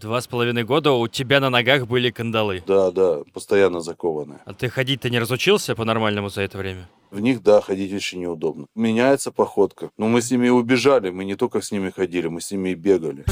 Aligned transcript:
Два 0.00 0.20
с 0.20 0.28
половиной 0.28 0.62
года 0.62 0.92
у 0.92 1.08
тебя 1.08 1.40
на 1.40 1.50
ногах 1.50 1.88
были 1.88 2.10
кандалы. 2.10 2.62
Да, 2.68 2.92
да, 2.92 3.22
постоянно 3.32 3.80
закованные. 3.80 4.38
А 4.44 4.54
ты 4.54 4.68
ходить-то 4.68 5.10
не 5.10 5.18
разучился 5.18 5.74
по-нормальному 5.74 6.28
за 6.28 6.42
это 6.42 6.56
время? 6.56 6.88
В 7.10 7.18
них, 7.18 7.42
да, 7.42 7.60
ходить 7.60 7.92
очень 7.92 8.20
неудобно. 8.20 8.66
Меняется 8.76 9.32
походка. 9.32 9.90
Но 9.98 10.06
мы 10.06 10.22
с 10.22 10.30
ними 10.30 10.50
убежали, 10.50 11.10
мы 11.10 11.24
не 11.24 11.34
только 11.34 11.60
с 11.60 11.72
ними 11.72 11.90
ходили, 11.90 12.28
мы 12.28 12.40
с 12.40 12.52
ними 12.52 12.68
и 12.68 12.74
бегали. 12.76 13.24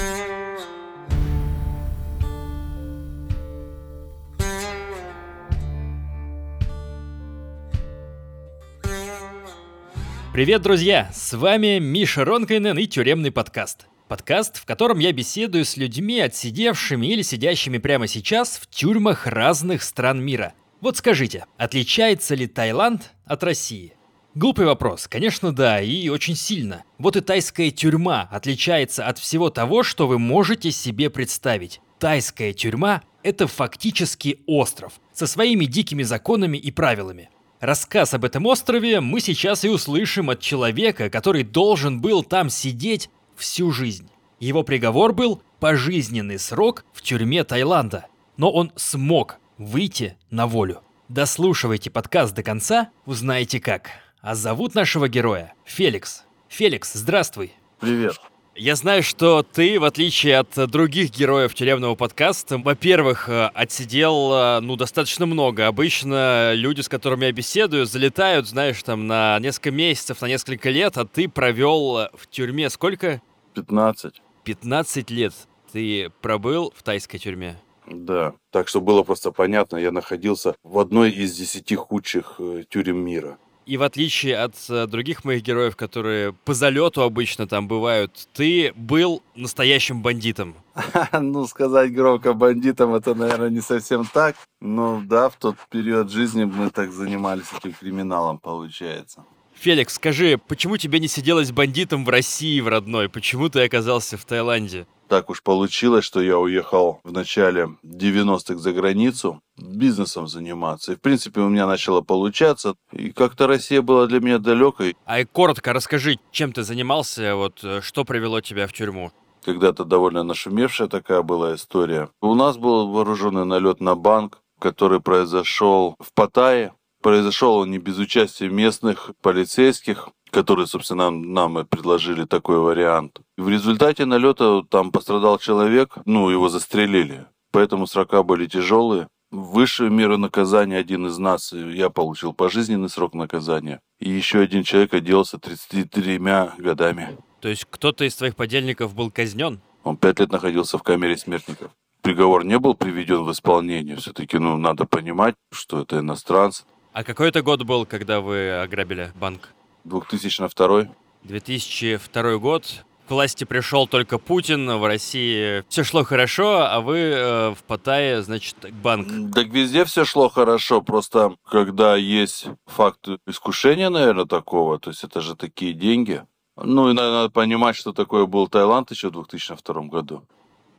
Привет, 10.33 10.63
друзья! 10.63 11.13
С 11.15 11.33
вами 11.33 11.79
Миша 11.79 12.25
Ронкайнен 12.25 12.77
и 12.77 12.87
Тюремный 12.89 13.31
подкаст. 13.31 13.87
Подкаст, 14.09 14.59
в 14.59 14.67
котором 14.67 15.01
я 15.01 15.11
беседую 15.13 15.65
с 15.65 15.77
людьми, 15.77 16.21
отсидевшими 16.21 17.09
или 17.09 17.23
сидящими 17.23 17.79
прямо 17.79 18.07
сейчас 18.07 18.57
в 18.57 18.69
тюрьмах 18.69 19.27
разных 19.27 19.83
стран 19.83 20.23
мира. 20.23 20.55
Вот 20.81 20.97
скажите, 20.97 21.45
отличается 21.57 22.37
ли 22.37 22.47
Таиланд 22.47 23.11
от 23.25 23.43
России? 23.43 23.95
Глупый 24.37 24.67
вопрос, 24.67 25.09
конечно, 25.09 25.51
да, 25.51 25.81
и 25.81 26.09
очень 26.09 26.37
сильно. 26.37 26.85
Вот 26.99 27.17
и 27.17 27.21
тайская 27.21 27.73
тюрьма 27.73 28.29
отличается 28.31 29.05
от 29.07 29.19
всего 29.19 29.51
того, 29.51 29.83
что 29.83 30.07
вы 30.07 30.21
можете 30.21 30.71
себе 30.71 31.11
представить. 31.11 31.81
Тайская 31.99 32.53
тюрьма– 32.53 33.03
это 33.25 33.49
фактически 33.49 34.39
остров 34.47 35.01
со 35.15 35.27
своими 35.27 35.65
дикими 35.65 36.05
законами 36.05 36.59
и 36.59 36.71
правилами. 36.71 37.31
Рассказ 37.59 38.15
об 38.15 38.25
этом 38.25 38.47
острове 38.47 39.01
мы 39.01 39.21
сейчас 39.21 39.65
и 39.65 39.69
услышим 39.69 40.31
от 40.31 40.39
человека, 40.39 41.11
который 41.11 41.43
должен 41.43 42.01
был 42.01 42.23
там 42.23 42.51
сидеть 42.51 43.11
всю 43.37 43.71
жизнь. 43.71 44.09
Его 44.41 44.63
приговор 44.63 45.13
был 45.13 45.43
пожизненный 45.61 46.39
срок 46.39 46.85
в 46.93 47.03
тюрьме 47.03 47.45
Таиланда. 47.45 48.07
Но 48.37 48.51
он 48.51 48.73
смог 48.77 49.39
выйти 49.59 50.17
на 50.31 50.47
волю. 50.47 50.83
Дослушивайте 51.09 51.91
подкаст 51.91 52.35
до 52.35 52.43
конца, 52.43 52.91
узнаете 53.07 53.61
как. 53.61 53.91
А 54.21 54.35
зовут 54.35 54.75
нашего 54.75 55.09
героя 55.09 55.55
Феликс. 55.65 56.25
Феликс, 56.49 56.93
здравствуй. 56.95 57.53
Привет. 57.81 58.17
Я 58.59 58.75
знаю, 58.75 59.03
что 59.03 59.43
ты, 59.43 59.79
в 59.79 59.85
отличие 59.85 60.39
от 60.39 60.71
других 60.71 61.11
героев 61.11 61.53
тюремного 61.55 61.95
подкаста, 61.95 62.57
во-первых, 62.57 63.29
э, 63.29 63.51
отсидел, 63.53 64.33
э, 64.33 64.61
ну, 64.61 64.77
достаточно 64.77 65.27
много. 65.27 65.67
Обычно 65.67 66.55
люди, 66.55 66.81
с 66.81 66.89
которыми 66.89 67.27
я 67.27 67.33
беседую, 67.33 67.85
залетают, 67.85 68.49
знаешь, 68.49 68.83
там, 68.83 69.07
на 69.07 69.39
несколько 69.41 69.73
месяцев, 69.73 70.23
на 70.23 70.27
несколько 70.27 70.71
лет, 70.71 70.97
а 70.97 71.05
ты 71.05 71.29
провел 71.29 71.99
э, 71.99 72.09
в 72.15 72.29
тюрьме 72.29 72.71
сколько? 72.71 73.21
15. 73.53 74.23
15 74.45 75.11
лет 75.11 75.35
ты 75.73 76.11
пробыл 76.23 76.73
в 76.75 76.83
тайской 76.83 77.21
тюрьме. 77.21 77.61
Да. 77.87 78.33
Так 78.53 78.69
что 78.69 78.81
было 78.81 79.03
просто 79.03 79.33
понятно, 79.33 79.77
я 79.77 79.93
находился 79.93 80.55
в 80.63 80.79
одной 80.79 81.11
из 81.11 81.37
десяти 81.37 81.75
худших 81.77 82.41
тюрем 82.71 83.05
мира. 83.05 83.37
И 83.67 83.77
в 83.77 83.83
отличие 83.83 84.37
от 84.39 84.55
э, 84.69 84.87
других 84.87 85.25
моих 85.25 85.43
героев, 85.43 85.75
которые 85.75 86.33
по 86.33 86.55
залету 86.55 87.03
обычно 87.03 87.49
там 87.49 87.67
бывают, 87.67 88.29
ты 88.33 88.73
был 88.77 89.23
настоящим 89.35 90.03
бандитом. 90.03 90.55
Ну, 91.13 91.47
сказать 91.47 91.93
громко 91.93 92.33
бандитом, 92.33 92.95
это, 92.95 93.15
наверное, 93.15 93.51
не 93.51 93.61
совсем 93.61 94.05
так. 94.05 94.37
Но 94.61 95.03
да, 95.05 95.29
в 95.29 95.37
тот 95.37 95.57
период 95.69 96.11
жизни 96.11 96.45
мы 96.45 96.71
так 96.71 96.93
занимались 96.93 97.47
этим 97.59 97.73
криминалом, 97.73 98.39
получается. 98.39 99.25
Феликс, 99.59 99.95
скажи, 99.95 100.39
почему 100.49 100.77
тебе 100.77 101.01
не 101.01 101.09
сиделось 101.09 101.51
бандитом 101.51 102.05
в 102.05 102.09
России, 102.09 102.61
в 102.61 102.69
родной? 102.69 103.09
Почему 103.09 103.49
ты 103.49 103.65
оказался 103.65 104.17
в 104.17 104.25
Таиланде? 104.25 104.87
Так 105.09 105.31
уж 105.31 105.43
получилось, 105.43 106.05
что 106.05 106.21
я 106.21 106.39
уехал 106.39 107.01
в 107.05 107.13
начале 107.13 107.71
90-х 107.85 108.59
за 108.59 108.73
границу 108.73 109.41
бизнесом 109.57 110.27
заниматься. 110.27 110.93
И, 110.93 110.97
в 110.97 111.01
принципе, 111.01 111.41
у 111.41 111.49
меня 111.49 111.67
начало 111.67 112.01
получаться. 112.01 112.75
И 112.93 113.13
как-то 113.13 113.47
Россия 113.47 113.83
была 113.83 114.07
для 114.07 114.21
меня 114.21 114.39
далекой. 114.39 114.97
А 115.05 115.21
и 115.21 115.25
коротко 115.25 115.73
расскажи, 115.73 116.19
чем 116.33 116.53
ты 116.53 116.65
занимался, 116.65 117.37
вот 117.37 117.63
э, 117.63 117.81
что 117.83 118.05
привело 118.05 118.41
тебя 118.41 118.67
в 118.67 118.73
тюрьму? 118.73 119.13
Когда-то 119.45 119.85
довольно 119.85 120.25
нашумевшая 120.25 120.89
такая 120.89 121.23
была 121.23 121.55
история. 121.55 122.09
У 122.21 122.35
нас 122.35 122.57
был 122.57 122.89
вооруженный 122.89 123.45
налет 123.45 123.81
на 123.81 123.95
банк, 123.95 124.41
который 124.59 125.01
произошел 125.01 125.95
в 126.01 126.13
Паттайе. 126.15 126.73
Произошел 127.07 127.59
он 127.59 127.71
не 127.71 127.79
без 127.79 127.99
участия 127.99 128.49
местных 128.49 129.13
полицейских, 129.23 130.09
которые, 130.33 130.67
собственно, 130.67 131.09
нам, 131.09 131.57
и 131.61 131.65
предложили 131.65 132.25
такой 132.25 132.59
вариант. 132.59 133.21
И 133.39 133.43
в 133.43 133.49
результате 133.49 134.07
налета 134.07 134.63
там 134.69 134.91
пострадал 134.91 135.39
человек, 135.39 135.99
ну, 136.05 136.31
его 136.31 136.49
застрелили. 136.49 137.27
Поэтому 137.53 137.87
срока 137.87 138.25
были 138.25 138.47
тяжелые. 138.47 139.07
Высшую 139.31 139.93
меру 139.93 140.19
наказания 140.19 140.79
один 140.79 141.07
из 141.07 141.17
нас, 141.19 141.53
я 141.53 141.91
получил 141.91 142.33
пожизненный 142.33 142.89
срок 142.89 143.15
наказания. 143.15 143.79
И 144.01 144.11
еще 144.11 144.41
один 144.41 144.65
человек 144.65 144.93
отделался 144.93 145.39
33 145.39 146.19
годами. 146.59 147.17
То 147.41 147.49
есть 147.49 147.69
кто-то 147.71 148.05
из 148.05 148.17
твоих 148.17 148.35
подельников 148.35 148.97
был 148.97 149.13
казнен? 149.13 149.61
Он 149.85 149.97
пять 149.97 150.19
лет 150.19 150.33
находился 150.33 150.77
в 150.77 150.83
камере 150.83 151.17
смертников. 151.17 151.71
Приговор 152.03 152.45
не 152.45 152.59
был 152.59 152.75
приведен 152.75 153.23
в 153.23 153.31
исполнение. 153.31 153.95
Все-таки, 153.95 154.39
ну, 154.39 154.57
надо 154.57 154.87
понимать, 154.87 155.37
что 155.53 155.83
это 155.83 156.01
иностранцы. 156.01 156.65
А 156.97 157.05
какой 157.05 157.29
это 157.29 157.43
год 157.43 157.63
был, 157.65 157.85
когда 157.85 158.23
вы 158.23 158.53
ограбили 158.53 159.13
банк? 159.17 159.51
2002. 159.85 160.87
2002 161.25 162.37
год. 162.39 162.87
К 163.07 163.11
власти 163.11 163.45
пришел 163.45 163.87
только 163.87 164.17
Путин, 164.17 164.79
в 164.79 164.87
России 164.87 165.63
все 165.69 165.85
шло 165.85 166.05
хорошо, 166.05 166.63
а 166.63 166.81
вы 166.81 166.97
э, 166.97 167.51
в 167.51 167.63
Паттайе, 167.65 168.23
значит, 168.23 168.57
банк. 168.83 169.35
Так 169.35 169.49
везде 169.49 169.85
все 169.85 170.07
шло 170.07 170.31
хорошо, 170.31 170.81
просто 170.81 171.37
когда 171.51 171.97
есть 171.97 172.47
факт 172.65 173.07
искушения, 173.27 173.91
наверное, 173.91 174.25
такого, 174.25 174.79
то 174.79 174.89
есть 174.89 175.05
это 175.05 175.21
же 175.21 175.37
такие 175.37 175.75
деньги. 175.75 176.25
Ну 176.57 176.89
и 176.89 176.95
надо, 176.95 177.13
надо 177.13 177.29
понимать, 177.29 177.77
что 177.77 177.93
такое 177.93 178.25
был 178.25 178.49
Таиланд 178.49 178.91
еще 178.91 179.11
в 179.11 179.13
2002 179.13 179.83
году. 179.83 180.23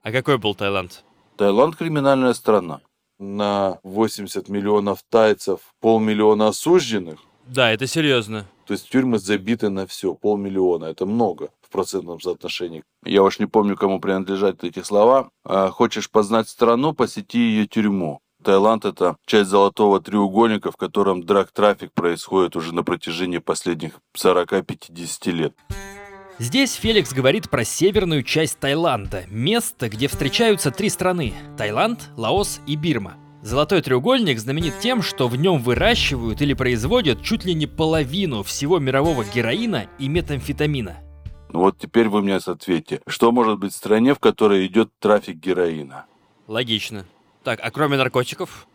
А 0.01 0.11
какой 0.11 0.39
был 0.39 0.55
Таиланд? 0.55 1.03
Таиланд 1.37 1.75
криминальная 1.75 2.33
страна 2.33 2.81
на 3.19 3.79
80 3.83 4.49
миллионов 4.49 4.99
тайцев 5.09 5.59
полмиллиона 5.79 6.47
осужденных. 6.47 7.19
Да, 7.47 7.71
это 7.71 7.87
серьезно. 7.87 8.45
То 8.65 8.73
есть 8.73 8.89
тюрьмы 8.89 9.19
забиты 9.19 9.69
на 9.69 9.87
все, 9.87 10.13
полмиллиона. 10.13 10.85
Это 10.85 11.05
много 11.05 11.49
в 11.61 11.69
процентном 11.69 12.19
соотношении. 12.19 12.83
Я 13.05 13.23
уж 13.23 13.39
не 13.39 13.45
помню, 13.45 13.77
кому 13.77 13.99
принадлежат 13.99 14.63
эти 14.63 14.83
слова. 14.83 15.29
А, 15.45 15.69
хочешь 15.69 16.09
познать 16.09 16.49
страну, 16.49 16.93
посети 16.93 17.39
ее 17.39 17.67
тюрьму. 17.67 18.19
Таиланд– 18.43 18.85
это 18.85 19.17
часть 19.25 19.49
золотого 19.49 19.99
треугольника, 19.99 20.71
в 20.71 20.77
котором 20.77 21.23
драг-трафик 21.23 21.91
происходит 21.93 22.55
уже 22.55 22.73
на 22.73 22.83
протяжении 22.83 23.39
последних 23.39 23.99
40-50 24.15 25.31
лет. 25.31 25.53
Здесь 26.39 26.75
Феликс 26.75 27.13
говорит 27.13 27.49
про 27.49 27.63
северную 27.63 28.21
часть 28.21 28.59
Таиланда, 28.59 29.23
место, 29.27 29.89
где 29.89 30.07
встречаются 30.07 30.69
три 30.69 30.89
страны– 30.89 31.33
Таиланд, 31.57 32.11
Лаос 32.15 32.61
и 32.67 32.75
Бирма. 32.75 33.15
Золотой 33.41 33.81
треугольник 33.81 34.37
знаменит 34.37 34.77
тем, 34.79 35.01
что 35.01 35.27
в 35.27 35.35
нем 35.35 35.59
выращивают 35.59 36.39
или 36.43 36.53
производят 36.53 37.23
чуть 37.23 37.43
ли 37.43 37.55
не 37.55 37.65
половину 37.65 38.43
всего 38.43 38.77
мирового 38.77 39.23
героина 39.25 39.87
и 39.97 40.07
метамфетамина. 40.07 40.97
Ну 41.49 41.59
вот 41.61 41.79
теперь 41.79 42.07
вы 42.07 42.21
мне 42.21 42.35
ответьте, 42.35 43.01
что 43.07 43.31
может 43.31 43.57
быть 43.57 43.73
в 43.73 43.75
стране, 43.75 44.13
в 44.13 44.19
которой 44.19 44.67
идет 44.67 44.91
трафик 44.99 45.37
героина? 45.37 46.05
Логично. 46.45 47.05
Так, 47.43 47.59
а 47.63 47.71
кроме 47.71 47.97
наркотиков? 47.97 48.67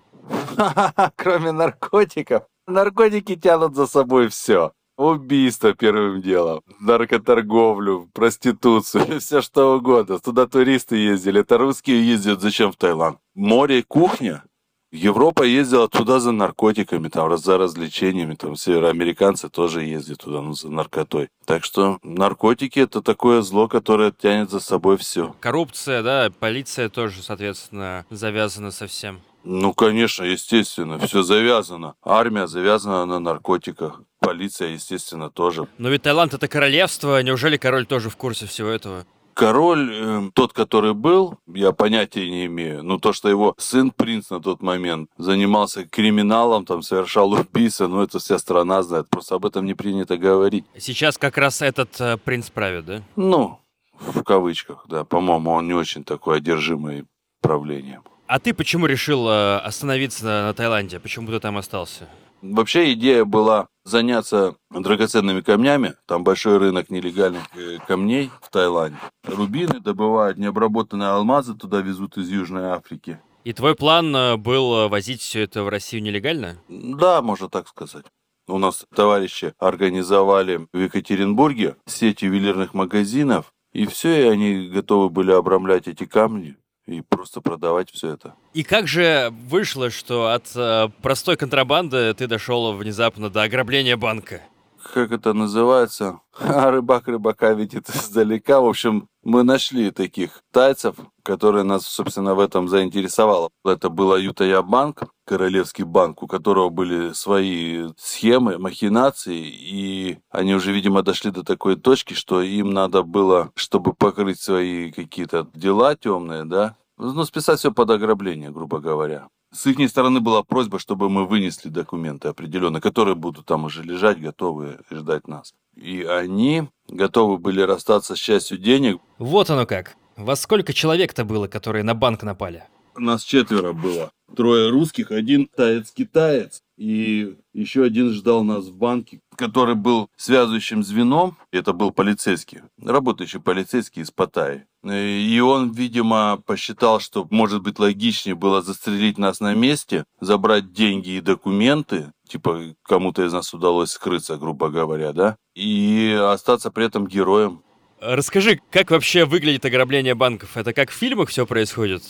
Кроме 1.16 1.52
наркотиков? 1.52 2.44
Наркотики 2.66 3.36
тянут 3.36 3.76
за 3.76 3.86
собой 3.86 4.28
все. 4.28 4.72
Убийство 5.02 5.74
первым 5.74 6.22
делом, 6.22 6.62
наркоторговлю, 6.78 8.08
проституцию, 8.12 9.18
все 9.20 9.42
что 9.42 9.76
угодно. 9.76 10.20
Туда 10.20 10.46
туристы 10.46 10.94
ездили, 10.94 11.40
это 11.40 11.58
русские 11.58 12.06
ездят 12.06 12.40
зачем 12.40 12.70
в 12.70 12.76
Таиланд? 12.76 13.18
Море, 13.34 13.82
кухня? 13.82 14.44
Европа 14.92 15.42
ездила 15.42 15.88
туда 15.88 16.20
за 16.20 16.30
наркотиками, 16.30 17.08
там, 17.08 17.36
за 17.36 17.58
развлечениями, 17.58 18.36
там, 18.36 18.54
североамериканцы 18.54 19.48
тоже 19.48 19.82
ездят 19.82 20.18
туда, 20.18 20.40
ну, 20.40 20.52
за 20.52 20.70
наркотой. 20.70 21.30
Так 21.46 21.64
что 21.64 21.98
наркотики 22.04 22.78
это 22.78 23.02
такое 23.02 23.42
зло, 23.42 23.66
которое 23.66 24.12
тянет 24.12 24.50
за 24.50 24.60
собой 24.60 24.98
все. 24.98 25.34
Коррупция, 25.40 26.04
да, 26.04 26.30
полиция 26.38 26.88
тоже, 26.88 27.24
соответственно, 27.24 28.06
завязана 28.10 28.70
со 28.70 28.86
всем. 28.86 29.20
Ну, 29.42 29.74
конечно, 29.74 30.22
естественно, 30.22 31.00
все 31.00 31.24
завязано. 31.24 31.96
Армия 32.04 32.46
завязана 32.46 33.04
на 33.04 33.18
наркотиках. 33.18 34.02
Полиция, 34.22 34.68
естественно, 34.68 35.30
тоже. 35.30 35.66
Но 35.78 35.88
ведь 35.88 36.02
Таиланд 36.02 36.32
это 36.32 36.46
королевство, 36.46 37.20
неужели 37.22 37.56
король 37.56 37.86
тоже 37.86 38.08
в 38.08 38.16
курсе 38.16 38.46
всего 38.46 38.68
этого? 38.68 39.04
Король, 39.34 39.90
э, 39.92 40.30
тот, 40.34 40.52
который 40.52 40.94
был, 40.94 41.38
я 41.46 41.72
понятия 41.72 42.28
не 42.30 42.46
имею. 42.46 42.84
Но 42.84 42.98
то, 42.98 43.12
что 43.12 43.28
его 43.28 43.54
сын, 43.58 43.90
принц 43.90 44.30
на 44.30 44.40
тот 44.40 44.62
момент, 44.62 45.10
занимался 45.16 45.84
криминалом, 45.84 46.64
там, 46.66 46.82
совершал 46.82 47.32
убийство, 47.32 47.88
ну, 47.88 48.02
это 48.02 48.18
вся 48.18 48.38
страна 48.38 48.82
знает. 48.82 49.08
Просто 49.08 49.34
об 49.34 49.46
этом 49.46 49.64
не 49.64 49.74
принято 49.74 50.16
говорить. 50.16 50.64
Сейчас 50.78 51.18
как 51.18 51.38
раз 51.38 51.62
этот 51.62 52.00
э, 52.00 52.16
принц 52.18 52.50
правит, 52.50 52.84
да? 52.84 53.02
Ну, 53.16 53.58
В 53.98 54.22
кавычках, 54.22 54.84
да. 54.88 55.04
По-моему, 55.04 55.50
он 55.50 55.66
не 55.66 55.74
очень 55.74 56.04
такой 56.04 56.36
одержимый 56.38 57.06
правлением. 57.40 58.02
А 58.26 58.38
ты 58.38 58.54
почему 58.54 58.86
решил 58.86 59.28
э, 59.28 59.56
остановиться 59.58 60.24
на, 60.24 60.46
на 60.46 60.54
Таиланде? 60.54 61.00
Почему 61.00 61.28
ты 61.28 61.40
там 61.40 61.56
остался? 61.56 62.08
Вообще 62.42 62.92
идея 62.92 63.24
была 63.24 63.68
заняться 63.84 64.56
драгоценными 64.70 65.40
камнями. 65.40 65.94
Там 66.06 66.24
большой 66.24 66.58
рынок 66.58 66.90
нелегальных 66.90 67.42
э, 67.56 67.78
камней 67.86 68.30
в 68.40 68.50
Таиланде. 68.50 68.98
Рубины 69.24 69.80
добывают, 69.80 70.38
необработанные 70.38 71.08
алмазы 71.08 71.54
туда 71.54 71.80
везут 71.80 72.16
из 72.16 72.28
Южной 72.28 72.66
Африки. 72.66 73.20
И 73.44 73.52
твой 73.52 73.74
план 73.74 74.14
э, 74.14 74.36
был 74.36 74.74
э, 74.74 74.88
возить 74.88 75.20
все 75.20 75.42
это 75.42 75.64
в 75.64 75.68
Россию 75.68 76.02
нелегально? 76.02 76.58
Да, 76.68 77.22
можно 77.22 77.48
так 77.48 77.68
сказать. 77.68 78.06
У 78.48 78.58
нас 78.58 78.84
товарищи 78.94 79.54
организовали 79.58 80.66
в 80.72 80.78
Екатеринбурге 80.78 81.76
сеть 81.86 82.22
ювелирных 82.22 82.74
магазинов, 82.74 83.52
и 83.72 83.86
все, 83.86 84.24
и 84.24 84.28
они 84.28 84.68
готовы 84.68 85.10
были 85.10 85.32
обрамлять 85.32 85.88
эти 85.88 86.04
камни 86.04 86.56
и 86.86 87.00
просто 87.00 87.40
продавать 87.40 87.90
все 87.90 88.14
это. 88.14 88.34
И 88.54 88.62
как 88.62 88.88
же 88.88 89.32
вышло, 89.48 89.90
что 89.90 90.28
от 90.28 90.50
э, 90.54 90.88
простой 91.00 91.36
контрабанды 91.36 92.14
ты 92.14 92.26
дошел 92.26 92.72
внезапно 92.72 93.30
до 93.30 93.42
ограбления 93.42 93.96
банка? 93.96 94.42
Как 94.82 95.12
это 95.12 95.32
называется, 95.32 96.20
а 96.38 96.70
рыбак 96.70 97.08
рыбака 97.08 97.52
видит 97.52 97.88
издалека. 97.90 98.60
В 98.60 98.66
общем, 98.66 99.08
мы 99.22 99.42
нашли 99.42 99.90
таких 99.90 100.42
тайцев, 100.52 100.96
которые 101.22 101.64
нас, 101.64 101.86
собственно, 101.86 102.34
в 102.34 102.40
этом 102.40 102.68
заинтересовало. 102.68 103.50
Это 103.64 103.88
был 103.88 104.12
Аютая 104.12 104.62
банк, 104.62 105.04
королевский 105.26 105.84
банк, 105.84 106.22
у 106.22 106.26
которого 106.26 106.68
были 106.70 107.12
свои 107.12 107.88
схемы, 107.96 108.58
махинации, 108.58 109.42
и 109.46 110.18
они 110.30 110.54
уже, 110.54 110.72
видимо, 110.72 111.02
дошли 111.02 111.30
до 111.30 111.44
такой 111.44 111.76
точки, 111.76 112.14
что 112.14 112.42
им 112.42 112.70
надо 112.70 113.02
было, 113.02 113.52
чтобы 113.54 113.92
покрыть 113.92 114.40
свои 114.40 114.90
какие-то 114.90 115.48
дела 115.54 115.94
темные, 115.96 116.44
да, 116.44 116.76
ну, 116.98 117.24
списать 117.24 117.58
все 117.58 117.72
под 117.72 117.90
ограбление, 117.90 118.50
грубо 118.50 118.78
говоря. 118.78 119.28
С 119.52 119.66
их 119.66 119.90
стороны 119.90 120.20
была 120.20 120.42
просьба, 120.42 120.78
чтобы 120.78 121.10
мы 121.10 121.26
вынесли 121.26 121.68
документы 121.68 122.28
определенно, 122.28 122.80
которые 122.80 123.14
будут 123.14 123.44
там 123.44 123.64
уже 123.64 123.82
лежать, 123.82 124.18
готовы 124.18 124.78
ждать 124.90 125.28
нас. 125.28 125.52
И 125.76 126.02
они 126.02 126.68
готовы 126.88 127.36
были 127.36 127.60
расстаться 127.60 128.16
с 128.16 128.18
частью 128.18 128.56
денег. 128.56 129.00
Вот 129.18 129.50
оно 129.50 129.66
как. 129.66 129.94
Во 130.16 130.36
сколько 130.36 130.72
человек-то 130.72 131.24
было, 131.24 131.48
которые 131.48 131.84
на 131.84 131.94
банк 131.94 132.22
напали? 132.22 132.64
Нас 132.96 133.24
четверо 133.24 133.72
было. 133.72 134.10
Трое 134.36 134.70
русских, 134.70 135.10
один 135.10 135.46
таец-китаец 135.46 136.62
и 136.78 137.36
еще 137.52 137.84
один 137.84 138.10
ждал 138.10 138.42
нас 138.44 138.66
в 138.66 138.76
банке, 138.76 139.20
который 139.36 139.74
был 139.74 140.08
связывающим 140.16 140.82
звеном. 140.82 141.36
Это 141.52 141.72
был 141.72 141.92
полицейский, 141.92 142.62
работающий 142.82 143.40
полицейский 143.40 144.02
из 144.02 144.10
Паттайи. 144.10 144.64
И 144.84 145.40
он, 145.40 145.70
видимо, 145.70 146.42
посчитал, 146.44 146.98
что 146.98 147.26
может 147.30 147.62
быть 147.62 147.78
логичнее 147.78 148.34
было 148.34 148.62
застрелить 148.62 149.18
нас 149.18 149.38
на 149.40 149.54
месте, 149.54 150.04
забрать 150.20 150.72
деньги 150.72 151.10
и 151.10 151.20
документы, 151.20 152.12
типа 152.26 152.74
кому-то 152.82 153.24
из 153.24 153.32
нас 153.32 153.54
удалось 153.54 153.90
скрыться, 153.90 154.36
грубо 154.38 154.70
говоря, 154.70 155.12
да, 155.12 155.36
и 155.54 156.18
остаться 156.20 156.70
при 156.70 156.86
этом 156.86 157.06
героем. 157.06 157.62
Расскажи, 158.00 158.60
как 158.72 158.90
вообще 158.90 159.24
выглядит 159.24 159.64
ограбление 159.64 160.16
банков? 160.16 160.56
Это 160.56 160.72
как 160.72 160.90
в 160.90 160.94
фильмах 160.94 161.28
все 161.28 161.46
происходит? 161.46 162.02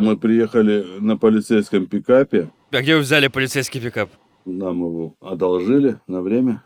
Мы 0.00 0.16
приехали 0.16 0.84
на 0.98 1.18
полицейском 1.18 1.86
пикапе. 1.86 2.50
А 2.70 2.80
где 2.80 2.96
вы 2.96 3.02
взяли 3.02 3.28
полицейский 3.28 3.80
пикап? 3.80 4.10
Нам 4.46 4.80
его 4.80 5.14
одолжили 5.20 6.00
на 6.06 6.22
время. 6.22 6.62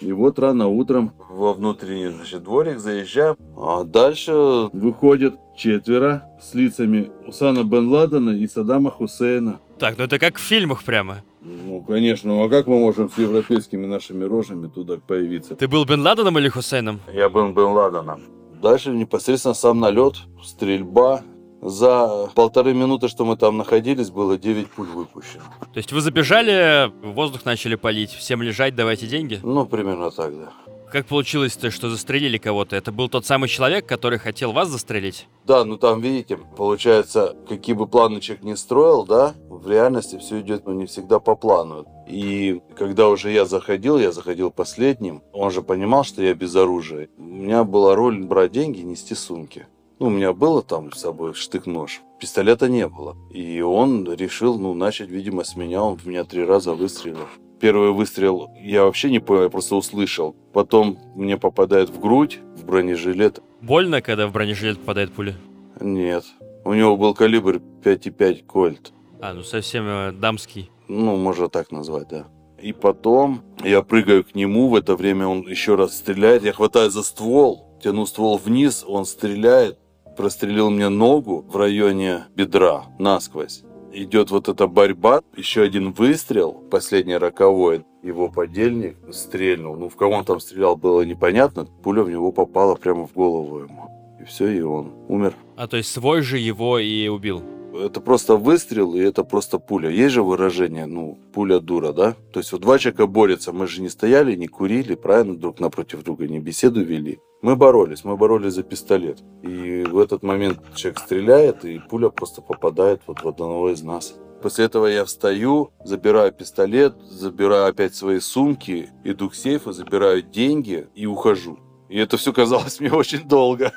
И 0.00 0.12
вот 0.12 0.38
рано 0.38 0.68
утром 0.68 1.12
во 1.30 1.54
внутренний 1.54 2.08
значит, 2.08 2.42
дворик 2.42 2.78
заезжаем, 2.78 3.36
а 3.56 3.84
дальше 3.84 4.32
выходят 4.74 5.36
четверо 5.56 6.24
с 6.38 6.52
лицами 6.52 7.10
Усана 7.26 7.64
Бен 7.64 7.88
Ладена 7.88 8.30
и 8.30 8.46
Саддама 8.46 8.90
Хусейна. 8.90 9.58
Так, 9.78 9.96
ну 9.96 10.04
это 10.04 10.18
как 10.18 10.36
в 10.36 10.42
фильмах 10.42 10.84
прямо. 10.84 11.22
Ну, 11.40 11.80
конечно, 11.80 12.28
ну 12.28 12.44
а 12.44 12.50
как 12.50 12.66
мы 12.66 12.78
можем 12.78 13.08
с 13.08 13.16
европейскими 13.16 13.86
нашими 13.86 14.24
рожами 14.24 14.66
туда 14.68 14.98
появиться? 14.98 15.56
Ты 15.56 15.68
был 15.68 15.86
Бен 15.86 16.02
Ладеном 16.02 16.38
или 16.38 16.50
Хусейном? 16.50 17.00
Я 17.14 17.30
был 17.30 17.52
Бен 17.52 17.72
Ладеном. 17.72 18.20
Дальше 18.60 18.90
непосредственно 18.90 19.54
сам 19.54 19.80
налет, 19.80 20.16
стрельба, 20.44 21.22
за 21.60 22.30
полторы 22.34 22.74
минуты, 22.74 23.08
что 23.08 23.24
мы 23.24 23.36
там 23.36 23.56
находились, 23.56 24.10
было 24.10 24.38
9 24.38 24.70
пуль 24.70 24.88
выпущено. 24.88 25.44
То 25.72 25.78
есть 25.78 25.92
вы 25.92 26.00
забежали, 26.00 26.92
воздух 27.02 27.44
начали 27.44 27.74
палить, 27.74 28.10
всем 28.10 28.42
лежать, 28.42 28.74
давайте 28.74 29.06
деньги? 29.06 29.40
Ну, 29.42 29.66
примерно 29.66 30.10
так, 30.10 30.36
да. 30.36 30.52
Как 30.90 31.06
получилось-то, 31.06 31.72
что 31.72 31.90
застрелили 31.90 32.38
кого-то? 32.38 32.76
Это 32.76 32.92
был 32.92 33.08
тот 33.08 33.26
самый 33.26 33.48
человек, 33.48 33.86
который 33.86 34.18
хотел 34.18 34.52
вас 34.52 34.68
застрелить? 34.68 35.26
Да, 35.44 35.64
ну 35.64 35.76
там, 35.76 36.00
видите, 36.00 36.36
получается, 36.36 37.36
какие 37.48 37.74
бы 37.74 37.88
планы 37.88 38.20
человек 38.20 38.44
не 38.44 38.56
строил, 38.56 39.04
да, 39.04 39.34
в 39.48 39.68
реальности 39.68 40.16
все 40.18 40.40
идет, 40.40 40.64
ну, 40.64 40.74
не 40.74 40.86
всегда 40.86 41.18
по 41.18 41.34
плану. 41.34 41.86
И 42.08 42.60
когда 42.76 43.08
уже 43.08 43.32
я 43.32 43.46
заходил, 43.46 43.98
я 43.98 44.12
заходил 44.12 44.52
последним, 44.52 45.22
он 45.32 45.50
же 45.50 45.60
понимал, 45.60 46.04
что 46.04 46.22
я 46.22 46.34
без 46.34 46.54
оружия. 46.54 47.08
У 47.18 47.22
меня 47.22 47.64
была 47.64 47.96
роль 47.96 48.22
брать 48.22 48.52
деньги 48.52 48.80
нести 48.80 49.16
сумки. 49.16 49.66
Ну, 49.98 50.08
у 50.08 50.10
меня 50.10 50.34
было 50.34 50.62
там 50.62 50.92
с 50.92 51.00
собой 51.00 51.32
штык-нож. 51.32 52.02
Пистолета 52.20 52.68
не 52.68 52.86
было. 52.86 53.16
И 53.30 53.60
он 53.62 54.12
решил, 54.12 54.58
ну, 54.58 54.74
начать, 54.74 55.08
видимо, 55.08 55.42
с 55.42 55.56
меня. 55.56 55.82
Он 55.82 55.96
в 55.96 56.06
меня 56.06 56.24
три 56.24 56.44
раза 56.44 56.74
выстрелил. 56.74 57.28
Первый 57.60 57.92
выстрел 57.92 58.50
я 58.60 58.84
вообще 58.84 59.10
не 59.10 59.18
понял, 59.20 59.44
я 59.44 59.48
просто 59.48 59.74
услышал. 59.74 60.36
Потом 60.52 60.98
мне 61.14 61.38
попадает 61.38 61.88
в 61.88 61.98
грудь, 61.98 62.38
в 62.56 62.66
бронежилет. 62.66 63.42
Больно, 63.62 64.02
когда 64.02 64.26
в 64.26 64.32
бронежилет 64.32 64.78
попадает 64.78 65.12
пуля? 65.12 65.34
Нет. 65.80 66.24
У 66.64 66.74
него 66.74 66.96
был 66.98 67.14
калибр 67.14 67.62
5,5 67.82 68.44
кольт. 68.44 68.92
А, 69.20 69.32
ну 69.32 69.42
совсем 69.42 69.86
э, 69.86 70.12
дамский. 70.12 70.70
Ну, 70.88 71.16
можно 71.16 71.48
так 71.48 71.72
назвать, 71.72 72.08
да. 72.08 72.26
И 72.60 72.72
потом 72.72 73.42
я 73.64 73.82
прыгаю 73.82 74.24
к 74.24 74.34
нему, 74.34 74.68
в 74.68 74.74
это 74.74 74.94
время 74.94 75.26
он 75.26 75.40
еще 75.48 75.74
раз 75.74 75.96
стреляет, 75.96 76.42
я 76.42 76.52
хватаю 76.52 76.90
за 76.90 77.02
ствол, 77.02 77.78
тяну 77.82 78.06
ствол 78.06 78.38
вниз, 78.38 78.84
он 78.86 79.04
стреляет, 79.06 79.78
прострелил 80.16 80.70
мне 80.70 80.88
ногу 80.88 81.44
в 81.48 81.56
районе 81.56 82.24
бедра 82.34 82.86
насквозь. 82.98 83.62
Идет 83.92 84.30
вот 84.30 84.48
эта 84.48 84.66
борьба, 84.66 85.22
еще 85.36 85.62
один 85.62 85.92
выстрел, 85.92 86.52
последний 86.70 87.16
роковой, 87.16 87.84
его 88.02 88.28
подельник 88.28 88.96
стрельнул. 89.12 89.76
Ну, 89.76 89.88
в 89.88 89.96
кого 89.96 90.14
он 90.14 90.24
там 90.24 90.40
стрелял, 90.40 90.76
было 90.76 91.02
непонятно. 91.02 91.66
Пуля 91.82 92.02
в 92.02 92.10
него 92.10 92.30
попала 92.30 92.74
прямо 92.74 93.06
в 93.06 93.12
голову 93.14 93.60
ему. 93.60 94.18
И 94.20 94.24
все, 94.24 94.48
и 94.48 94.60
он 94.60 94.92
умер. 95.08 95.34
А 95.56 95.66
то 95.66 95.76
есть 95.76 95.90
свой 95.90 96.22
же 96.22 96.38
его 96.38 96.78
и 96.78 97.08
убил? 97.08 97.42
Это 97.84 98.00
просто 98.00 98.36
выстрел, 98.36 98.94
и 98.94 99.00
это 99.00 99.24
просто 99.24 99.58
пуля. 99.58 99.90
Есть 99.90 100.14
же 100.14 100.22
выражение, 100.22 100.86
ну, 100.86 101.18
пуля 101.32 101.60
дура, 101.60 101.92
да? 101.92 102.16
То 102.32 102.40
есть 102.40 102.52
вот 102.52 102.60
два 102.60 102.78
человека 102.78 103.06
борются, 103.06 103.52
мы 103.52 103.66
же 103.66 103.82
не 103.82 103.88
стояли, 103.88 104.34
не 104.34 104.46
курили, 104.46 104.94
правильно, 104.94 105.36
друг 105.36 105.60
напротив 105.60 106.02
друга, 106.02 106.26
не 106.26 106.40
беседу 106.40 106.82
вели. 106.82 107.18
Мы 107.42 107.56
боролись, 107.56 108.04
мы 108.04 108.16
боролись 108.16 108.54
за 108.54 108.62
пистолет. 108.62 109.22
И 109.42 109.84
в 109.84 109.98
этот 109.98 110.22
момент 110.22 110.60
человек 110.74 110.98
стреляет, 111.00 111.64
и 111.64 111.78
пуля 111.78 112.08
просто 112.08 112.42
попадает 112.42 113.02
вот 113.06 113.22
в 113.22 113.28
одного 113.28 113.70
из 113.70 113.82
нас. 113.82 114.14
После 114.42 114.66
этого 114.66 114.86
я 114.86 115.04
встаю, 115.04 115.72
забираю 115.84 116.32
пистолет, 116.32 116.94
забираю 117.08 117.66
опять 117.66 117.94
свои 117.94 118.20
сумки, 118.20 118.90
иду 119.04 119.30
к 119.30 119.34
сейфу, 119.34 119.72
забираю 119.72 120.22
деньги 120.22 120.86
и 120.94 121.06
ухожу. 121.06 121.58
И 121.88 121.98
это 121.98 122.16
все 122.16 122.32
казалось 122.32 122.80
мне 122.80 122.92
очень 122.92 123.26
долго. 123.26 123.72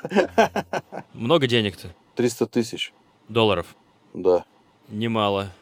Много 1.14 1.46
денег-то? 1.46 1.94
300 2.16 2.46
тысяч. 2.46 2.92
Долларов? 3.28 3.74
Да. 4.14 4.44
Немало. 4.88 5.52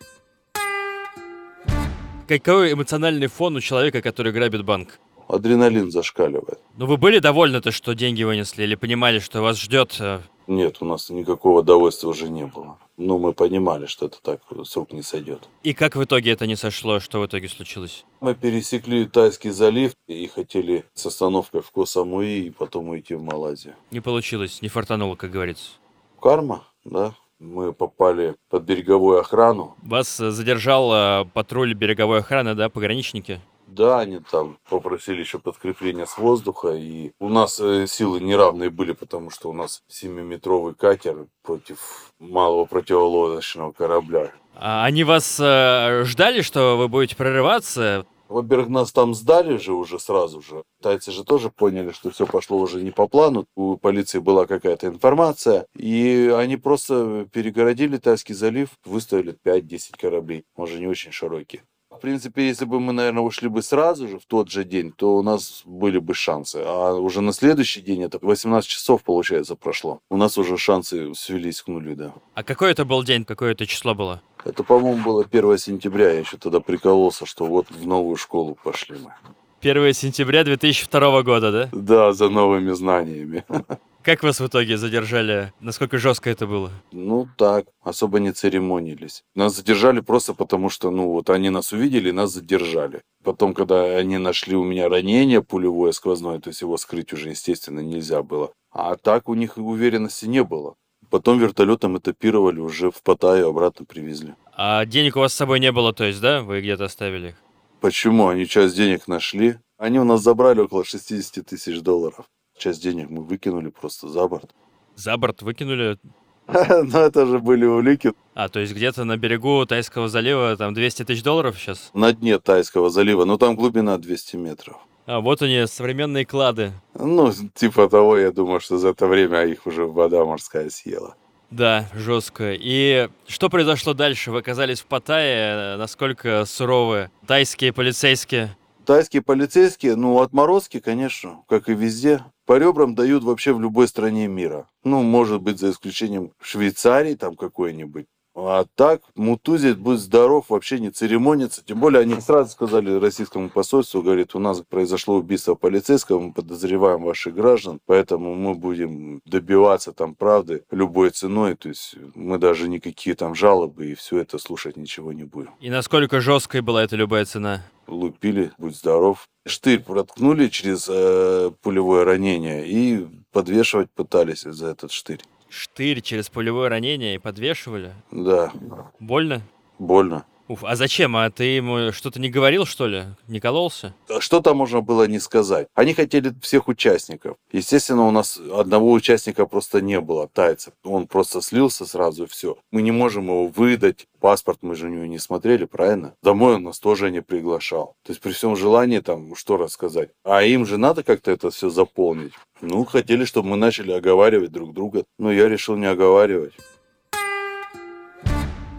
Какой 2.27 2.73
эмоциональный 2.73 3.27
фон 3.27 3.57
у 3.57 3.61
человека, 3.61 4.03
который 4.03 4.33
грабит 4.33 4.65
банк? 4.65 4.99
Адреналин 5.29 5.91
зашкаливает. 5.91 6.59
Ну 6.77 6.87
вы 6.87 6.97
были 6.97 7.19
довольны 7.19 7.61
то, 7.61 7.71
что 7.71 7.95
деньги 7.95 8.23
вынесли, 8.23 8.63
или 8.63 8.75
понимали, 8.75 9.19
что 9.19 9.43
вас 9.43 9.59
ждет? 9.59 9.97
Э? 10.01 10.21
Нет, 10.47 10.79
у 10.81 10.87
нас 10.87 11.11
никакого 11.11 11.61
удовольствия 11.61 12.09
уже 12.09 12.29
не 12.31 12.47
было. 12.47 12.79
Ну, 12.97 13.19
мы 13.19 13.33
понимали, 13.33 13.87
что 13.87 14.07
это 14.07 14.21
так 14.21 14.41
с 14.65 14.77
рук 14.77 14.93
не 14.93 15.03
сойдет. 15.03 15.49
И 15.63 15.73
как 15.73 15.95
в 15.95 16.03
итоге 16.03 16.33
это 16.33 16.47
не 16.47 16.57
сошло? 16.57 16.99
Что 16.99 17.21
в 17.21 17.27
итоге 17.27 17.49
случилось? 17.49 18.05
Мы 18.21 18.35
пересекли 18.35 19.07
Тайский 19.07 19.51
залив 19.51 19.93
и 20.07 20.27
хотели 20.27 20.85
с 20.95 21.07
остановкой 21.07 21.61
в 21.61 21.71
Косамуи 21.71 22.47
и 22.47 22.51
потом 22.51 22.89
уйти 22.89 23.15
в 23.15 23.23
Малайзию. 23.23 23.75
Не 23.91 24.01
получилось, 24.01 24.63
не 24.63 24.69
фартануло, 24.69 25.15
как 25.15 25.31
говорится. 25.31 25.73
Карма, 26.21 26.65
да 26.85 27.15
мы 27.39 27.73
попали 27.73 28.37
под 28.49 28.65
береговую 28.65 29.21
охрану. 29.21 29.77
Вас 29.83 30.21
э, 30.21 30.31
задержал 30.31 30.93
э, 30.93 31.25
патруль 31.33 31.75
береговой 31.75 32.21
охраны, 32.21 32.55
да, 32.55 32.69
пограничники? 32.69 33.41
Да, 33.67 34.01
они 34.01 34.21
там 34.21 34.59
попросили 34.69 35.21
еще 35.21 35.39
подкрепление 35.39 36.07
с 36.07 36.17
воздуха, 36.17 36.71
и 36.71 37.13
у 37.21 37.29
нас 37.29 37.61
э, 37.61 37.87
силы 37.87 38.21
неравные 38.21 38.71
были, 38.71 38.93
потому 38.93 39.31
что 39.31 39.51
у 39.51 39.53
нас 39.53 39.83
7-метровый 39.91 40.75
катер 40.75 41.27
против 41.43 42.13
малого 42.19 42.65
противолодочного 42.65 43.73
корабля. 43.73 44.33
А 44.57 44.85
они 44.85 45.05
вас 45.05 45.39
э, 45.39 46.03
ждали, 46.05 46.41
что 46.41 46.77
вы 46.77 46.89
будете 46.89 47.15
прорываться? 47.15 48.07
Во-первых, 48.29 48.69
нас 48.69 48.93
там 48.93 49.15
сдали 49.15 49.57
же 49.57 49.73
уже 49.73 49.99
сразу 49.99 50.41
же. 50.41 50.63
Тайцы 50.83 51.11
же 51.13 51.25
тоже 51.25 51.51
поняли, 51.51 51.93
что 51.93 52.11
все 52.11 52.27
пошло 52.27 52.59
уже 52.59 52.83
не 52.83 52.91
по 52.91 53.09
плану. 53.09 53.47
У 53.57 53.77
полиции 53.77 54.19
была 54.19 54.47
какая-то 54.47 54.87
информация. 54.89 55.67
И 55.75 56.33
они 56.37 56.57
просто 56.57 57.27
перегородили 57.33 57.97
Тайский 57.97 58.35
залив, 58.35 58.69
выставили 58.85 59.37
5-10 59.45 59.93
кораблей. 59.99 60.45
Может, 60.57 60.79
не 60.81 60.87
очень 60.87 61.13
широкие. 61.13 61.63
В 61.91 62.01
принципе, 62.01 62.47
если 62.47 62.65
бы 62.65 62.79
мы, 62.79 62.93
наверное, 62.93 63.25
ушли 63.25 63.49
бы 63.49 63.61
сразу 63.61 64.07
же 64.07 64.19
в 64.21 64.27
тот 64.27 64.51
же 64.51 64.63
день, 64.63 64.93
то 64.93 65.17
у 65.17 65.23
нас 65.23 65.63
были 65.65 65.99
бы 65.99 66.15
шансы. 66.15 66.63
А 66.65 66.93
уже 66.93 67.23
на 67.23 67.33
следующий 67.33 67.81
день, 67.81 68.05
это 68.05 68.19
18 68.23 68.69
часов, 68.71 69.03
получается, 69.03 69.57
прошло. 69.57 69.99
У 70.09 70.17
нас 70.17 70.39
уже 70.39 70.57
шансы 70.59 71.13
свелись 71.15 71.61
к 71.61 71.67
нулю, 71.67 71.97
да. 71.97 72.15
А 72.35 72.45
какой 72.45 72.71
это 72.71 72.85
был 72.85 73.03
день, 73.03 73.25
какое 73.25 73.51
это 73.51 73.67
число 73.67 73.97
было? 73.97 74.23
Это, 74.45 74.63
по-моему, 74.63 75.03
было 75.03 75.25
1 75.31 75.59
сентября. 75.59 76.13
Я 76.13 76.21
еще 76.21 76.37
тогда 76.37 76.61
прикололся, 76.61 77.27
что 77.27 77.45
вот 77.45 77.71
в 77.71 77.87
новую 77.87 78.17
школу 78.17 78.57
пошли 78.63 78.97
мы. 78.99 79.13
1 79.61 79.93
сентября 79.93 80.45
2002 80.45 81.23
года, 81.23 81.51
да? 81.51 81.69
Да, 81.73 82.13
за 82.13 82.29
новыми 82.29 82.73
знаниями. 82.73 83.45
Как 84.03 84.23
вас 84.23 84.41
в 84.41 84.47
итоге 84.47 84.79
задержали? 84.79 85.53
Насколько 85.61 85.99
жестко 85.99 86.31
это 86.31 86.47
было? 86.47 86.71
Ну 86.93 87.29
так, 87.37 87.67
особо 87.83 88.21
не 88.21 88.33
церемонились. 88.33 89.25
Нас 89.35 89.57
задержали 89.57 90.01
просто 90.01 90.33
потому, 90.33 90.71
что, 90.71 90.91
ну 90.91 91.09
вот, 91.09 91.29
они 91.29 91.51
нас 91.51 91.73
увидели, 91.73 92.13
нас 92.13 92.33
задержали. 92.33 93.03
Потом, 93.25 93.53
когда 93.53 93.85
они 93.97 94.17
нашли 94.17 94.55
у 94.57 94.65
меня 94.65 94.89
ранение 94.89 95.43
пулевое 95.43 95.93
сквозное, 95.93 96.39
то 96.39 96.49
есть 96.49 96.63
его 96.63 96.77
скрыть 96.77 97.13
уже, 97.13 97.31
естественно, 97.31 97.81
нельзя 97.81 98.23
было. 98.23 98.53
А 98.71 98.95
так 98.95 99.29
у 99.29 99.35
них 99.35 99.59
уверенности 99.59 100.27
не 100.27 100.45
было. 100.45 100.77
Потом 101.11 101.39
вертолетом 101.39 101.97
этапировали, 101.97 102.61
уже 102.61 102.91
в 102.91 103.03
Паттайю 103.03 103.49
обратно 103.49 103.87
привезли. 103.87 104.35
А 104.55 104.85
денег 104.85 105.17
у 105.17 105.21
вас 105.21 105.33
с 105.33 105.37
собой 105.37 105.61
не 105.61 105.73
было, 105.73 105.93
то 105.93 106.05
есть, 106.05 106.21
да? 106.21 106.43
Вы 106.43 106.61
где-то 106.61 106.85
оставили 106.85 107.29
их? 107.29 107.35
Почему? 107.81 108.29
Они 108.29 108.47
часть 108.47 108.77
денег 108.77 109.09
нашли. 109.09 109.59
Они 109.79 109.99
у 109.99 110.05
нас 110.05 110.21
забрали 110.23 110.61
около 110.61 110.85
60 110.85 111.47
тысяч 111.47 111.81
долларов. 111.81 112.27
Часть 112.59 112.83
денег 112.83 113.09
мы 113.09 113.23
выкинули 113.23 113.71
просто 113.71 114.09
за 114.09 114.27
борт. 114.27 114.51
За 114.97 115.17
борт 115.17 115.43
выкинули? 115.43 115.99
Ну, 116.49 116.99
это 116.99 117.27
же 117.27 117.39
были 117.41 117.67
улики. 117.67 118.13
А, 118.35 118.49
то 118.49 118.59
есть 118.59 118.75
где-то 118.75 119.05
на 119.05 119.19
берегу 119.19 119.65
Тайского 119.67 120.09
залива 120.09 120.57
там 120.57 120.73
200 120.73 121.05
тысяч 121.05 121.23
долларов 121.23 121.59
сейчас? 121.59 121.91
На 121.93 122.13
дне 122.13 122.39
Тайского 122.39 122.89
залива, 122.89 123.27
но 123.27 123.37
там 123.37 123.55
глубина 123.55 123.99
200 123.99 124.37
метров. 124.37 124.77
А 125.09 125.21
вот 125.21 125.41
они, 125.41 125.67
современные 125.67 126.27
клады. 126.27 126.73
Ну, 126.93 127.33
типа 127.55 127.89
того, 127.89 128.19
я 128.19 128.31
думаю, 128.31 128.61
что 128.61 128.77
за 128.77 128.89
это 128.89 129.07
время 129.07 129.47
их 129.47 129.67
уже 129.67 129.87
вода 129.87 130.23
морская 130.27 130.69
съела. 130.69 131.15
Да, 131.51 131.87
жестко. 131.95 132.53
И 132.53 133.09
что 133.27 133.49
произошло 133.49 133.95
дальше? 133.95 134.31
Вы 134.31 134.41
оказались 134.41 134.83
в 134.83 134.85
Паттайе. 134.85 135.79
Насколько 135.79 136.45
суровые 136.45 137.11
тайские 137.27 137.73
полицейские? 137.73 138.55
Тайские 138.85 139.23
полицейские, 139.23 139.97
ну, 139.97 140.21
отморозки, 140.21 140.79
конечно, 140.79 141.43
как 141.49 141.71
и 141.71 141.75
везде. 141.75 142.23
По 142.45 142.59
ребрам 142.59 142.95
дают 142.95 143.25
вообще 143.25 143.55
в 143.55 143.61
любой 143.63 143.89
стране 143.89 144.27
мира. 144.27 144.69
Ну, 144.85 145.03
может 145.03 145.41
быть, 145.41 145.59
за 145.59 145.71
исключением 145.71 146.33
Швейцарии 146.43 147.15
там 147.15 147.35
какой-нибудь. 147.35 148.05
А 148.41 148.67
так, 148.77 149.03
мутузит, 149.17 149.79
будь 149.79 149.99
здоров, 149.99 150.47
вообще 150.49 150.79
не 150.79 150.91
церемонится. 150.91 151.65
Тем 151.65 151.81
более, 151.81 152.03
они 152.03 152.21
сразу 152.21 152.51
сказали 152.51 152.93
российскому 152.93 153.51
посольству, 153.51 154.01
говорит, 154.01 154.37
у 154.37 154.39
нас 154.39 154.63
произошло 154.69 155.17
убийство 155.17 155.57
полицейского, 155.57 156.21
мы 156.21 156.33
подозреваем 156.33 157.03
ваших 157.03 157.35
граждан, 157.35 157.81
поэтому 157.85 158.37
мы 158.37 158.55
будем 158.55 159.21
добиваться 159.25 159.93
там 159.93 160.15
правды 160.15 160.63
любой 160.71 161.11
ценой. 161.11 161.57
То 161.57 161.69
есть 161.69 161.97
мы 162.15 162.39
даже 162.39 162.69
никакие 162.69 163.17
там 163.17 163.35
жалобы 163.35 163.87
и 163.87 163.95
все 163.97 164.19
это 164.19 164.39
слушать 164.39 164.77
ничего 164.77 165.13
не 165.13 165.25
будем. 165.25 165.51
И 165.59 165.69
насколько 165.69 166.21
жесткой 166.21 166.61
была 166.61 166.85
эта 166.85 166.95
любая 166.95 167.25
цена? 167.25 167.65
Лупили, 167.89 168.53
будь 168.59 168.77
здоров. 168.77 169.27
Штырь 169.47 169.81
проткнули 169.81 170.49
через 170.49 170.87
э, 170.89 171.51
пулевое 171.63 172.05
ранение 172.05 172.69
и 172.69 173.09
подвешивать 173.33 173.91
пытались 173.91 174.43
за 174.43 174.69
этот 174.69 174.93
штырь. 174.93 175.23
Штырь 175.49 176.01
через 176.03 176.29
пулевое 176.29 176.69
ранение 176.69 177.15
и 177.15 177.19
подвешивали? 177.19 177.93
Да. 178.11 178.53
Больно? 179.01 179.41
Больно. 179.79 180.25
Уф, 180.49 180.65
а 180.65 180.77
зачем? 180.77 181.15
А 181.15 181.31
ты 181.31 181.45
ему 181.45 181.93
что-то 181.93 182.19
не 182.19 182.31
говорил, 182.31 182.65
что 182.65 182.87
ли? 182.87 183.05
Не 183.27 183.39
кололся? 183.39 183.95
Что 184.19 184.41
там 184.41 184.57
можно 184.57 184.81
было 184.81 185.07
не 185.07 185.19
сказать? 185.19 185.69
Они 185.75 185.93
хотели 185.93 186.33
всех 186.41 186.69
участников. 186.69 187.37
Естественно, 187.53 188.07
у 188.07 188.11
нас 188.11 188.39
одного 188.39 188.93
участника 188.93 189.45
просто 189.45 189.83
не 189.83 190.01
было, 190.01 190.27
тайца. 190.27 190.73
Он 190.85 191.07
просто 191.07 191.43
слился 191.43 191.85
сразу 191.85 192.27
все. 192.27 192.57
Мы 192.73 192.81
не 192.81 192.93
можем 192.93 193.25
его 193.25 193.49
выдать. 193.49 194.07
Паспорт 194.21 194.61
мы 194.63 194.75
же 194.75 194.87
у 194.87 194.91
него 194.91 195.05
не 195.05 195.19
смотрели, 195.19 195.67
правильно? 195.67 196.15
Домой 196.23 196.55
он 196.55 196.63
нас 196.63 196.81
тоже 196.81 197.11
не 197.11 197.21
приглашал. 197.21 197.95
То 198.07 198.13
есть 198.13 198.23
при 198.23 198.33
всем 198.33 198.57
желании 198.57 199.01
там 199.01 199.35
что 199.35 199.59
рассказать. 199.59 200.09
А 200.25 200.43
им 200.43 200.65
же 200.65 200.79
надо 200.79 201.03
как-то 201.03 201.31
это 201.31 201.51
все 201.51 201.69
заполнить. 201.69 202.33
Ну, 202.63 202.87
хотели, 202.87 203.27
чтобы 203.27 203.51
мы 203.51 203.57
начали 203.57 203.93
оговаривать 203.93 204.51
друг 204.51 204.73
друга. 204.73 205.05
Но 205.19 205.31
я 205.31 205.47
решил 205.47 205.77
не 205.77 205.87
оговаривать. 205.87 206.55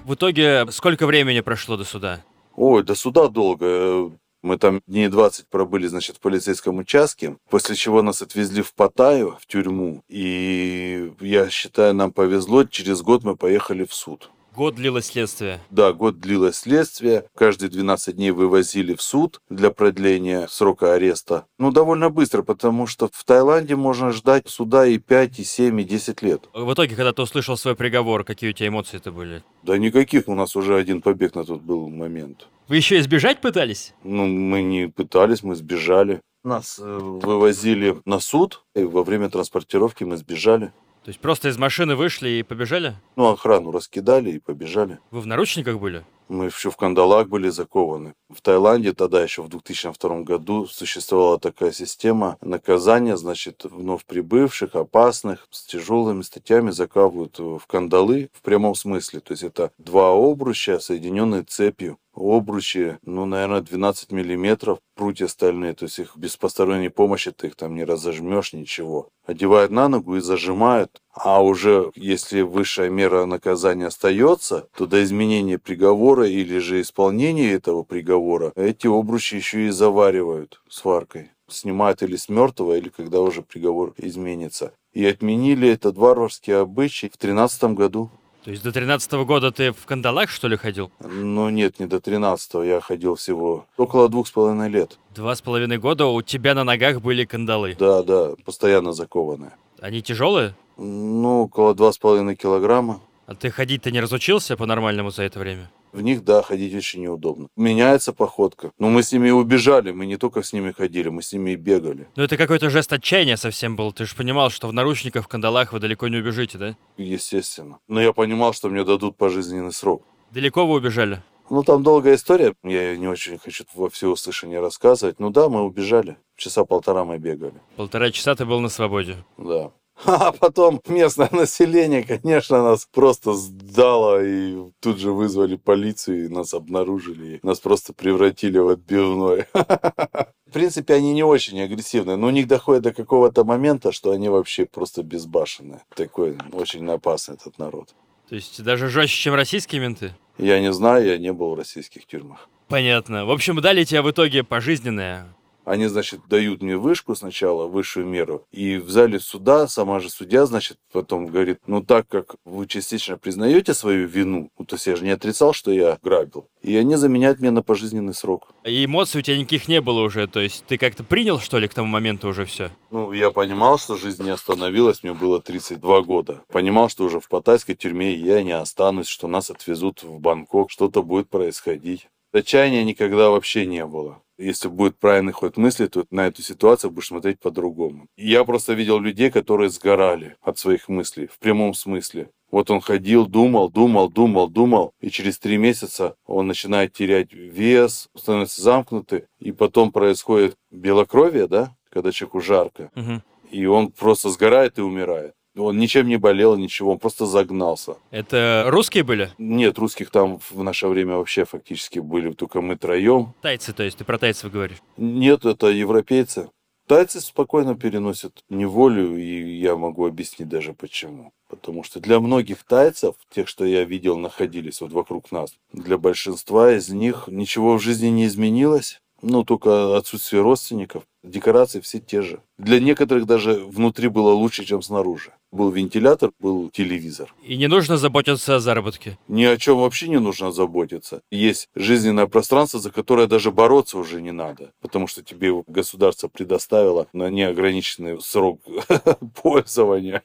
В 0.09 0.15
итоге, 0.15 0.65
сколько 0.71 1.05
времени 1.05 1.39
прошло 1.41 1.77
до 1.77 1.83
суда? 1.83 2.25
Ой, 2.55 2.81
до 2.81 2.95
суда 2.95 3.27
долго. 3.27 4.11
Мы 4.41 4.57
там 4.57 4.81
дней 4.87 5.07
20 5.07 5.47
пробыли, 5.49 5.85
значит, 5.85 6.15
в 6.15 6.19
полицейском 6.19 6.79
участке, 6.79 7.37
после 7.47 7.75
чего 7.75 8.01
нас 8.01 8.23
отвезли 8.23 8.63
в 8.63 8.73
Паттайю, 8.73 9.37
в 9.39 9.45
тюрьму. 9.45 10.01
И 10.07 11.13
я 11.19 11.47
считаю, 11.51 11.93
нам 11.93 12.11
повезло, 12.11 12.63
через 12.63 13.03
год 13.03 13.23
мы 13.23 13.35
поехали 13.35 13.85
в 13.85 13.93
суд. 13.93 14.31
Год 14.55 14.75
длилось 14.75 15.05
следствие. 15.05 15.59
Да, 15.69 15.93
год 15.93 16.19
длилось 16.19 16.57
следствие. 16.57 17.25
Каждые 17.35 17.69
12 17.69 18.15
дней 18.15 18.31
вывозили 18.31 18.93
в 18.93 19.01
суд 19.01 19.41
для 19.49 19.71
продления 19.71 20.47
срока 20.49 20.93
ареста. 20.93 21.45
Ну, 21.57 21.71
довольно 21.71 22.09
быстро, 22.09 22.41
потому 22.41 22.87
что 22.87 23.09
в 23.11 23.23
Таиланде 23.23 23.75
можно 23.75 24.11
ждать 24.11 24.49
суда 24.49 24.85
и 24.85 24.97
5, 24.97 25.39
и 25.39 25.43
7, 25.43 25.81
и 25.81 25.83
10 25.83 26.21
лет. 26.21 26.49
В 26.53 26.73
итоге, 26.73 26.95
когда 26.95 27.13
ты 27.13 27.21
услышал 27.21 27.57
свой 27.57 27.75
приговор, 27.75 28.23
какие 28.23 28.49
у 28.49 28.53
тебя 28.53 28.69
эмоции 28.69 28.97
это 28.97 29.11
были? 29.11 29.43
Да 29.63 29.77
никаких, 29.77 30.27
у 30.27 30.35
нас 30.35 30.55
уже 30.55 30.75
один 30.75 31.01
побег 31.01 31.35
на 31.35 31.45
тот 31.45 31.61
был 31.61 31.87
момент. 31.89 32.47
Вы 32.67 32.77
еще 32.77 32.99
избежать 32.99 33.41
пытались? 33.41 33.93
Ну, 34.03 34.27
мы 34.27 34.61
не 34.61 34.87
пытались, 34.87 35.43
мы 35.43 35.55
сбежали. 35.55 36.21
Нас 36.43 36.79
э, 36.79 36.97
вывозили 36.99 37.97
на 38.05 38.19
суд, 38.19 38.63
и 38.75 38.83
во 38.83 39.03
время 39.03 39.29
транспортировки 39.29 40.03
мы 40.05 40.17
сбежали. 40.17 40.71
То 41.03 41.09
есть 41.09 41.19
просто 41.19 41.49
из 41.49 41.57
машины 41.57 41.95
вышли 41.95 42.29
и 42.29 42.43
побежали? 42.43 42.95
Ну, 43.15 43.27
охрану 43.29 43.71
раскидали 43.71 44.31
и 44.31 44.39
побежали. 44.39 44.99
Вы 45.11 45.21
в 45.21 45.27
наручниках 45.27 45.79
были? 45.79 46.03
Мы 46.27 46.45
еще 46.45 46.69
в 46.69 46.77
кандалах 46.77 47.27
были 47.27 47.49
закованы. 47.49 48.13
В 48.29 48.41
Таиланде 48.41 48.93
тогда 48.93 49.23
еще 49.23 49.41
в 49.41 49.49
2002 49.49 50.21
году 50.21 50.67
существовала 50.67 51.39
такая 51.39 51.71
система 51.71 52.37
наказания, 52.41 53.17
значит, 53.17 53.63
вновь 53.63 54.05
прибывших, 54.05 54.75
опасных, 54.75 55.47
с 55.49 55.65
тяжелыми 55.65 56.21
статьями 56.21 56.69
заковывают 56.69 57.39
в 57.39 57.61
кандалы 57.65 58.29
в 58.33 58.43
прямом 58.43 58.75
смысле. 58.75 59.21
То 59.21 59.31
есть 59.31 59.43
это 59.43 59.71
два 59.79 60.11
обруча, 60.11 60.79
соединенные 60.79 61.41
цепью 61.41 61.97
обручи, 62.19 62.97
ну, 63.03 63.25
наверное, 63.25 63.61
12 63.61 64.11
миллиметров, 64.11 64.79
прутья 64.95 65.27
стальные, 65.27 65.73
то 65.73 65.85
есть 65.85 65.99
их 65.99 66.15
без 66.15 66.37
посторонней 66.37 66.89
помощи 66.89 67.31
ты 67.31 67.47
их 67.47 67.55
там 67.55 67.75
не 67.75 67.83
разожмешь, 67.83 68.53
ничего. 68.53 69.09
Одевают 69.25 69.71
на 69.71 69.87
ногу 69.87 70.17
и 70.17 70.21
зажимают, 70.21 71.01
а 71.13 71.43
уже 71.43 71.91
если 71.95 72.41
высшая 72.41 72.89
мера 72.89 73.25
наказания 73.25 73.87
остается, 73.87 74.67
то 74.75 74.85
до 74.85 75.03
изменения 75.03 75.57
приговора 75.57 76.27
или 76.27 76.59
же 76.59 76.81
исполнения 76.81 77.51
этого 77.51 77.83
приговора 77.83 78.51
эти 78.55 78.87
обручи 78.87 79.35
еще 79.35 79.67
и 79.67 79.69
заваривают 79.69 80.61
сваркой. 80.69 81.31
Снимают 81.47 82.03
или 82.03 82.15
с 82.15 82.29
мертвого, 82.29 82.77
или 82.77 82.89
когда 82.89 83.21
уже 83.21 83.41
приговор 83.41 83.93
изменится. 83.97 84.71
И 84.93 85.05
отменили 85.05 85.67
этот 85.69 85.97
варварский 85.97 86.55
обычай 86.55 87.09
в 87.09 87.17
13 87.17 87.75
году. 87.75 88.11
То 88.43 88.51
есть 88.51 88.63
до 88.63 88.71
13 88.71 89.11
года 89.25 89.51
ты 89.51 89.71
в 89.73 89.85
кандалах, 89.85 90.29
что 90.29 90.47
ли, 90.47 90.55
ходил? 90.55 90.91
Ну 90.99 91.49
нет, 91.49 91.79
не 91.79 91.87
до 91.87 91.99
13 91.99 92.53
я 92.65 92.79
ходил 92.79 93.15
всего 93.15 93.65
около 93.77 94.07
двух 94.07 94.27
с 94.27 94.31
половиной 94.31 94.69
лет. 94.69 94.97
Два 95.13 95.35
с 95.35 95.41
половиной 95.41 95.77
года 95.77 96.05
у 96.05 96.21
тебя 96.21 96.55
на 96.55 96.63
ногах 96.63 97.01
были 97.01 97.25
кандалы? 97.25 97.75
Да, 97.77 98.01
да, 98.03 98.31
постоянно 98.45 98.93
закованные. 98.93 99.51
Они 99.81 100.01
тяжелые? 100.01 100.55
Ну, 100.77 101.43
около 101.43 101.75
два 101.75 101.91
с 101.91 101.97
половиной 101.97 102.35
килограмма. 102.35 103.01
А 103.27 103.35
ты 103.35 103.51
ходить-то 103.51 103.91
не 103.91 103.99
разучился 103.99 104.55
по-нормальному 104.55 105.11
за 105.11 105.23
это 105.23 105.39
время? 105.39 105.69
В 105.91 106.01
них, 106.01 106.23
да, 106.23 106.41
ходить 106.41 106.75
очень 106.75 107.01
неудобно. 107.01 107.47
Меняется 107.55 108.13
походка. 108.13 108.71
Но 108.77 108.89
мы 108.89 109.01
с 109.03 109.11
ними 109.11 109.29
и 109.29 109.31
убежали, 109.31 109.91
мы 109.91 110.05
не 110.05 110.17
только 110.17 110.43
с 110.43 110.53
ними 110.53 110.71
ходили, 110.71 111.09
мы 111.09 111.21
с 111.21 111.33
ними 111.33 111.51
и 111.51 111.55
бегали. 111.55 112.07
Ну 112.15 112.23
это 112.23 112.37
какой-то 112.37 112.69
жест 112.69 112.93
отчаяния 112.93 113.37
совсем 113.37 113.75
был. 113.75 113.91
Ты 113.91 114.05
же 114.05 114.15
понимал, 114.15 114.49
что 114.49 114.67
в 114.67 114.73
наручниках, 114.73 115.25
в 115.25 115.27
кандалах 115.27 115.73
вы 115.73 115.79
далеко 115.79 116.07
не 116.07 116.17
убежите, 116.17 116.57
да? 116.57 116.75
Естественно. 116.97 117.79
Но 117.87 118.01
я 118.01 118.13
понимал, 118.13 118.53
что 118.53 118.69
мне 118.69 118.83
дадут 118.83 119.17
пожизненный 119.17 119.73
срок. 119.73 120.03
Далеко 120.31 120.67
вы 120.67 120.75
убежали? 120.75 121.21
Ну, 121.49 121.63
там 121.63 121.81
долгая 121.81 122.15
история. 122.15 122.53
Я 122.63 122.95
не 122.95 123.07
очень 123.07 123.39
хочу 123.39 123.63
во 123.73 123.89
всеуслышание 123.89 124.59
рассказывать. 124.59 125.19
Ну 125.19 125.31
да, 125.31 125.49
мы 125.49 125.63
убежали. 125.63 126.17
Часа 126.35 126.63
полтора 126.63 127.05
мы 127.05 127.17
бегали. 127.17 127.55
Полтора 127.75 128.11
часа 128.11 128.35
ты 128.35 128.45
был 128.45 128.59
на 128.59 128.69
свободе. 128.69 129.17
Да. 129.37 129.71
А 130.05 130.31
потом 130.31 130.81
местное 130.87 131.29
население, 131.31 132.03
конечно, 132.03 132.63
нас 132.63 132.87
просто 132.91 133.33
сдало, 133.33 134.23
и 134.23 134.55
тут 134.79 134.99
же 134.99 135.11
вызвали 135.11 135.55
полицию, 135.55 136.25
и 136.25 136.29
нас 136.29 136.53
обнаружили, 136.53 137.35
и 137.35 137.39
нас 137.45 137.59
просто 137.59 137.93
превратили 137.93 138.57
в 138.57 138.69
отбивной. 138.69 139.45
В 139.53 140.51
принципе, 140.51 140.95
они 140.95 141.13
не 141.13 141.23
очень 141.23 141.61
агрессивные, 141.61 142.15
но 142.15 142.27
у 142.27 142.31
них 142.31 142.47
доходит 142.47 142.83
до 142.83 142.93
какого-то 142.93 143.43
момента, 143.43 143.91
что 143.91 144.11
они 144.11 144.29
вообще 144.29 144.65
просто 144.65 145.03
безбашенные. 145.03 145.83
Такой 145.95 146.37
очень 146.51 146.89
опасный 146.89 147.35
этот 147.35 147.59
народ. 147.59 147.89
То 148.29 148.35
есть 148.35 148.63
даже 148.63 148.89
жестче, 148.89 149.23
чем 149.23 149.35
российские 149.35 149.81
менты? 149.81 150.15
Я 150.39 150.59
не 150.59 150.71
знаю, 150.73 151.05
я 151.05 151.17
не 151.17 151.33
был 151.33 151.53
в 151.53 151.57
российских 151.57 152.07
тюрьмах. 152.07 152.49
Понятно. 152.67 153.25
В 153.25 153.31
общем, 153.31 153.59
дали 153.61 153.83
тебе 153.83 154.01
в 154.01 154.09
итоге 154.09 154.43
пожизненное. 154.43 155.27
Они, 155.69 155.85
значит, 155.85 156.21
дают 156.27 156.63
мне 156.63 156.77
вышку 156.77 157.13
сначала, 157.13 157.67
высшую 157.67 158.07
меру, 158.07 158.47
и 158.51 158.77
в 158.77 158.89
зале 158.89 159.19
суда 159.19 159.67
сама 159.67 159.99
же 159.99 160.09
судья, 160.09 160.47
значит, 160.47 160.79
потом 160.91 161.27
говорит, 161.27 161.59
ну 161.67 161.83
так 161.83 162.07
как 162.07 162.37
вы 162.43 162.65
частично 162.65 163.19
признаете 163.19 163.75
свою 163.75 164.07
вину, 164.07 164.49
ну, 164.57 164.65
то 164.65 164.77
есть 164.77 164.87
я 164.87 164.95
же 164.95 165.03
не 165.03 165.11
отрицал, 165.11 165.53
что 165.53 165.71
я 165.71 165.99
грабил, 166.01 166.47
и 166.63 166.75
они 166.75 166.95
заменяют 166.95 167.39
меня 167.39 167.51
на 167.51 167.61
пожизненный 167.61 168.15
срок. 168.15 168.47
И 168.63 168.83
эмоций 168.83 169.19
у 169.19 169.21
тебя 169.21 169.37
никаких 169.37 169.67
не 169.67 169.79
было 169.79 170.01
уже, 170.01 170.25
то 170.25 170.39
есть 170.39 170.65
ты 170.65 170.79
как-то 170.79 171.03
принял, 171.03 171.37
что 171.37 171.59
ли, 171.59 171.67
к 171.67 171.75
тому 171.75 171.87
моменту 171.87 172.29
уже 172.29 172.45
все? 172.45 172.71
Ну, 172.89 173.11
я 173.11 173.29
понимал, 173.29 173.77
что 173.77 173.95
жизнь 173.95 174.23
не 174.23 174.31
остановилась, 174.31 175.03
мне 175.03 175.13
было 175.13 175.39
32 175.39 176.01
года. 176.01 176.41
Понимал, 176.51 176.89
что 176.89 177.03
уже 177.03 177.19
в 177.19 177.29
паттайской 177.29 177.75
тюрьме 177.75 178.15
я 178.15 178.41
не 178.41 178.53
останусь, 178.53 179.07
что 179.07 179.27
нас 179.27 179.51
отвезут 179.51 180.01
в 180.01 180.19
Бангкок, 180.19 180.71
что-то 180.71 181.03
будет 181.03 181.29
происходить. 181.29 182.07
Отчаяния 182.31 182.83
никогда 182.83 183.29
вообще 183.29 183.65
не 183.65 183.85
было. 183.85 184.21
Если 184.37 184.69
будет 184.69 184.97
правильный 184.97 185.33
ход 185.33 185.57
мысли, 185.57 185.87
то 185.87 186.05
на 186.11 186.27
эту 186.27 186.41
ситуацию 186.41 186.91
будешь 186.91 187.07
смотреть 187.07 187.39
по-другому. 187.39 188.07
Я 188.15 188.45
просто 188.45 188.73
видел 188.73 188.99
людей, 188.99 189.31
которые 189.31 189.69
сгорали 189.69 190.37
от 190.41 190.57
своих 190.57 190.87
мыслей, 190.87 191.27
в 191.27 191.39
прямом 191.39 191.73
смысле. 191.73 192.29
Вот 192.51 192.71
он 192.71 192.79
ходил, 192.81 193.25
думал, 193.27 193.69
думал, 193.69 194.09
думал, 194.09 194.47
думал, 194.47 194.91
и 195.01 195.09
через 195.09 195.37
три 195.39 195.57
месяца 195.57 196.15
он 196.25 196.47
начинает 196.47 196.93
терять 196.93 197.33
вес, 197.33 198.07
становится 198.15 198.61
замкнутый, 198.61 199.25
и 199.39 199.51
потом 199.51 199.91
происходит 199.91 200.55
белокровие, 200.71 201.47
да, 201.47 201.75
когда 201.89 202.11
человеку 202.11 202.39
жарко, 202.41 202.91
Угу. 202.95 203.21
и 203.51 203.65
он 203.65 203.91
просто 203.91 204.29
сгорает 204.29 204.79
и 204.79 204.81
умирает. 204.81 205.33
Он 205.59 205.77
ничем 205.77 206.07
не 206.07 206.17
болел, 206.17 206.55
ничего, 206.55 206.91
он 206.91 206.99
просто 206.99 207.25
загнался. 207.25 207.97
Это 208.11 208.65
русские 208.67 209.03
были? 209.03 209.31
Нет, 209.37 209.77
русских 209.77 210.09
там 210.09 210.39
в 210.49 210.63
наше 210.63 210.87
время 210.87 211.15
вообще 211.15 211.45
фактически 211.45 211.99
были 211.99 212.31
только 212.31 212.61
мы 212.61 212.75
троем. 212.75 213.33
Тайцы, 213.41 213.73
то 213.73 213.83
есть 213.83 213.97
ты 213.97 214.05
про 214.05 214.17
тайцев 214.17 214.51
говоришь. 214.51 214.77
Нет, 214.97 215.45
это 215.45 215.67
европейцы. 215.67 216.49
Тайцы 216.89 217.21
спокойно 217.21 217.75
переносят 217.75 218.43
неволю, 218.49 219.15
и 219.15 219.57
я 219.59 219.75
могу 219.75 220.07
объяснить 220.07 220.49
даже 220.49 220.73
почему. 220.73 221.33
Потому 221.47 221.83
что 221.83 221.99
для 221.99 222.19
многих 222.19 222.63
тайцев, 222.63 223.13
тех, 223.29 223.47
что 223.47 223.63
я 223.63 223.83
видел, 223.83 224.17
находились 224.17 224.81
вот 224.81 224.91
вокруг 224.91 225.31
нас, 225.31 225.53
для 225.71 225.99
большинства 225.99 226.71
из 226.71 226.89
них 226.89 227.25
ничего 227.27 227.77
в 227.77 227.81
жизни 227.81 228.07
не 228.07 228.25
изменилось. 228.25 229.01
Ну, 229.21 229.43
только 229.43 229.97
отсутствие 229.97 230.41
родственников. 230.41 231.03
Декорации 231.23 231.81
все 231.81 231.99
те 231.99 232.21
же. 232.21 232.41
Для 232.57 232.79
некоторых 232.79 233.25
даже 233.25 233.53
внутри 233.55 234.07
было 234.07 234.31
лучше, 234.31 234.63
чем 234.63 234.81
снаружи. 234.81 235.33
Был 235.51 235.69
вентилятор, 235.69 236.31
был 236.39 236.69
телевизор. 236.69 237.33
И 237.43 237.57
не 237.57 237.67
нужно 237.67 237.97
заботиться 237.97 238.55
о 238.55 238.59
заработке. 238.59 239.17
Ни 239.27 239.43
о 239.43 239.57
чем 239.57 239.79
вообще 239.79 240.07
не 240.07 240.19
нужно 240.19 240.51
заботиться. 240.51 241.21
Есть 241.31 241.67
жизненное 241.75 242.27
пространство, 242.27 242.79
за 242.79 242.91
которое 242.91 243.27
даже 243.27 243.51
бороться 243.51 243.97
уже 243.97 244.21
не 244.21 244.31
надо. 244.31 244.71
Потому 244.81 245.07
что 245.07 245.21
тебе 245.21 245.47
его 245.47 245.63
государство 245.67 246.29
предоставило 246.29 247.07
на 247.11 247.29
неограниченный 247.29 248.21
срок 248.21 248.61
пользования. 249.41 250.23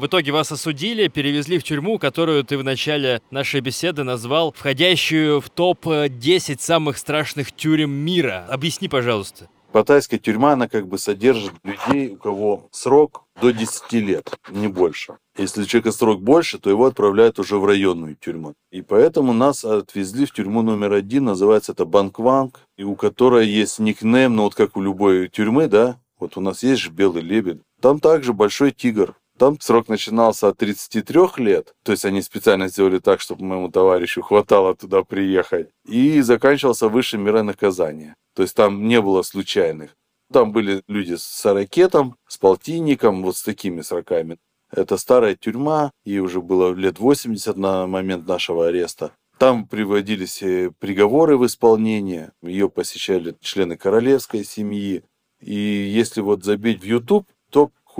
В 0.00 0.06
итоге 0.06 0.32
вас 0.32 0.50
осудили, 0.50 1.08
перевезли 1.08 1.58
в 1.58 1.62
тюрьму, 1.62 1.98
которую 1.98 2.42
ты 2.42 2.56
в 2.56 2.64
начале 2.64 3.20
нашей 3.30 3.60
беседы 3.60 4.02
назвал 4.02 4.54
входящую 4.56 5.42
в 5.42 5.50
топ-10 5.50 6.56
самых 6.58 6.96
страшных 6.96 7.52
тюрем 7.52 7.90
мира. 7.90 8.46
Объясни, 8.48 8.88
пожалуйста. 8.88 9.50
Паттайская 9.72 10.18
тюрьма, 10.18 10.52
она 10.54 10.68
как 10.68 10.88
бы 10.88 10.96
содержит 10.96 11.52
людей, 11.64 12.14
у 12.14 12.16
кого 12.16 12.68
срок 12.70 13.24
до 13.42 13.50
10 13.50 13.92
лет, 13.92 14.32
не 14.48 14.68
больше. 14.68 15.18
Если 15.36 15.64
у 15.64 15.66
человека 15.66 15.92
срок 15.92 16.22
больше, 16.22 16.58
то 16.58 16.70
его 16.70 16.86
отправляют 16.86 17.38
уже 17.38 17.58
в 17.58 17.66
районную 17.66 18.16
тюрьму. 18.16 18.54
И 18.72 18.80
поэтому 18.80 19.34
нас 19.34 19.66
отвезли 19.66 20.24
в 20.24 20.32
тюрьму 20.32 20.62
номер 20.62 20.94
один, 20.94 21.26
называется 21.26 21.72
это 21.72 21.84
Банкванг, 21.84 22.58
и 22.78 22.84
у 22.84 22.94
которой 22.94 23.46
есть 23.46 23.78
никнейм, 23.78 24.34
ну 24.34 24.44
вот 24.44 24.54
как 24.54 24.78
у 24.78 24.80
любой 24.80 25.28
тюрьмы, 25.28 25.68
да, 25.68 25.98
вот 26.18 26.38
у 26.38 26.40
нас 26.40 26.62
есть 26.62 26.80
же 26.80 26.90
белый 26.90 27.22
лебедь. 27.22 27.60
Там 27.82 28.00
также 28.00 28.32
большой 28.32 28.72
тигр. 28.72 29.14
Там 29.40 29.58
срок 29.58 29.88
начинался 29.88 30.48
от 30.48 30.58
33 30.58 31.18
лет, 31.38 31.72
то 31.82 31.92
есть 31.92 32.04
они 32.04 32.20
специально 32.20 32.68
сделали 32.68 32.98
так, 32.98 33.22
чтобы 33.22 33.42
моему 33.46 33.70
товарищу 33.70 34.20
хватало 34.20 34.76
туда 34.76 35.02
приехать, 35.02 35.70
и 35.86 36.20
заканчивался 36.20 36.88
высшей 36.88 37.18
мерой 37.20 37.42
наказания. 37.42 38.14
То 38.34 38.42
есть 38.42 38.54
там 38.54 38.86
не 38.86 39.00
было 39.00 39.22
случайных. 39.22 39.96
Там 40.30 40.52
были 40.52 40.82
люди 40.88 41.14
с 41.16 41.42
ракетом, 41.46 42.16
с 42.28 42.36
полтинником, 42.36 43.22
вот 43.22 43.34
с 43.38 43.42
такими 43.42 43.80
сроками. 43.80 44.36
Это 44.70 44.98
старая 44.98 45.34
тюрьма, 45.36 45.90
ей 46.04 46.18
уже 46.18 46.42
было 46.42 46.74
лет 46.74 46.98
80 46.98 47.56
на 47.56 47.86
момент 47.86 48.28
нашего 48.28 48.66
ареста. 48.66 49.12
Там 49.38 49.66
приводились 49.66 50.42
э, 50.42 50.70
приговоры 50.78 51.38
в 51.38 51.46
исполнение, 51.46 52.32
ее 52.42 52.68
посещали 52.68 53.34
члены 53.40 53.78
королевской 53.78 54.44
семьи. 54.44 55.02
И 55.40 55.54
если 55.54 56.20
вот 56.20 56.44
забить 56.44 56.82
в 56.82 56.84
YouTube, 56.84 57.26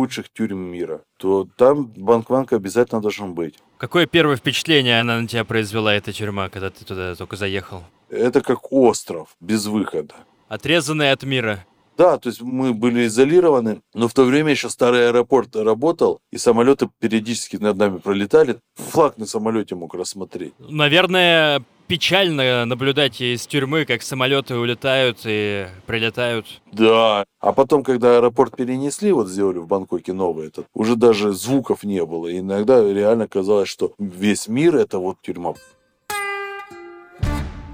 худших 0.00 0.30
тюрем 0.30 0.60
мира, 0.60 1.02
то 1.18 1.46
там 1.56 1.84
Банкванг 1.84 2.54
обязательно 2.54 3.02
должен 3.02 3.34
быть. 3.34 3.56
Какое 3.76 4.06
первое 4.06 4.36
впечатление 4.36 4.98
она 4.98 5.20
на 5.20 5.28
тебя 5.28 5.44
произвела, 5.44 5.94
эта 5.94 6.10
тюрьма, 6.10 6.48
когда 6.48 6.70
ты 6.70 6.86
туда 6.86 7.14
только 7.14 7.36
заехал? 7.36 7.84
Это 8.08 8.40
как 8.40 8.72
остров 8.72 9.28
без 9.40 9.66
выхода. 9.66 10.14
Отрезанный 10.48 11.12
от 11.12 11.22
мира. 11.22 11.66
Да, 12.00 12.16
то 12.16 12.30
есть 12.30 12.40
мы 12.40 12.72
были 12.72 13.06
изолированы, 13.08 13.82
но 13.92 14.08
в 14.08 14.14
то 14.14 14.24
время 14.24 14.52
еще 14.52 14.70
старый 14.70 15.08
аэропорт 15.08 15.54
работал, 15.54 16.22
и 16.32 16.38
самолеты 16.38 16.88
периодически 16.98 17.56
над 17.56 17.76
нами 17.76 17.98
пролетали. 17.98 18.56
Флаг 18.76 19.18
на 19.18 19.26
самолете 19.26 19.74
мог 19.74 19.92
рассмотреть. 19.92 20.54
Наверное, 20.58 21.62
печально 21.88 22.64
наблюдать 22.64 23.20
из 23.20 23.46
тюрьмы, 23.46 23.84
как 23.84 24.00
самолеты 24.00 24.54
улетают 24.54 25.18
и 25.26 25.66
прилетают. 25.84 26.46
Да. 26.72 27.26
А 27.38 27.52
потом, 27.52 27.82
когда 27.82 28.16
аэропорт 28.16 28.56
перенесли, 28.56 29.12
вот 29.12 29.28
сделали 29.28 29.58
в 29.58 29.66
Бангкоке 29.66 30.14
новый 30.14 30.46
этот, 30.46 30.68
уже 30.72 30.96
даже 30.96 31.32
звуков 31.32 31.84
не 31.84 32.02
было. 32.06 32.28
И 32.28 32.38
иногда 32.38 32.82
реально 32.82 33.28
казалось, 33.28 33.68
что 33.68 33.92
весь 33.98 34.48
мир 34.48 34.74
это 34.76 34.98
вот 34.98 35.18
тюрьма. 35.20 35.52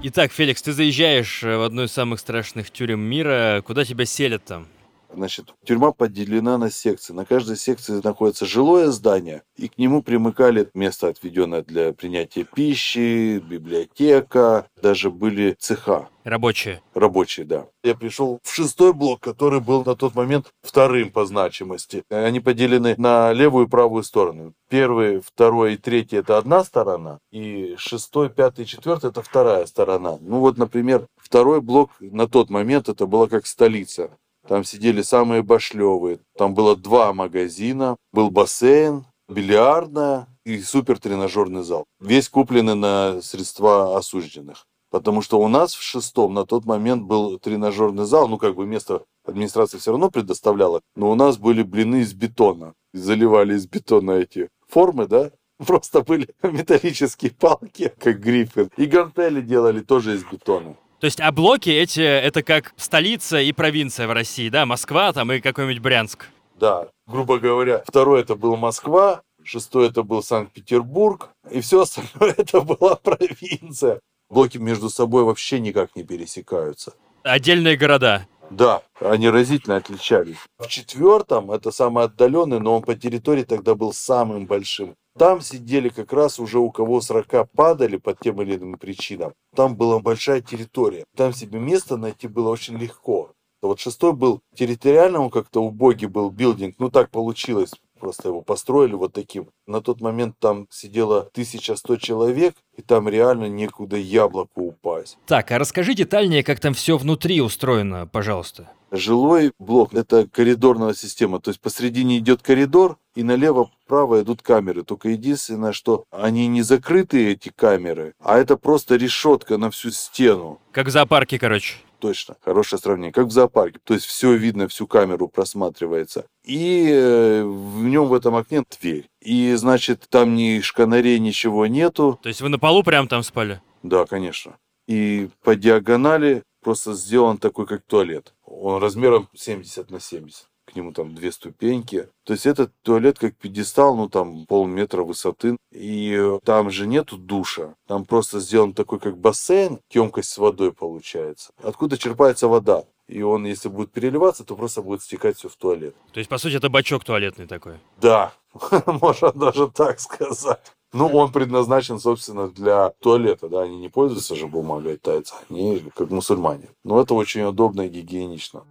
Итак, 0.09 0.31
Феликс, 0.31 0.61
ты 0.61 0.71
заезжаешь 0.71 1.43
в 1.43 1.65
одну 1.65 1.83
из 1.83 1.91
самых 1.91 2.21
страшных 2.21 2.71
тюрем 2.71 3.01
мира. 3.01 3.61
Куда 3.67 3.83
тебя 3.83 4.05
селят 4.05 4.41
там? 4.45 4.65
Значит, 5.13 5.53
тюрьма 5.65 5.91
поделена 5.91 6.57
на 6.57 6.69
секции. 6.69 7.13
На 7.13 7.25
каждой 7.25 7.57
секции 7.57 8.01
находится 8.03 8.45
жилое 8.45 8.91
здание, 8.91 9.43
и 9.55 9.67
к 9.67 9.77
нему 9.77 10.01
примыкали 10.01 10.69
место, 10.73 11.07
отведенное 11.07 11.63
для 11.63 11.93
принятия 11.93 12.43
пищи, 12.43 13.39
библиотека, 13.39 14.67
даже 14.81 15.09
были 15.09 15.55
цеха. 15.59 16.09
Рабочие. 16.23 16.81
Рабочие, 16.93 17.45
да. 17.45 17.67
Я 17.83 17.95
пришел 17.95 18.39
в 18.43 18.53
шестой 18.53 18.93
блок, 18.93 19.21
который 19.21 19.61
был 19.61 19.85
на 19.85 19.95
тот 19.95 20.13
момент 20.13 20.47
вторым 20.61 21.09
по 21.09 21.25
значимости. 21.25 22.03
Они 22.09 22.41
поделены 22.41 22.95
на 22.97 23.31
левую 23.31 23.67
и 23.67 23.69
правую 23.69 24.03
сторону. 24.03 24.53
Первый, 24.69 25.21
второй 25.21 25.75
и 25.75 25.77
третий– 25.77 26.15
это 26.17 26.37
одна 26.37 26.65
сторона, 26.65 27.19
и 27.31 27.75
шестой, 27.77 28.29
пятый 28.29 28.65
и 28.65 28.67
четвертый– 28.67 29.09
это 29.11 29.21
вторая 29.21 29.65
сторона. 29.65 30.17
Ну 30.19 30.39
вот, 30.39 30.57
например, 30.57 31.07
второй 31.15 31.61
блок 31.61 31.91
на 32.01 32.27
тот 32.27 32.49
момент 32.49 32.89
это 32.89 33.07
была 33.07 33.27
как 33.27 33.47
столица. 33.47 34.11
Там 34.47 34.63
сидели 34.63 35.01
самые 35.01 35.43
башлевые. 35.43 36.19
Там 36.37 36.53
было 36.53 36.75
два 36.75 37.13
магазина, 37.13 37.97
был 38.13 38.31
бассейн, 38.31 39.05
бильярдная 39.27 40.27
и 40.45 40.59
супер 40.61 40.99
тренажерный 40.99 41.63
зал. 41.63 41.85
Весь 41.99 42.29
купленный 42.29 42.75
на 42.75 43.21
средства 43.21 43.97
осужденных. 43.97 44.65
Потому 44.89 45.21
что 45.21 45.39
у 45.41 45.47
нас 45.49 45.73
в 45.73 45.81
шестом 45.81 46.33
на 46.33 46.45
тот 46.45 46.65
момент 46.65 47.03
был 47.03 47.37
тренажерный 47.39 48.05
зал, 48.05 48.29
ну 48.29 48.37
как 48.37 48.55
бы 48.55 48.65
место 48.65 49.03
администрация 49.25 49.79
все 49.79 49.91
равно 49.91 50.09
предоставляла, 50.09 50.79
но 50.95 51.11
у 51.11 51.15
нас 51.15 51.37
были 51.37 51.61
блины 51.61 51.97
из 51.97 52.13
бетона. 52.13 52.73
Заливали 52.93 53.55
из 53.55 53.67
бетона 53.67 54.11
эти 54.11 54.47
формы, 54.65 55.07
да, 55.07 55.31
просто 55.65 56.03
были 56.03 56.29
металлические 56.41 57.31
палки, 57.31 57.91
как 57.99 58.21
гриффин. 58.21 58.69
И 58.77 58.85
гантели 58.85 59.41
делали 59.41 59.81
тоже 59.81 60.15
из 60.15 60.23
бетона. 60.23 60.77
То 60.99 61.05
есть, 61.05 61.19
а 61.19 61.31
блоки 61.31 61.69
эти, 61.69 62.01
это 62.01 62.41
как 62.41 62.73
столица 62.75 63.39
и 63.39 63.51
провинция 63.51 64.07
в 64.07 64.11
России, 64.11 64.49
да? 64.49 64.65
Москва 64.65 65.13
там 65.13 65.31
и 65.31 65.39
какой-нибудь 65.39 65.81
Брянск. 65.81 66.25
Да, 66.59 66.87
грубо 67.05 67.37
говоря, 67.37 67.83
второй 67.85 68.21
это 68.21 68.35
был 68.35 68.57
Москва, 68.57 69.21
шестой 69.43 69.87
это 69.87 70.01
был 70.01 70.23
Санкт-Петербург, 70.23 71.29
и 71.51 71.61
все 71.61 71.81
остальное 71.81 72.33
это 72.37 72.61
была 72.61 72.95
провинция. 72.95 73.99
Блоки 74.29 74.57
между 74.57 74.89
собой 74.89 75.23
вообще 75.23 75.59
никак 75.59 75.95
не 75.95 76.03
пересекаются. 76.03 76.93
отдельные 77.23 77.77
города. 77.77 78.27
Да, 78.49 78.81
они 79.01 79.29
разительно 79.29 79.75
отличались. 79.75 80.37
В 80.57 80.67
четвертом, 80.67 81.51
это 81.51 81.71
самый 81.71 82.05
отдаленный, 82.05 82.59
но 82.59 82.77
он 82.77 82.81
по 82.81 82.95
территории 82.95 83.43
тогда 83.43 83.75
был 83.75 83.93
самым 83.93 84.45
большим. 84.45 84.95
Там 85.17 85.41
сидели 85.41 85.89
как 85.89 86.13
раз 86.13 86.39
уже 86.39 86.59
у 86.59 86.69
кого 86.69 87.01
срока 87.01 87.43
падали 87.45 87.97
по 87.97 88.13
тем 88.13 88.39
или 88.41 88.55
иным 88.55 88.77
причинам. 88.77 89.33
Там 89.55 89.75
была 89.75 89.99
большая 89.99 90.41
территория. 90.41 91.05
Там 91.15 91.33
себе 91.33 91.59
место 91.59 91.97
найти 91.97 92.27
было 92.27 92.49
очень 92.49 92.77
легко. 92.77 93.31
Вот 93.63 93.79
шестой 93.79 94.13
был 94.13 94.41
территориально, 94.53 95.19
он 95.19 95.31
как-то 95.31 95.63
убогий 95.63 96.07
был 96.07 96.29
билдинг. 96.29 96.75
Ну 96.77 96.91
так 96.91 97.09
получилось. 97.09 97.71
Просто 97.99 98.29
его 98.29 98.41
построили 98.41 98.93
вот 98.93 99.13
таким. 99.13 99.49
На 99.65 99.81
тот 99.81 100.01
момент 100.01 100.35
там 100.39 100.67
сидело 100.69 101.21
1100 101.31 101.97
человек, 101.97 102.55
и 102.75 102.81
там 102.81 103.09
реально 103.09 103.45
некуда 103.45 103.97
яблоку 103.97 104.61
упасть. 104.61 105.17
Так, 105.25 105.51
а 105.51 105.59
расскажи 105.59 105.93
детальнее, 105.93 106.43
как 106.43 106.59
там 106.59 106.73
все 106.73 106.97
внутри 106.97 107.41
устроено, 107.41 108.07
пожалуйста. 108.07 108.69
Жилой 108.91 109.51
блок– 109.59 109.93
это 109.93 110.27
коридорная 110.27 110.93
система, 110.93 111.41
то 111.41 111.49
есть 111.49 111.59
посредине 111.59 112.19
идет 112.19 112.41
коридор, 112.41 112.97
и 113.15 113.23
налево-право 113.23 114.21
идут 114.21 114.41
камеры. 114.41 114.83
Только 114.83 115.09
единственное, 115.09 115.73
что 115.73 116.05
они 116.11 116.47
не 116.47 116.61
закрытые, 116.61 117.33
эти 117.33 117.49
камеры, 117.49 118.13
а 118.19 118.37
это 118.37 118.55
просто 118.55 118.95
решетка 118.95 119.57
на 119.57 119.71
всю 119.71 119.91
стену. 119.91 120.61
Как 120.71 120.87
в 120.87 120.91
зоопарке, 120.91 121.37
короче. 121.37 121.75
Точно, 121.99 122.35
хорошее 122.41 122.79
сравнение. 122.79 123.11
Как 123.11 123.27
в 123.27 123.31
зоопарке. 123.31 123.79
То 123.83 123.93
есть 123.93 124.05
все 124.05 124.33
видно, 124.35 124.67
всю 124.67 124.87
камеру 124.87 125.27
просматривается. 125.27 126.25
И 126.43 126.89
э, 126.91 127.43
в 127.43 127.83
нем 127.85 128.07
в 128.07 128.13
этом 128.13 128.35
окне 128.35 128.63
дверь. 128.79 129.09
И 129.21 129.53
значит, 129.55 130.05
там 130.09 130.35
ни 130.35 130.61
шканарей, 130.61 131.19
ничего 131.19 131.65
нету. 131.65 132.19
То 132.21 132.29
есть 132.29 132.41
вы 132.41 132.49
на 132.49 132.59
полу 132.59 132.83
прям 132.83 133.07
там 133.07 133.23
спали? 133.23 133.61
Да, 133.83 134.05
конечно. 134.05 134.57
И 134.87 135.29
по 135.43 135.55
диагонали 135.55 136.43
просто 136.61 136.93
сделан 136.93 137.37
такой, 137.37 137.65
как 137.65 137.81
туалет. 137.83 138.33
Он 138.45 138.81
размером 138.81 139.27
70 139.33 139.89
на 139.89 139.99
70 139.99 140.47
к 140.67 140.75
нему 140.75 140.91
там 140.91 141.15
две 141.15 141.31
ступеньки. 141.31 142.09
То 142.23 142.33
есть 142.33 142.45
этот 142.45 142.71
туалет 142.83 143.17
как 143.17 143.35
пьедестал, 143.35 143.95
ну 143.95 144.09
там 144.09 144.45
полметра 144.45 145.03
высоты. 145.03 145.57
И 145.71 146.37
там 146.43 146.69
же 146.69 146.85
нету 146.85 147.17
душа. 147.17 147.75
Там 147.87 148.05
просто 148.05 148.39
сделан 148.39 148.73
такой 148.73 148.99
как 148.99 149.17
бассейн, 149.17 149.79
емкость 149.89 150.29
с 150.29 150.37
водой 150.37 150.73
получается. 150.73 151.51
Откуда 151.63 151.97
черпается 151.97 152.47
вода? 152.47 152.83
И 153.07 153.21
он, 153.21 153.45
если 153.45 153.69
будет 153.69 153.91
переливаться, 153.91 154.43
то 154.43 154.55
просто 154.55 154.81
будет 154.81 155.01
стекать 155.01 155.37
все 155.37 155.47
в 155.47 155.55
туалет. 155.55 155.95
То 156.11 156.19
есть, 156.19 156.29
по 156.29 156.37
сути, 156.37 156.55
это 156.55 156.69
бачок 156.69 157.05
туалетный 157.05 157.47
такой? 157.47 157.75
Да, 158.01 158.33
можно 158.85 159.31
даже 159.31 159.69
так 159.69 160.01
сказать. 160.01 160.73
Ну, 160.93 161.07
он 161.07 161.31
предназначен, 161.31 161.99
собственно, 161.99 162.49
для 162.49 162.89
туалета, 163.01 163.49
да, 163.49 163.61
они 163.61 163.77
не 163.77 163.89
пользуются 163.89 164.35
же 164.35 164.47
бумагой 164.47 164.97
тайцы, 164.97 165.35
они 165.49 165.83
как 165.95 166.09
мусульмане. 166.09 166.69
Но 166.83 166.99
это 166.99 167.13
очень 167.13 167.43
удобно 167.43 167.81
и 167.81 167.89
гигиенично. 167.89 168.63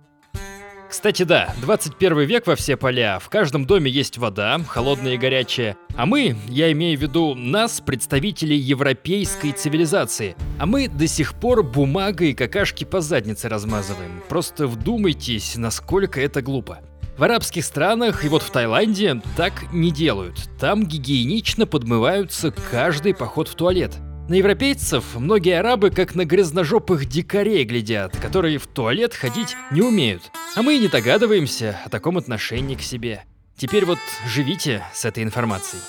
Кстати, 0.96 1.24
да, 1.24 1.54
21 1.60 2.20
век 2.20 2.46
во 2.46 2.56
все 2.56 2.74
поля, 2.78 3.18
в 3.18 3.28
каждом 3.28 3.66
доме 3.66 3.90
есть 3.90 4.16
вода, 4.16 4.58
холодная 4.66 5.12
и 5.12 5.18
горячая. 5.18 5.76
А 5.94 6.06
мы, 6.06 6.38
я 6.48 6.72
имею 6.72 6.98
в 6.98 7.02
виду 7.02 7.34
нас, 7.34 7.82
представителей 7.82 8.56
европейской 8.56 9.52
цивилизации, 9.52 10.36
а 10.58 10.64
мы 10.64 10.88
до 10.88 11.06
сих 11.06 11.34
пор 11.34 11.62
бумагой 11.62 12.30
и 12.30 12.34
какашки 12.34 12.84
по 12.84 13.02
заднице 13.02 13.50
размазываем. 13.50 14.22
Просто 14.30 14.66
вдумайтесь, 14.66 15.56
насколько 15.56 16.18
это 16.18 16.40
глупо. 16.40 16.78
В 17.18 17.22
арабских 17.22 17.66
странах 17.66 18.24
и 18.24 18.30
вот 18.30 18.40
в 18.40 18.50
Таиланде 18.50 19.20
так 19.36 19.70
не 19.74 19.90
делают. 19.90 20.48
Там 20.58 20.86
гигиенично 20.86 21.66
подмываются 21.66 22.54
каждый 22.70 23.14
поход 23.14 23.48
в 23.48 23.54
туалет. 23.54 23.92
На 24.28 24.34
европейцев 24.34 25.14
многие 25.14 25.60
арабы 25.60 25.90
как 25.90 26.16
на 26.16 26.24
грязножопых 26.24 27.06
дикарей 27.06 27.62
глядят, 27.62 28.16
которые 28.16 28.58
в 28.58 28.66
туалет 28.66 29.14
ходить 29.14 29.54
не 29.70 29.82
умеют. 29.82 30.32
А 30.56 30.62
мы 30.62 30.74
и 30.74 30.80
не 30.80 30.88
догадываемся 30.88 31.78
о 31.84 31.90
таком 31.90 32.18
отношении 32.18 32.74
к 32.74 32.82
себе. 32.82 33.24
Теперь 33.56 33.84
вот 33.84 33.98
живите 34.26 34.82
с 34.92 35.04
этой 35.04 35.22
информацией 35.22 35.80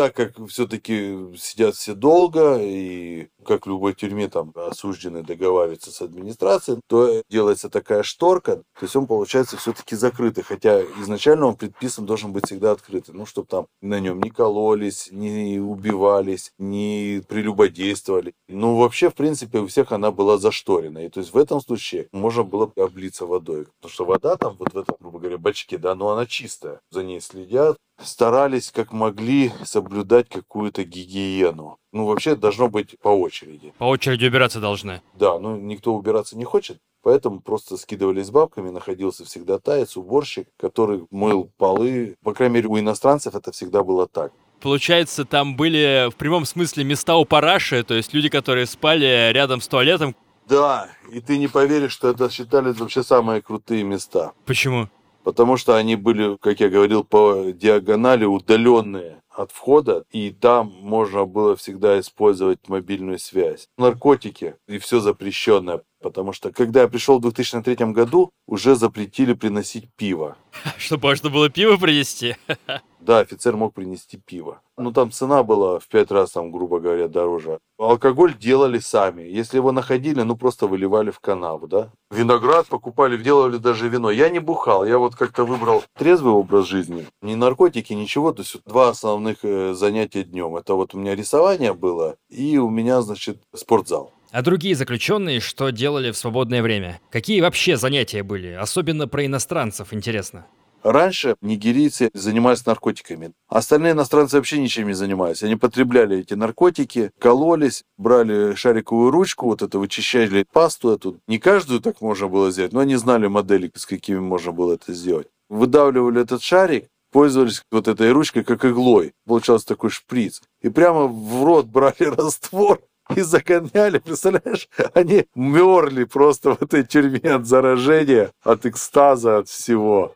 так 0.00 0.14
как 0.14 0.48
все-таки 0.48 1.36
сидят 1.36 1.74
все 1.74 1.94
долго, 1.94 2.58
и 2.58 3.28
как 3.44 3.66
в 3.66 3.68
любой 3.68 3.94
тюрьме 3.94 4.28
там 4.28 4.52
осужденный 4.54 5.22
договаривается 5.22 5.90
с 5.90 6.02
администрацией, 6.02 6.80
то 6.86 7.22
делается 7.28 7.68
такая 7.68 8.02
шторка, 8.02 8.56
то 8.56 8.82
есть 8.82 8.96
он 8.96 9.06
получается 9.06 9.56
все-таки 9.56 9.96
закрытый, 9.96 10.44
хотя 10.44 10.82
изначально 11.00 11.46
он 11.46 11.56
предписан 11.56 12.06
должен 12.06 12.32
быть 12.32 12.46
всегда 12.46 12.72
открытый, 12.72 13.14
ну, 13.14 13.26
чтобы 13.26 13.48
там 13.48 13.66
на 13.80 14.00
нем 14.00 14.20
не 14.20 14.30
кололись, 14.30 15.08
не 15.10 15.58
убивались, 15.58 16.52
не 16.58 17.22
прелюбодействовали. 17.28 18.34
Ну, 18.48 18.76
вообще, 18.76 19.10
в 19.10 19.14
принципе, 19.14 19.58
у 19.58 19.66
всех 19.66 19.92
она 19.92 20.10
была 20.10 20.38
зашторена, 20.38 21.04
и 21.04 21.08
то 21.08 21.20
есть 21.20 21.32
в 21.32 21.38
этом 21.38 21.60
случае 21.60 22.08
можно 22.12 22.42
было 22.42 22.72
облиться 22.76 23.26
водой, 23.26 23.66
потому 23.80 23.92
что 23.92 24.04
вода 24.04 24.36
там 24.36 24.56
вот 24.58 24.72
в 24.72 24.78
этом, 24.78 24.96
грубо 25.00 25.18
говоря, 25.18 25.38
бачке, 25.38 25.78
да, 25.78 25.94
но 25.94 26.10
она 26.10 26.26
чистая, 26.26 26.80
за 26.90 27.02
ней 27.02 27.20
следят, 27.20 27.76
старались 28.02 28.70
как 28.70 28.92
могли 28.92 29.52
соблюдать 29.64 30.28
какую-то 30.28 30.84
гигиену. 30.84 31.78
Ну, 31.92 32.06
вообще 32.06 32.36
должно 32.36 32.68
быть 32.68 32.96
по 33.00 33.08
очереди. 33.08 33.72
По 33.78 33.84
очереди 33.84 34.26
убираться 34.26 34.60
должны. 34.60 35.02
Да, 35.14 35.38
ну 35.38 35.56
никто 35.56 35.94
убираться 35.94 36.36
не 36.36 36.44
хочет, 36.44 36.78
поэтому 37.02 37.40
просто 37.40 37.76
скидывались 37.76 38.30
бабками, 38.30 38.70
находился 38.70 39.24
всегда 39.24 39.58
таец, 39.58 39.96
уборщик, 39.96 40.48
который 40.56 41.06
мыл 41.10 41.50
полы. 41.56 42.16
По 42.22 42.32
крайней 42.32 42.54
мере, 42.54 42.68
у 42.68 42.78
иностранцев 42.78 43.34
это 43.34 43.50
всегда 43.50 43.82
было 43.82 44.06
так. 44.06 44.32
Получается, 44.60 45.24
там 45.24 45.56
были 45.56 46.10
в 46.10 46.16
прямом 46.16 46.44
смысле 46.44 46.84
места 46.84 47.16
у 47.16 47.24
параши, 47.24 47.82
то 47.82 47.94
есть 47.94 48.12
люди, 48.12 48.28
которые 48.28 48.66
спали 48.66 49.32
рядом 49.32 49.60
с 49.60 49.68
туалетом. 49.68 50.14
Да, 50.46 50.88
и 51.12 51.20
ты 51.20 51.38
не 51.38 51.48
поверишь, 51.48 51.92
что 51.92 52.10
это 52.10 52.30
считались 52.30 52.78
вообще 52.78 53.02
самые 53.02 53.40
крутые 53.40 53.82
места. 53.84 54.32
Почему? 54.44 54.88
потому 55.24 55.56
что 55.56 55.76
они 55.76 55.96
были, 55.96 56.36
как 56.40 56.60
я 56.60 56.68
говорил, 56.68 57.04
по 57.04 57.52
диагонали 57.52 58.24
удаленные 58.24 59.19
от 59.30 59.52
входа, 59.52 60.04
и 60.10 60.30
там 60.30 60.72
можно 60.80 61.24
было 61.24 61.56
всегда 61.56 61.98
использовать 62.00 62.68
мобильную 62.68 63.18
связь. 63.18 63.68
Наркотики 63.78 64.56
и 64.66 64.78
все 64.78 65.00
запрещенное, 65.00 65.82
потому 66.00 66.32
что 66.32 66.52
когда 66.52 66.82
я 66.82 66.88
пришел 66.88 67.18
в 67.18 67.22
2003 67.22 67.76
году, 67.92 68.30
уже 68.46 68.74
запретили 68.74 69.32
приносить 69.32 69.88
пиво. 69.96 70.36
Чтобы 70.78 71.08
можно 71.08 71.30
было 71.30 71.48
пиво 71.48 71.76
принести? 71.76 72.36
Да, 73.00 73.20
офицер 73.20 73.56
мог 73.56 73.74
принести 73.74 74.18
пиво. 74.18 74.60
Ну, 74.76 74.92
там 74.92 75.10
цена 75.10 75.42
была 75.42 75.78
в 75.78 75.88
пять 75.88 76.10
раз, 76.10 76.32
там, 76.32 76.52
грубо 76.52 76.80
говоря, 76.80 77.08
дороже. 77.08 77.58
Алкоголь 77.78 78.36
делали 78.36 78.78
сами. 78.78 79.22
Если 79.22 79.56
его 79.56 79.72
находили, 79.72 80.22
ну, 80.22 80.36
просто 80.36 80.66
выливали 80.66 81.10
в 81.10 81.18
канаву, 81.18 81.66
да. 81.66 81.90
Виноград 82.10 82.66
покупали, 82.66 83.16
делали 83.16 83.56
даже 83.56 83.88
вино. 83.88 84.10
Я 84.10 84.28
не 84.28 84.38
бухал, 84.38 84.84
я 84.84 84.98
вот 84.98 85.16
как-то 85.16 85.44
выбрал 85.44 85.82
трезвый 85.96 86.32
образ 86.34 86.66
жизни. 86.66 87.06
Ни 87.22 87.34
наркотики, 87.34 87.92
ничего. 87.94 88.32
То 88.32 88.42
есть 88.42 88.58
два 88.66 88.90
основных 88.90 89.38
э, 89.44 89.74
занятия 89.74 90.22
днем. 90.22 90.56
Это 90.56 90.74
вот 90.74 90.94
у 90.94 90.98
меня 90.98 91.14
рисование 91.14 91.72
было, 91.72 92.16
и 92.28 92.58
у 92.58 92.68
меня, 92.68 93.00
значит, 93.00 93.42
спортзал. 93.54 94.12
А 94.32 94.42
другие 94.42 94.76
заключенные 94.76 95.40
что 95.40 95.70
делали 95.70 96.12
в 96.12 96.16
свободное 96.16 96.62
время? 96.62 97.00
Какие 97.10 97.40
вообще 97.40 97.76
занятия 97.76 98.22
были? 98.22 98.52
Особенно 98.52 99.08
про 99.08 99.26
иностранцев 99.26 99.92
интересно. 99.92 100.46
Раньше 100.82 101.36
нигерийцы 101.40 102.10
занимались 102.14 102.64
наркотиками. 102.64 103.32
Остальные 103.48 103.92
иностранцы 103.92 104.36
вообще 104.36 104.60
ничем 104.60 104.86
не 104.86 104.94
занимались. 104.94 105.42
Они 105.42 105.56
потребляли 105.56 106.18
эти 106.18 106.34
наркотики, 106.34 107.10
кололись, 107.18 107.84
брали 107.98 108.54
шариковую 108.54 109.10
ручку, 109.10 109.46
вот 109.46 109.62
это 109.62 109.78
вычищали 109.78 110.46
пасту 110.52 110.90
эту. 110.90 111.20
Не 111.26 111.38
каждую 111.38 111.80
так 111.80 112.00
можно 112.00 112.28
было 112.28 112.50
сделать, 112.50 112.72
но 112.72 112.80
они 112.80 112.96
знали 112.96 113.26
модели, 113.26 113.70
с 113.74 113.86
какими 113.86 114.18
можно 114.18 114.52
было 114.52 114.74
это 114.74 114.92
сделать. 114.92 115.28
Выдавливали 115.48 116.22
этот 116.22 116.42
шарик, 116.42 116.86
пользовались 117.12 117.62
вот 117.70 117.88
этой 117.88 118.12
ручкой 118.12 118.44
как 118.44 118.64
иглой. 118.64 119.12
Получался 119.26 119.66
такой 119.66 119.90
шприц. 119.90 120.42
И 120.62 120.68
прямо 120.68 121.06
в 121.06 121.44
рот 121.44 121.66
брали 121.66 122.04
раствор 122.16 122.80
и 123.14 123.22
загоняли, 123.22 123.98
представляешь? 123.98 124.68
Они 124.94 125.26
мерли 125.34 126.04
просто 126.04 126.54
в 126.54 126.62
этой 126.62 126.84
тюрьме 126.84 127.34
от 127.34 127.46
заражения, 127.46 128.30
от 128.42 128.66
экстаза, 128.66 129.38
от 129.38 129.48
всего. 129.48 130.14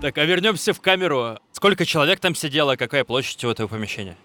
Так, 0.00 0.16
а 0.16 0.24
вернемся 0.24 0.72
в 0.72 0.80
камеру. 0.80 1.38
Сколько 1.52 1.84
человек 1.84 2.20
там 2.20 2.34
сидело, 2.34 2.76
какая 2.76 3.04
площадь 3.04 3.44
у 3.44 3.50
этого 3.50 3.68
помещения? 3.68 4.16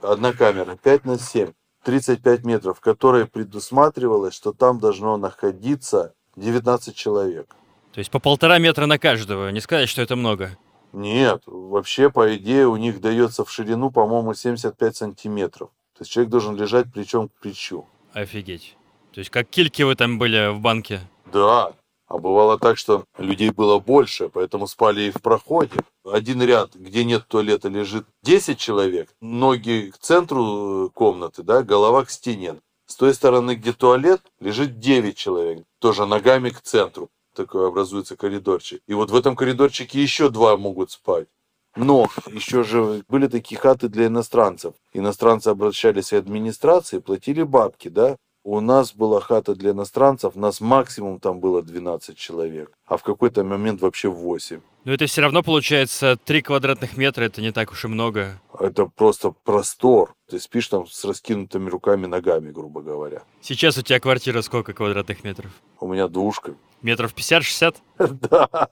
Одна 0.00 0.32
камера, 0.32 0.76
5 0.76 1.04
на 1.04 1.18
7, 1.18 1.52
35 1.84 2.44
метров, 2.44 2.78
в 2.78 2.80
которой 2.80 3.26
предусматривалось, 3.26 4.34
что 4.34 4.52
там 4.52 4.78
должно 4.78 5.18
находиться 5.18 6.14
19 6.36 6.96
человек. 6.96 7.54
То 7.92 7.98
есть 7.98 8.10
по 8.10 8.20
полтора 8.20 8.58
метра 8.58 8.86
на 8.86 8.98
каждого, 8.98 9.50
не 9.50 9.60
сказать, 9.60 9.90
что 9.90 10.00
это 10.00 10.16
много. 10.16 10.56
Нет, 10.94 11.42
вообще, 11.44 12.08
по 12.08 12.34
идее, 12.34 12.66
у 12.66 12.76
них 12.76 13.02
дается 13.02 13.44
в 13.44 13.50
ширину, 13.50 13.90
по-моему, 13.90 14.32
75 14.32 14.96
сантиметров. 14.96 15.68
То 15.92 16.02
есть 16.02 16.10
человек 16.10 16.30
должен 16.30 16.56
лежать 16.56 16.90
плечом 16.90 17.28
к 17.28 17.32
плечу. 17.40 17.86
Офигеть. 18.14 18.76
То 19.12 19.18
есть 19.18 19.30
как 19.30 19.48
кильки 19.50 19.82
вы 19.82 19.94
там 19.94 20.18
были 20.18 20.50
в 20.50 20.60
банке? 20.60 21.00
Да, 21.30 21.72
а 22.08 22.18
бывало 22.18 22.58
так, 22.58 22.78
что 22.78 23.04
людей 23.18 23.50
было 23.50 23.78
больше, 23.78 24.30
поэтому 24.30 24.66
спали 24.66 25.02
и 25.02 25.10
в 25.10 25.20
проходе. 25.20 25.76
Один 26.04 26.42
ряд, 26.42 26.74
где 26.74 27.04
нет 27.04 27.26
туалета, 27.28 27.68
лежит 27.68 28.06
10 28.22 28.58
человек, 28.58 29.10
ноги 29.20 29.92
к 29.94 29.98
центру 29.98 30.86
э, 30.86 30.88
комнаты, 30.94 31.42
да, 31.42 31.62
голова 31.62 32.04
к 32.04 32.10
стене. 32.10 32.56
С 32.86 32.96
той 32.96 33.12
стороны, 33.12 33.54
где 33.54 33.74
туалет, 33.74 34.22
лежит 34.40 34.78
9 34.78 35.16
человек, 35.16 35.64
тоже 35.78 36.06
ногами 36.06 36.48
к 36.48 36.62
центру. 36.62 37.10
Такой 37.34 37.68
образуется 37.68 38.16
коридорчик. 38.16 38.82
И 38.86 38.94
вот 38.94 39.10
в 39.10 39.14
этом 39.14 39.36
коридорчике 39.36 40.02
еще 40.02 40.30
два 40.30 40.56
могут 40.56 40.90
спать. 40.90 41.28
Но 41.76 42.08
еще 42.32 42.64
же 42.64 43.04
были 43.08 43.28
такие 43.28 43.60
хаты 43.60 43.88
для 43.88 44.06
иностранцев. 44.06 44.74
Иностранцы 44.92 45.48
обращались 45.48 46.08
к 46.08 46.14
администрации, 46.14 46.98
платили 46.98 47.42
бабки, 47.42 47.88
да? 47.88 48.16
У 48.44 48.60
нас 48.60 48.94
была 48.94 49.20
хата 49.20 49.54
для 49.54 49.72
иностранцев, 49.72 50.36
нас 50.36 50.60
максимум 50.60 51.20
там 51.20 51.40
было 51.40 51.62
12 51.62 52.16
человек, 52.16 52.70
а 52.86 52.96
в 52.96 53.02
какой-то 53.02 53.44
момент 53.44 53.80
вообще 53.80 54.08
8. 54.08 54.60
Но 54.84 54.92
это 54.92 55.06
все 55.06 55.20
равно 55.20 55.42
получается 55.42 56.16
3 56.24 56.42
квадратных 56.42 56.96
метра, 56.96 57.24
это 57.24 57.42
не 57.42 57.52
так 57.52 57.72
уж 57.72 57.84
и 57.84 57.88
много. 57.88 58.40
Это 58.58 58.86
просто 58.86 59.34
простор. 59.44 60.14
Ты 60.30 60.40
спишь 60.40 60.68
там 60.68 60.86
с 60.86 61.04
раскинутыми 61.04 61.68
руками, 61.68 62.06
ногами, 62.06 62.50
грубо 62.50 62.80
говоря. 62.80 63.22
Сейчас 63.42 63.76
у 63.76 63.82
тебя 63.82 64.00
квартира 64.00 64.40
сколько 64.40 64.72
квадратных 64.72 65.24
метров? 65.24 65.50
У 65.80 65.88
меня 65.88 66.08
двушка. 66.08 66.54
Метров 66.80 67.14
50-60? 67.14 67.76
Да. 68.30 68.68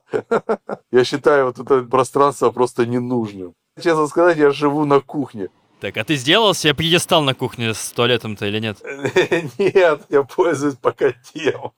Я 0.91 1.05
считаю 1.05 1.47
вот 1.47 1.59
это 1.59 1.83
пространство 1.83 2.51
просто 2.51 2.87
ненужным. 2.87 3.53
Честно 3.83 4.07
сказать, 4.07 4.39
я 4.39 4.51
живу 4.53 4.87
на 4.87 5.01
кухне. 5.01 5.49
Так, 5.81 5.97
а 5.99 6.05
ты 6.05 6.17
сделал 6.17 6.55
себе 6.55 6.73
пьедестал 6.75 7.23
на 7.23 7.35
кухне 7.35 7.75
с 7.75 7.93
туалетом-то 7.93 8.47
или 8.47 8.59
нет? 8.61 8.79
Нет, 9.59 10.03
я 10.09 10.23
пользуюсь 10.23 10.77
пока 10.77 11.13
тем. 11.35 11.73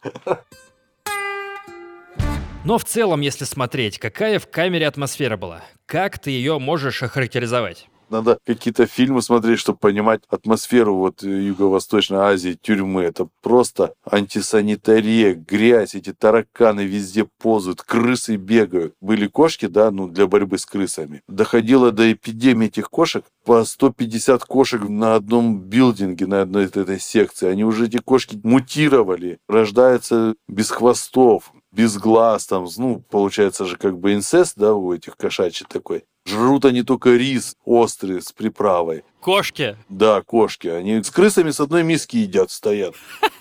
Но 2.64 2.78
в 2.78 2.84
целом, 2.84 3.20
если 3.22 3.44
смотреть, 3.44 3.98
какая 3.98 4.38
в 4.38 4.48
камере 4.48 4.86
атмосфера 4.86 5.36
была? 5.36 5.64
Как 5.86 6.18
ты 6.18 6.30
ее 6.30 6.58
можешь 6.58 7.02
охарактеризовать? 7.02 7.88
Надо 8.10 8.38
какие-то 8.46 8.86
фильмы 8.86 9.22
смотреть, 9.22 9.58
чтобы 9.58 9.78
понимать 9.78 10.22
атмосферу 10.28 10.96
вот 10.96 11.22
Юго-Восточной 11.22 12.18
Азии, 12.18 12.58
тюрьмы. 12.60 13.02
Это 13.02 13.28
просто 13.42 13.94
антисанитария, 14.10 15.34
грязь, 15.34 15.94
эти 15.94 16.12
тараканы 16.12 16.82
везде 16.82 17.26
ползают, 17.38 17.82
крысы 17.82 18.36
бегают. 18.36 18.94
Были 19.00 19.26
кошки, 19.26 19.66
да, 19.66 19.90
ну, 19.90 20.08
для 20.08 20.26
борьбы 20.26 20.58
с 20.58 20.66
крысами. 20.66 21.22
Доходило 21.28 21.92
до 21.92 22.10
эпидемии 22.12 22.66
этих 22.68 22.90
кошек. 22.90 23.24
По 23.44 23.64
150 23.64 24.44
кошек 24.44 24.82
на 24.88 25.14
одном 25.14 25.60
билдинге, 25.60 26.26
на 26.26 26.42
одной 26.42 26.66
этой 26.66 27.00
секции. 27.00 27.48
Они 27.48 27.64
уже, 27.64 27.86
эти 27.86 27.98
кошки, 27.98 28.38
мутировали, 28.42 29.38
рождаются 29.48 30.34
без 30.48 30.70
хвостов 30.70 31.52
без 31.70 31.98
глаз, 31.98 32.46
там, 32.46 32.66
ну, 32.76 33.02
получается 33.10 33.64
же 33.64 33.76
как 33.76 33.98
бы 33.98 34.14
инцест, 34.14 34.54
да, 34.56 34.74
у 34.74 34.92
этих 34.92 35.16
кошачий 35.16 35.66
такой. 35.68 36.04
Жрут 36.28 36.66
они 36.66 36.82
только 36.82 37.10
рис 37.16 37.56
острый 37.64 38.20
с 38.20 38.32
приправой. 38.32 39.02
Кошки? 39.20 39.76
Да, 39.88 40.20
кошки. 40.20 40.68
Они 40.68 41.02
с 41.02 41.10
крысами 41.10 41.50
с 41.50 41.60
одной 41.60 41.82
миски 41.82 42.16
едят, 42.16 42.50
стоят. 42.50 42.94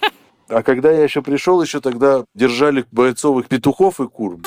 А 0.49 0.63
когда 0.63 0.89
я 0.89 1.03
еще 1.03 1.21
пришел, 1.21 1.61
еще 1.61 1.81
тогда 1.81 2.23
держали 2.33 2.85
бойцовых 2.89 3.49
петухов 3.49 3.99
и 3.99 4.07
кур. 4.07 4.39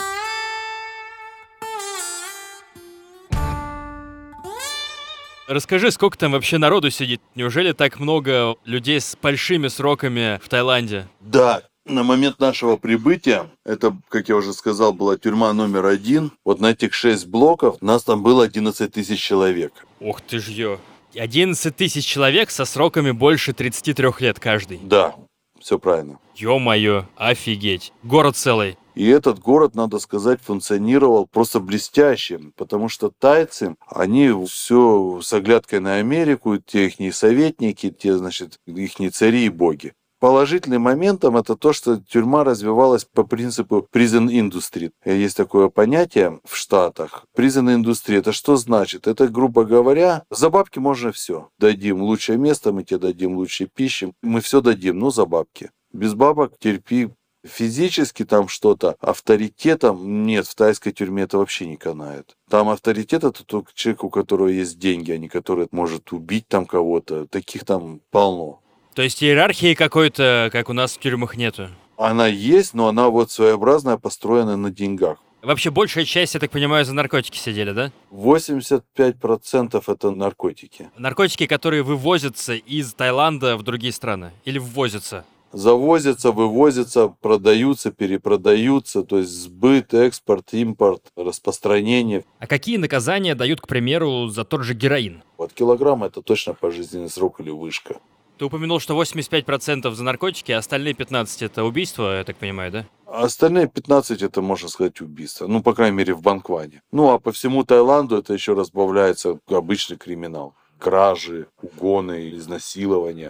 Расскажи, 5.47 5.91
сколько 5.91 6.17
там 6.17 6.33
вообще 6.33 6.57
народу 6.57 6.89
сидит? 6.89 7.21
Неужели 7.35 7.73
так 7.73 8.01
много 8.01 8.55
людей 8.65 8.99
с 8.99 9.15
большими 9.21 9.69
сроками 9.69 10.41
в 10.43 10.49
Таиланде? 10.49 11.07
Да, 11.21 11.65
на 11.95 12.03
момент 12.03 12.39
нашего 12.41 12.77
прибытия, 12.77 13.51
это, 13.65 13.97
как 14.09 14.29
я 14.29 14.37
уже 14.37 14.53
сказал, 14.53 14.93
была 14.93 15.17
тюрьма 15.17 15.53
номер 15.53 15.87
один. 15.87 16.33
Вот 16.45 16.61
на 16.61 16.71
этих 16.71 16.95
шесть 16.95 17.27
блоков 17.27 17.81
нас 17.83 18.05
там 18.05 18.23
было 18.23 18.45
11 18.45 18.93
тысяч 18.93 19.21
человек. 19.21 19.73
Ох 20.01 20.21
ты 20.21 20.39
ж 20.39 20.49
ё. 20.49 20.79
11 21.15 21.75
тысяч 21.75 22.05
человек 22.05 22.51
со 22.51 22.65
сроками 22.65 23.11
больше 23.11 23.53
33 23.53 24.09
лет 24.21 24.39
каждый. 24.39 24.79
Да, 24.83 25.15
все 25.59 25.79
правильно. 25.79 26.19
Ё-моё, 26.37 27.07
офигеть. 27.17 27.93
Город 28.03 28.37
целый. 28.37 28.77
И 28.95 29.07
этот 29.07 29.39
город, 29.39 29.75
надо 29.75 29.99
сказать, 29.99 30.41
функционировал 30.43 31.27
просто 31.27 31.61
блестяще, 31.61 32.41
потому 32.57 32.89
что 32.89 33.11
тайцы, 33.19 33.77
они 33.89 34.31
все 34.47 35.21
с 35.23 35.33
оглядкой 35.33 35.81
на 35.81 35.95
Америку, 35.97 36.59
те 36.59 36.87
их 36.87 37.15
советники, 37.15 37.91
те, 37.91 38.17
значит, 38.17 38.59
их 38.67 38.95
цари 39.13 39.47
и 39.47 39.49
боги. 39.49 39.93
Положительным 40.21 40.83
моментом 40.83 41.39
это 41.39 41.57
то, 41.57 41.73
что 41.73 41.97
тюрьма 41.97 42.45
развивалась 42.45 43.07
по 43.07 43.25
принципу 43.25 43.89
prison 43.91 44.29
industry. 44.29 44.91
Есть 45.07 45.39
такое 45.39 45.71
понятие 45.71 46.41
в 46.45 46.57
Штатах. 46.57 47.25
Prison 47.35 47.75
industry 47.75 48.19
это 48.19 48.33
что 48.33 48.57
значит? 48.57 49.07
Это, 49.07 49.29
грубо 49.29 49.65
говоря, 49.65 50.25
за 50.31 50.51
бабки 50.51 50.79
можно 50.79 51.11
все. 51.11 51.49
Дадим 51.59 52.03
лучшее 52.03 52.37
место, 52.37 52.71
мы 52.71 52.85
тебе 52.85 52.99
дадим 52.99 53.37
лучшие 53.37 53.67
пищи, 53.67 54.13
мы 54.21 54.43
все 54.43 54.61
дадим, 54.61 54.99
ну 54.99 55.11
за 55.11 55.25
бабки. 55.25 55.71
Без 55.93 56.13
бабок 56.13 56.59
терпи, 56.59 57.09
Физически 57.43 58.27
там 58.27 58.49
что-то, 58.49 58.97
авторитетом 59.01 60.27
нет, 60.27 60.47
в 60.47 60.55
тайской 60.55 60.93
тюрьме 60.93 61.23
это 61.23 61.39
вообще 61.39 61.67
не 61.67 61.79
канает. 61.79 62.37
Там 62.51 62.69
авторитет 62.69 63.25
это 63.25 63.45
только 63.47 63.73
человек, 63.75 64.05
у 64.05 64.11
которого 64.11 64.49
есть 64.49 64.79
деньги, 64.79 65.11
а 65.13 65.17
не 65.17 65.29
который 65.31 65.67
может 65.71 66.13
убить 66.13 66.49
там 66.49 66.67
кого-то. 66.67 67.27
Таких 67.27 67.65
там 67.65 68.03
полно. 68.11 68.61
То 68.95 69.03
есть 69.03 69.23
иерархии 69.23 69.75
какой-то, 69.75 70.51
как 70.53 70.69
у 70.69 70.73
нас 70.73 70.95
в 70.95 70.99
тюрьмах, 71.01 71.37
нету? 71.37 71.69
Она 71.97 72.27
есть, 72.27 72.75
но 72.75 72.89
она 72.89 73.09
вот 73.09 73.31
своеобразная, 73.31 73.99
построена 73.99 74.57
на 74.57 74.71
деньгах. 74.71 75.19
Вообще 75.43 75.71
большая 75.71 76.05
часть, 76.05 76.35
я 76.35 76.41
так 76.41 76.51
понимаю, 76.51 76.85
за 76.85 76.93
наркотики 76.93 77.39
сидели, 77.39 77.73
да? 77.73 77.93
85% 78.11 79.83
это 79.87 80.11
наркотики. 80.11 80.91
Наркотики, 80.99 81.47
которые 81.47 81.83
вывозятся 81.83 82.55
из 82.55 82.93
Таиланда 82.93 83.57
в 83.57 83.63
другие 83.63 83.93
страны? 83.93 84.33
Или 84.45 84.59
ввозятся? 84.59 85.25
Завозятся, 85.53 86.31
вывозятся, 86.31 87.09
продаются, 87.09 87.91
перепродаются, 87.91 89.03
то 89.03 89.19
есть 89.19 89.31
сбыт, 89.31 89.95
экспорт, 89.95 90.53
импорт, 90.53 91.03
распространение. 91.17 92.25
А 92.39 92.47
какие 92.47 92.77
наказания 92.77 93.35
дают, 93.35 93.61
к 93.61 93.67
примеру, 93.67 94.29
за 94.29 94.45
тот 94.45 94.63
же 94.63 94.75
героин? 94.75 95.23
Вот 95.39 95.53
килограмм 95.53 96.05
это 96.05 96.23
точно 96.23 96.55
пожизненный 96.55 97.09
срок 97.09 97.41
или 97.41 97.51
вышка. 97.51 97.97
Ты 98.41 98.47
упомянул, 98.47 98.81
что 98.81 98.99
85% 98.99 99.93
за 99.93 100.03
наркотики, 100.03 100.51
а 100.51 100.61
остальные 100.61 100.95
15% 100.95 101.45
это 101.45 101.63
убийство, 101.63 102.17
я 102.17 102.25
так 102.25 102.37
понимаю, 102.37 102.73
да? 102.73 102.87
А 103.05 103.25
остальные 103.25 103.69
15 103.69 104.23
это, 104.23 104.41
можно 104.41 104.71
сказать, 104.71 105.03
убийство. 105.03 105.47
Ну, 105.47 105.63
по 105.63 105.75
крайней 105.75 105.95
мере, 105.95 106.15
в 106.15 106.23
Банкване. 106.23 106.81
Ну, 106.91 107.11
а 107.11 107.19
по 107.19 107.33
всему 107.33 107.65
Таиланду 107.65 108.17
это 108.17 108.33
еще 108.33 108.55
разбавляется 108.55 109.39
обычный 109.51 109.99
криминал. 109.99 110.55
Кражи, 110.79 111.49
угоны, 111.61 112.31
изнасилования. 112.31 113.29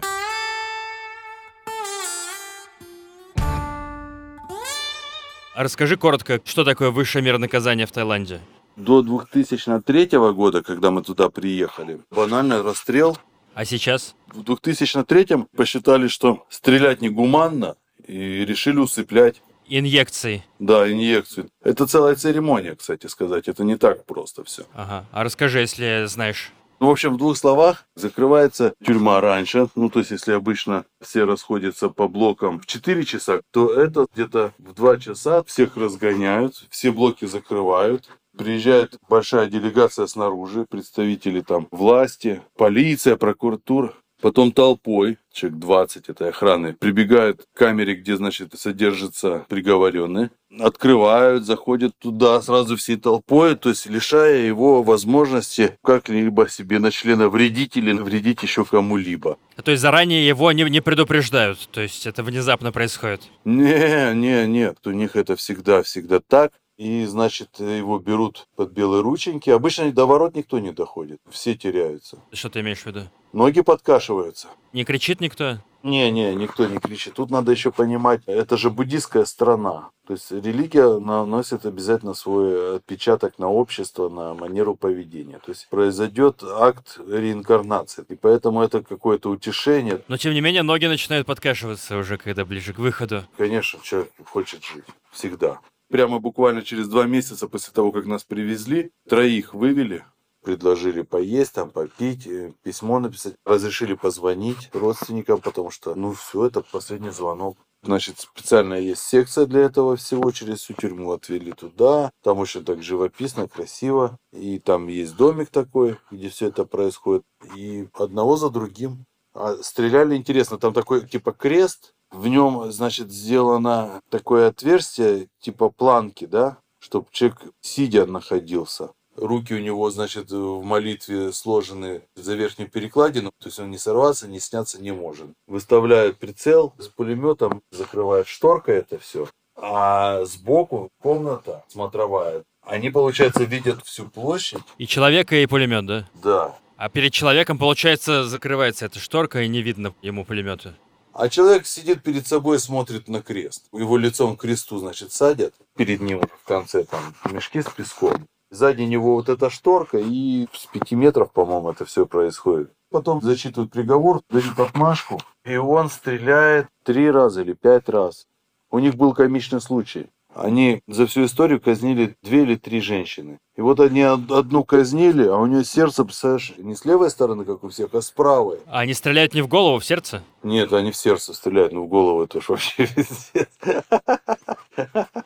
А 5.53 5.63
расскажи 5.63 5.97
коротко, 5.97 6.39
что 6.45 6.63
такое 6.63 6.89
высшая 6.89 7.21
мера 7.21 7.37
наказания 7.37 7.85
в 7.85 7.91
Таиланде? 7.91 8.39
До 8.77 9.01
2003 9.01 10.07
года, 10.33 10.63
когда 10.63 10.89
мы 10.89 11.03
туда 11.03 11.27
приехали, 11.27 11.99
банальный 12.11 12.61
расстрел 12.61 13.17
а 13.53 13.65
сейчас? 13.65 14.15
В 14.33 14.41
2003-м 14.41 15.47
посчитали, 15.55 16.07
что 16.07 16.45
стрелять 16.49 17.01
негуманно 17.01 17.75
и 18.07 18.45
решили 18.45 18.77
усыплять. 18.77 19.41
Инъекции. 19.67 20.43
Да, 20.59 20.91
инъекции. 20.91 21.49
Это 21.63 21.87
целая 21.87 22.15
церемония, 22.15 22.75
кстати 22.75 23.07
сказать. 23.07 23.47
Это 23.47 23.63
не 23.63 23.77
так 23.77 24.05
просто 24.05 24.43
все. 24.43 24.63
Ага. 24.73 25.05
А 25.11 25.23
расскажи, 25.23 25.59
если 25.59 26.05
знаешь. 26.07 26.51
Ну, 26.81 26.87
в 26.87 26.91
общем, 26.91 27.13
в 27.13 27.17
двух 27.17 27.37
словах, 27.37 27.85
закрывается 27.95 28.73
тюрьма 28.83 29.21
раньше. 29.21 29.67
Ну, 29.75 29.89
то 29.89 29.99
есть, 29.99 30.11
если 30.11 30.31
обычно 30.31 30.83
все 30.99 31.25
расходятся 31.25 31.89
по 31.89 32.07
блокам 32.07 32.59
в 32.59 32.65
4 32.65 33.05
часа, 33.05 33.41
то 33.51 33.71
это 33.71 34.07
где-то 34.13 34.53
в 34.57 34.73
2 34.73 34.97
часа 34.97 35.43
всех 35.43 35.77
разгоняют, 35.77 36.65
все 36.71 36.91
блоки 36.91 37.25
закрывают. 37.25 38.09
Приезжает 38.35 38.97
большая 39.07 39.45
делегация 39.45 40.07
снаружи, 40.07 40.65
представители 40.67 41.41
там 41.41 41.67
власти, 41.69 42.41
полиция, 42.57 43.15
прокуратура. 43.15 43.93
Потом 44.21 44.51
толпой, 44.51 45.17
человек 45.33 45.59
20 45.59 46.09
этой 46.09 46.29
охраны, 46.29 46.73
прибегают 46.73 47.43
к 47.43 47.57
камере, 47.57 47.95
где, 47.95 48.15
значит, 48.15 48.53
содержатся 48.55 49.45
приговоренные, 49.49 50.29
открывают, 50.59 51.45
заходят 51.45 51.93
туда 51.97 52.41
сразу 52.41 52.77
всей 52.77 52.97
толпой, 52.97 53.55
то 53.55 53.69
есть 53.69 53.87
лишая 53.87 54.45
его 54.45 54.83
возможности 54.83 55.77
как-либо 55.83 56.47
себе 56.49 56.79
на 56.79 56.91
члена 56.91 57.29
вредить 57.29 57.77
или 57.77 57.93
вредить 57.93 58.43
еще 58.43 58.65
кому-либо. 58.65 59.37
То 59.63 59.71
есть 59.71 59.81
заранее 59.81 60.27
его 60.27 60.51
не, 60.51 60.63
не 60.69 60.81
предупреждают, 60.81 61.69
то 61.71 61.81
есть 61.81 62.05
это 62.05 62.23
внезапно 62.23 62.71
происходит? 62.71 63.21
Не, 63.45 64.13
не, 64.13 64.45
нет, 64.47 64.77
у 64.85 64.91
них 64.91 65.15
это 65.15 65.35
всегда, 65.35 65.81
всегда 65.83 66.19
так. 66.19 66.51
И, 66.81 67.05
значит, 67.05 67.59
его 67.59 67.99
берут 67.99 68.47
под 68.55 68.71
белые 68.71 69.03
рученьки. 69.03 69.51
Обычно 69.51 69.91
до 69.91 70.07
ворот 70.07 70.35
никто 70.35 70.57
не 70.57 70.71
доходит, 70.71 71.19
все 71.29 71.53
теряются. 71.53 72.17
Что 72.33 72.49
ты 72.49 72.61
имеешь 72.61 72.79
в 72.79 72.85
виду? 72.87 73.01
Ноги 73.33 73.61
подкашиваются. 73.61 74.47
Не 74.73 74.83
кричит 74.83 75.21
никто? 75.21 75.59
Не-не, 75.83 76.33
никто 76.33 76.65
не 76.65 76.79
кричит. 76.79 77.13
Тут 77.13 77.29
надо 77.29 77.51
еще 77.51 77.71
понимать, 77.71 78.21
это 78.25 78.57
же 78.57 78.71
буддийская 78.71 79.25
страна. 79.25 79.89
То 80.07 80.13
есть 80.13 80.31
религия 80.31 80.97
наносит 80.97 81.67
обязательно 81.67 82.15
свой 82.15 82.77
отпечаток 82.77 83.37
на 83.37 83.47
общество, 83.47 84.09
на 84.09 84.33
манеру 84.33 84.75
поведения. 84.75 85.37
То 85.37 85.51
есть 85.51 85.67
произойдет 85.69 86.43
акт 86.43 86.99
реинкарнации. 87.07 88.03
И 88.09 88.15
поэтому 88.15 88.63
это 88.63 88.81
какое-то 88.81 89.29
утешение. 89.29 90.01
Но 90.07 90.17
тем 90.17 90.33
не 90.33 90.41
менее 90.41 90.63
ноги 90.63 90.87
начинают 90.87 91.27
подкашиваться 91.27 91.97
уже, 91.97 92.17
когда 92.17 92.43
ближе 92.43 92.73
к 92.73 92.79
выходу. 92.79 93.23
Конечно, 93.37 93.79
человек 93.83 94.11
хочет 94.25 94.63
жить. 94.63 94.85
Всегда. 95.11 95.59
Прямо 95.91 96.19
буквально 96.19 96.61
через 96.61 96.87
два 96.87 97.05
месяца 97.05 97.47
после 97.49 97.73
того, 97.73 97.91
как 97.91 98.05
нас 98.05 98.23
привезли, 98.23 98.91
троих 99.09 99.53
вывели, 99.53 100.05
предложили 100.41 101.01
поесть, 101.01 101.53
там 101.53 101.69
попить, 101.69 102.25
э, 102.27 102.53
письмо 102.63 102.99
написать, 102.99 103.35
разрешили 103.45 103.95
позвонить 103.95 104.69
родственникам, 104.73 105.41
потому 105.41 105.69
что, 105.69 105.93
ну, 105.95 106.13
все, 106.13 106.45
это 106.45 106.61
последний 106.61 107.09
звонок. 107.09 107.57
Значит, 107.83 108.19
специальная 108.19 108.79
есть 108.79 109.01
секция 109.01 109.45
для 109.47 109.61
этого 109.61 109.95
всего, 109.97 110.31
через 110.31 110.59
всю 110.59 110.73
тюрьму 110.75 111.11
отвели 111.11 111.51
туда. 111.51 112.11
Там 112.23 112.37
очень 112.37 112.63
так 112.63 112.83
живописно, 112.83 113.47
красиво. 113.47 114.17
И 114.31 114.59
там 114.59 114.87
есть 114.87 115.15
домик 115.17 115.49
такой, 115.49 115.97
где 116.11 116.29
все 116.29 116.49
это 116.49 116.63
происходит. 116.63 117.23
И 117.57 117.87
одного 117.93 118.37
за 118.37 118.49
другим. 118.49 119.05
А 119.33 119.55
стреляли 119.63 120.15
интересно, 120.15 120.57
там 120.57 120.73
такой 120.73 121.07
типа 121.07 121.31
крест, 121.31 121.95
в 122.11 122.27
нем, 122.27 122.71
значит, 122.71 123.11
сделано 123.11 124.01
такое 124.09 124.47
отверстие, 124.47 125.27
типа 125.39 125.69
планки, 125.69 126.25
да, 126.25 126.57
чтобы 126.79 127.07
человек 127.11 127.39
сидя 127.61 128.05
находился. 128.05 128.91
Руки 129.15 129.53
у 129.53 129.59
него, 129.59 129.89
значит, 129.91 130.31
в 130.31 130.63
молитве 130.63 131.33
сложены 131.33 132.01
за 132.15 132.33
верхнюю 132.35 132.69
перекладину, 132.69 133.31
то 133.39 133.47
есть 133.47 133.59
он 133.59 133.69
не 133.69 133.77
сорваться, 133.77 134.27
не 134.27 134.39
сняться 134.39 134.81
не 134.81 134.91
может. 134.91 135.27
Выставляют 135.47 136.17
прицел 136.17 136.73
с 136.77 136.87
пулеметом, 136.87 137.61
закрывают 137.71 138.27
шторкой 138.27 138.77
это 138.77 138.97
все, 138.99 139.27
а 139.55 140.23
сбоку 140.25 140.89
комната 141.01 141.63
смотровая. 141.67 142.43
Они, 142.63 142.89
получается, 142.89 143.43
видят 143.43 143.83
всю 143.85 144.07
площадь. 144.07 144.61
И 144.77 144.87
человека, 144.87 145.35
и 145.35 145.45
пулемет, 145.45 145.85
да? 145.85 146.09
Да. 146.23 146.57
А 146.77 146.89
перед 146.89 147.11
человеком, 147.11 147.57
получается, 147.57 148.23
закрывается 148.23 148.85
эта 148.85 148.99
шторка, 148.99 149.41
и 149.41 149.47
не 149.47 149.61
видно 149.61 149.93
ему 150.01 150.25
пулемета. 150.25 150.75
А 151.13 151.29
человек 151.29 151.65
сидит 151.65 152.03
перед 152.03 152.25
собой 152.25 152.57
и 152.57 152.59
смотрит 152.59 153.07
на 153.07 153.21
крест. 153.21 153.65
Его 153.73 153.97
лицом 153.97 154.37
к 154.37 154.41
кресту, 154.41 154.77
значит, 154.77 155.11
садят. 155.11 155.53
Перед 155.75 156.01
ним 156.01 156.21
в 156.21 156.47
конце 156.47 156.83
там 156.83 157.13
мешки 157.31 157.61
с 157.61 157.69
песком. 157.69 158.27
Сзади 158.49 158.81
него 158.81 159.15
вот 159.15 159.29
эта 159.29 159.49
шторка, 159.49 159.97
и 159.97 160.47
с 160.53 160.65
пяти 160.65 160.95
метров, 160.95 161.31
по-моему, 161.31 161.71
это 161.71 161.85
все 161.85 162.05
происходит. 162.05 162.71
Потом 162.89 163.21
зачитывают 163.21 163.71
приговор, 163.71 164.21
дают 164.29 164.59
отмашку, 164.59 165.21
и 165.45 165.55
он 165.55 165.89
стреляет 165.89 166.67
три 166.83 167.09
раза 167.09 167.41
или 167.41 167.53
пять 167.53 167.87
раз. 167.87 168.27
У 168.69 168.79
них 168.79 168.95
был 168.95 169.13
комичный 169.13 169.61
случай. 169.61 170.09
Они 170.33 170.81
за 170.87 171.07
всю 171.07 171.25
историю 171.25 171.61
казнили 171.61 172.15
две 172.21 172.43
или 172.43 172.55
три 172.55 172.81
женщины. 172.81 173.39
И 173.61 173.63
вот 173.63 173.79
они 173.79 174.01
одну 174.01 174.63
казнили, 174.63 175.27
а 175.27 175.37
у 175.37 175.45
нее 175.45 175.63
сердце, 175.63 176.03
представляешь, 176.03 176.51
не 176.57 176.73
с 176.73 176.83
левой 176.83 177.11
стороны, 177.11 177.45
как 177.45 177.63
у 177.63 177.69
всех, 177.69 177.93
а 177.93 178.01
с 178.01 178.09
правой. 178.09 178.57
А 178.65 178.79
они 178.79 178.95
стреляют 178.95 179.35
не 179.35 179.43
в 179.43 179.47
голову, 179.47 179.77
в 179.77 179.85
сердце? 179.85 180.23
Нет, 180.41 180.73
они 180.73 180.89
в 180.89 180.95
сердце 180.95 181.31
стреляют, 181.35 181.71
но 181.71 181.83
в 181.83 181.87
голову 181.87 182.23
это 182.23 182.39
уж 182.39 182.49
вообще 182.49 182.85
везде. 182.95 183.47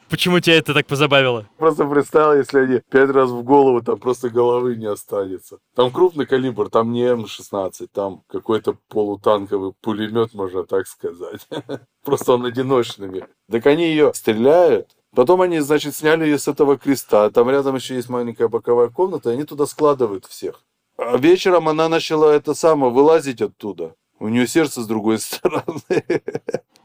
Почему 0.09 0.41
тебя 0.41 0.57
это 0.57 0.73
так 0.73 0.85
позабавило? 0.85 1.47
Просто 1.57 1.85
представил, 1.85 2.33
если 2.37 2.59
они 2.59 2.81
пять 2.89 3.09
раз 3.09 3.29
в 3.29 3.41
голову, 3.43 3.81
там 3.81 3.97
просто 3.99 4.29
головы 4.29 4.75
не 4.75 4.87
останется. 4.87 5.59
Там 5.73 5.89
крупный 5.89 6.25
калибр, 6.25 6.69
там 6.69 6.91
не 6.91 7.03
М-16, 7.03 7.87
там 7.93 8.23
какой-то 8.27 8.75
полутанковый 8.89 9.71
пулемет, 9.79 10.33
можно 10.33 10.65
так 10.65 10.87
сказать. 10.87 11.47
Просто 12.03 12.33
он 12.33 12.45
одиночными. 12.45 13.25
Так 13.49 13.65
они 13.65 13.85
ее 13.87 14.13
стреляют, 14.13 14.94
Потом 15.15 15.41
они, 15.41 15.59
значит, 15.59 15.95
сняли 15.95 16.25
ее 16.25 16.37
с 16.37 16.47
этого 16.47 16.77
креста. 16.77 17.29
Там 17.29 17.49
рядом 17.49 17.75
еще 17.75 17.95
есть 17.95 18.09
маленькая 18.09 18.47
боковая 18.47 18.89
комната, 18.89 19.29
и 19.29 19.33
они 19.33 19.43
туда 19.43 19.65
складывают 19.65 20.25
всех. 20.25 20.63
А 20.97 21.17
вечером 21.17 21.69
она 21.69 21.89
начала 21.89 22.31
это 22.31 22.53
самое 22.53 22.91
вылазить 22.91 23.41
оттуда. 23.41 23.95
У 24.19 24.27
нее 24.27 24.47
сердце 24.47 24.81
с 24.81 24.87
другой 24.87 25.19
стороны. 25.19 25.63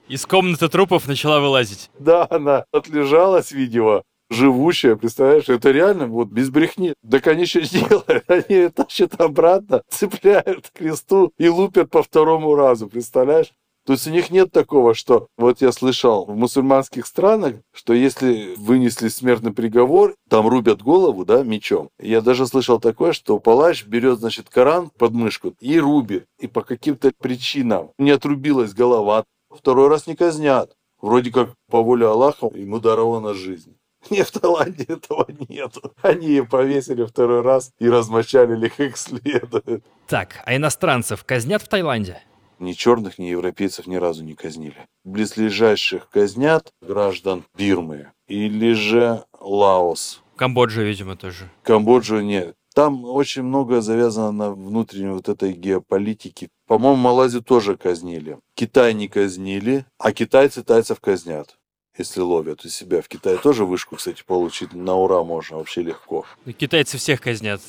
Из 0.09 0.27
комнаты 0.27 0.69
трупов 0.69 1.07
начала 1.07 1.41
вылазить. 1.41 1.91
Да, 1.99 2.27
она 2.31 2.65
отлежалась, 2.73 3.53
видимо, 3.53 4.03
живущая, 4.29 4.97
представляешь, 4.97 5.49
это 5.49 5.71
реально 5.71 6.07
вот 6.07 6.29
без 6.29 6.51
брехни. 6.51 6.95
Так 7.09 7.27
они 7.27 7.47
что 7.47 7.61
делают? 7.63 8.25
Они 8.29 8.45
ее 8.49 8.71
тащат 8.71 9.21
обратно, 9.21 9.83
цепляют 9.89 10.71
к 10.71 10.79
кресту 10.79 11.33
и 11.37 11.49
лупят 11.49 11.91
по 11.91 12.03
второму 12.03 12.55
разу, 12.55 12.89
представляешь? 12.89 13.53
То 13.87 13.95
есть 13.95 14.07
у 14.07 14.11
них 14.11 14.31
нет 14.31 14.53
такого, 14.53 14.95
что 14.95 15.29
вот 15.37 15.61
я 15.63 15.73
слышал 15.73 16.27
в 16.27 16.37
мусульманских 16.37 17.07
странах, 17.07 17.57
что 17.73 17.93
если 17.93 18.55
вынесли 18.57 19.09
смертный 19.09 19.53
приговор, 19.53 20.15
там 20.29 20.47
рубят 20.49 20.83
голову, 20.83 21.25
да, 21.25 21.43
мечом. 21.43 21.89
Я 21.99 22.21
даже 22.21 22.47
слышал 22.47 22.79
такое, 22.79 23.13
что 23.13 23.39
палач 23.39 23.85
берет, 23.87 24.19
значит, 24.19 24.49
Коран 24.51 24.91
под 24.91 25.13
мышку 25.13 25.55
и 25.61 25.79
рубит. 25.79 26.27
И 26.39 26.47
по 26.47 26.63
каким-то 26.63 27.13
причинам 27.19 27.91
не 27.99 28.11
отрубилась 28.11 28.75
голова. 28.75 29.25
Второй 29.51 29.89
раз 29.89 30.07
не 30.07 30.15
казнят. 30.15 30.73
Вроде 31.01 31.31
как 31.31 31.55
по 31.71 31.83
воле 31.83 32.07
Аллаха 32.07 32.51
ему 32.55 32.79
дарована 32.79 33.35
жизнь. 33.35 33.77
Нет, 34.11 34.29
в 34.29 34.41
Таиланде 34.41 34.85
этого 34.85 35.27
нету. 35.49 35.95
Они 36.03 36.29
ее 36.29 36.47
повесили 36.47 37.05
второй 37.05 37.43
раз 37.43 37.73
и 37.79 37.89
размочалили 37.89 38.69
как 38.69 38.97
следует. 38.97 39.85
Так, 40.07 40.43
а 40.45 40.57
иностранцев 40.57 41.25
казнят 41.25 41.63
в 41.63 41.69
Таиланде? 41.69 42.23
Ни 42.61 42.73
черных, 42.73 43.19
ни 43.19 43.25
европейцев 43.25 43.87
ни 43.87 43.97
разу 43.97 44.23
не 44.23 44.35
казнили. 44.35 44.87
Близлежащих 45.03 46.09
казнят 46.11 46.73
граждан 46.83 47.45
Бирмы 47.57 48.13
или 48.29 48.75
же 48.75 49.25
Лаос. 49.41 50.23
Камбоджа, 50.37 50.83
видимо, 50.83 51.17
тоже. 51.17 51.51
Камбоджу 51.63 52.21
нет. 52.21 52.55
Там 52.75 53.05
очень 53.05 53.43
много 53.43 53.81
завязано 53.81 54.31
на 54.31 54.51
внутренней 54.51 55.11
вот 55.11 55.31
этой 55.31 55.53
геополитике. 55.53 56.49
По-моему, 56.67 56.97
Малайзию 56.97 57.43
тоже 57.43 57.77
казнили. 57.77 58.39
Китай 58.55 58.93
не 58.93 59.09
казнили, 59.09 59.87
а 59.99 60.13
китайцы 60.13 60.63
тайцев 60.63 61.01
казнят 61.01 61.57
если 61.99 62.21
ловят 62.21 62.65
у 62.65 62.69
себя. 62.69 63.03
В 63.03 63.09
Китае 63.09 63.37
тоже 63.37 63.67
вышку, 63.67 63.97
кстати, 63.97 64.23
получить 64.27 64.73
на 64.73 64.95
ура 64.95 65.23
можно 65.23 65.59
вообще 65.59 65.83
легко. 65.83 66.25
Китайцы 66.57 66.97
всех 66.97 67.21
казнят. 67.21 67.61